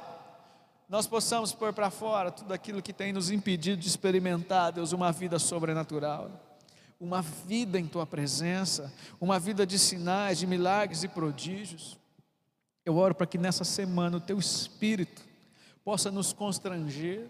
nós 0.88 1.06
possamos 1.06 1.52
pôr 1.52 1.72
para 1.72 1.90
fora 1.90 2.32
tudo 2.32 2.52
aquilo 2.52 2.82
que 2.82 2.92
tem 2.92 3.12
nos 3.12 3.30
impedido 3.30 3.80
de 3.80 3.86
experimentar, 3.86 4.72
Deus, 4.72 4.90
uma 4.90 5.12
vida 5.12 5.38
sobrenatural 5.38 6.28
uma 7.02 7.20
vida 7.20 7.80
em 7.80 7.86
tua 7.88 8.06
presença, 8.06 8.92
uma 9.20 9.36
vida 9.36 9.66
de 9.66 9.76
sinais, 9.76 10.38
de 10.38 10.46
milagres 10.46 11.02
e 11.02 11.08
prodígios. 11.08 11.98
Eu 12.84 12.96
oro 12.96 13.12
para 13.12 13.26
que 13.26 13.36
nessa 13.36 13.64
semana 13.64 14.18
o 14.18 14.20
teu 14.20 14.38
espírito 14.38 15.20
possa 15.84 16.12
nos 16.12 16.32
constranger, 16.32 17.28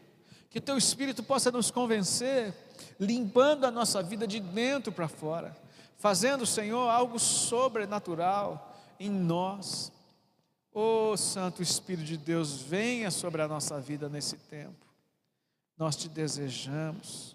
que 0.51 0.59
o 0.59 0.61
teu 0.61 0.77
espírito 0.77 1.23
possa 1.23 1.51
nos 1.51 1.71
convencer, 1.71 2.55
limpando 3.01 3.65
a 3.65 3.71
nossa 3.71 4.03
vida 4.03 4.27
de 4.27 4.41
dentro 4.41 4.93
para 4.93 5.09
fora, 5.09 5.57
fazendo, 5.97 6.45
Senhor, 6.45 6.91
algo 6.91 7.19
sobrenatural 7.19 8.77
em 9.01 9.09
nós. 9.09 9.91
Oh, 10.71 11.17
Santo 11.17 11.63
Espírito 11.63 12.05
de 12.05 12.19
Deus, 12.19 12.61
venha 12.61 13.11
sobre 13.11 13.41
a 13.41 13.49
nossa 13.49 13.81
vida 13.81 14.07
nesse 14.07 14.37
tempo. 14.37 14.87
Nós 15.79 15.97
te 15.97 16.11
desejamos. 16.11 17.35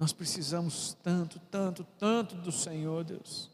Nós 0.00 0.14
precisamos 0.14 0.96
tanto, 1.02 1.38
tanto, 1.50 1.84
tanto 1.98 2.34
do 2.34 2.50
Senhor, 2.50 3.04
Deus. 3.04 3.50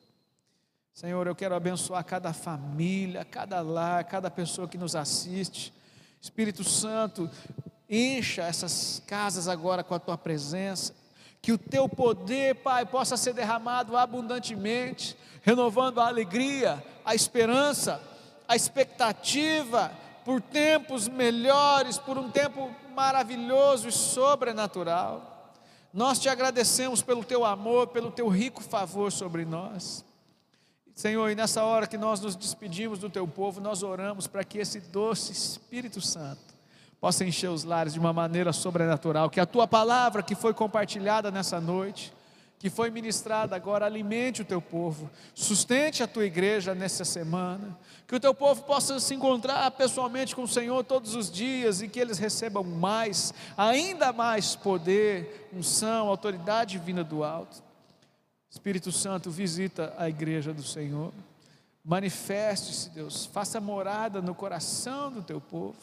Senhor, 0.95 1.27
eu 1.27 1.35
quero 1.35 1.57
abençoar 1.57 2.05
cada 2.05 2.33
família, 2.33 3.25
cada 3.25 3.61
lar, 3.61 4.05
cada 4.05 4.31
pessoa 4.31 4.69
que 4.69 4.79
nos 4.79 4.95
assiste. 4.95 5.75
Espírito 6.21 6.63
Santo, 6.63 7.29
encha 7.91 8.45
essas 8.45 9.03
casas 9.09 9.49
agora 9.49 9.83
com 9.83 9.93
a 9.93 9.99
tua 9.99 10.17
presença. 10.17 10.95
Que 11.43 11.51
o 11.51 11.59
teu 11.59 11.89
poder, 11.89 12.55
Pai, 12.63 12.87
possa 12.87 13.17
ser 13.17 13.33
derramado 13.33 13.97
abundantemente, 13.97 15.17
renovando 15.43 16.01
a 16.01 16.07
alegria, 16.07 16.81
a 17.05 17.13
esperança, 17.13 18.01
a 18.47 18.55
expectativa 18.55 19.93
por 20.25 20.41
tempos 20.41 21.09
melhores, 21.09 21.99
por 21.99 22.17
um 22.17 22.31
tempo 22.31 22.73
maravilhoso 22.95 23.89
e 23.89 23.93
sobrenatural. 23.93 25.36
Nós 25.97 26.19
te 26.19 26.29
agradecemos 26.29 27.01
pelo 27.01 27.25
teu 27.25 27.43
amor, 27.43 27.87
pelo 27.87 28.11
teu 28.11 28.29
rico 28.29 28.63
favor 28.63 29.11
sobre 29.11 29.47
nós. 29.47 30.05
Senhor, 30.95 31.31
e 31.31 31.35
nessa 31.35 31.65
hora 31.65 31.87
que 31.87 31.97
nós 31.97 32.21
nos 32.21 32.37
despedimos 32.37 32.99
do 32.99 33.09
teu 33.09 33.27
povo, 33.27 33.63
nós 33.63 33.83
oramos 33.83 34.27
para 34.27 34.45
que 34.45 34.59
esse 34.59 34.79
doce 34.79 35.33
Espírito 35.33 36.03
Santo 36.03 36.55
possa 37.01 37.25
encher 37.25 37.49
os 37.49 37.65
lares 37.65 37.95
de 37.95 37.99
uma 37.99 38.13
maneira 38.13 38.53
sobrenatural, 38.53 39.31
que 39.31 39.41
a 39.41 39.47
tua 39.47 39.67
palavra 39.67 40.23
que 40.23 40.35
foi 40.35 40.53
compartilhada 40.53 41.31
nessa 41.31 41.63
noite, 41.63 42.13
que 42.59 42.71
foi 42.71 42.91
ministrada 42.91 43.55
agora, 43.55 43.85
alimente 43.85 44.43
o 44.43 44.45
teu 44.45 44.63
povo, 44.63 45.11
sustente 45.35 46.03
a 46.03 46.07
tua 46.07 46.25
igreja 46.25 46.75
nessa 46.75 47.05
semana, 47.05 47.79
que 48.07 48.15
o 48.15 48.21
teu 48.21 48.33
povo 48.33 48.63
possa 48.63 48.99
se 48.99 49.15
encontrar 49.15 49.71
pessoalmente 49.73 50.35
com 50.35 50.45
o 50.45 50.49
Senhor 50.49 50.83
todos 50.85 51.15
os 51.15 51.31
dias 51.31 51.83
e 51.83 51.89
que 51.89 52.01
eles 52.01 52.19
recebam 52.19 52.65
mais, 52.65 53.35
ainda 53.57 54.13
mais 54.13 54.57
poder, 54.57 55.49
unção, 55.53 56.09
autoridade 56.09 56.79
vinda 56.79 57.05
do 57.05 57.23
alto. 57.23 57.63
Espírito 58.51 58.91
Santo, 58.91 59.31
visita 59.31 59.93
a 59.99 60.09
igreja 60.09 60.55
do 60.55 60.63
Senhor, 60.63 61.13
manifeste-se, 61.85 62.89
Deus, 62.89 63.27
faça 63.27 63.61
morada 63.61 64.23
no 64.23 64.35
coração 64.35 65.13
do 65.13 65.23
teu 65.23 65.41
povo. 65.43 65.77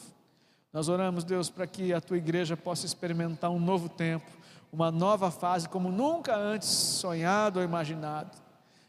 Nós 0.72 0.88
oramos, 0.88 1.22
Deus, 1.22 1.48
para 1.48 1.68
que 1.68 1.92
a 1.92 2.00
tua 2.00 2.18
igreja 2.18 2.56
possa 2.56 2.84
experimentar 2.84 3.48
um 3.48 3.60
novo 3.60 3.88
tempo 3.88 4.26
uma 4.74 4.90
nova 4.90 5.30
fase 5.30 5.68
como 5.68 5.92
nunca 5.92 6.36
antes 6.36 6.68
sonhado 6.68 7.60
ou 7.60 7.64
imaginado. 7.64 8.36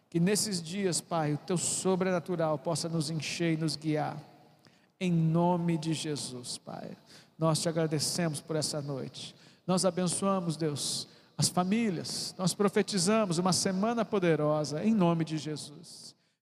Que 0.10 0.20
nesses 0.20 0.62
dias, 0.62 1.00
Pai, 1.00 1.34
o 1.34 1.38
teu 1.38 1.58
sobrenatural 1.58 2.58
possa 2.58 2.90
nos 2.90 3.12
encher 3.12 3.54
e 3.54 3.58
nos 3.58 3.76
guiar. 3.76 4.18
Em 5.00 5.12
nome 5.12 5.78
de 5.78 5.94
Jesus, 5.94 6.58
Pai. 6.58 6.98
Nós 7.38 7.62
te 7.62 7.70
agradecemos 7.70 8.42
por 8.42 8.56
essa 8.56 8.82
noite. 8.82 9.36
Nós 9.68 9.86
abençoamos, 9.86 10.58
Deus, 10.58 11.08
as 11.38 11.50
famílias. 11.50 12.34
Nós 12.36 12.54
profetizamos 12.56 13.38
uma 13.38 13.54
semana 13.54 14.04
poderosa 14.04 14.84
em 14.84 14.94
nome 14.94 15.24
de 15.24 15.38
Jesus. 15.38 16.15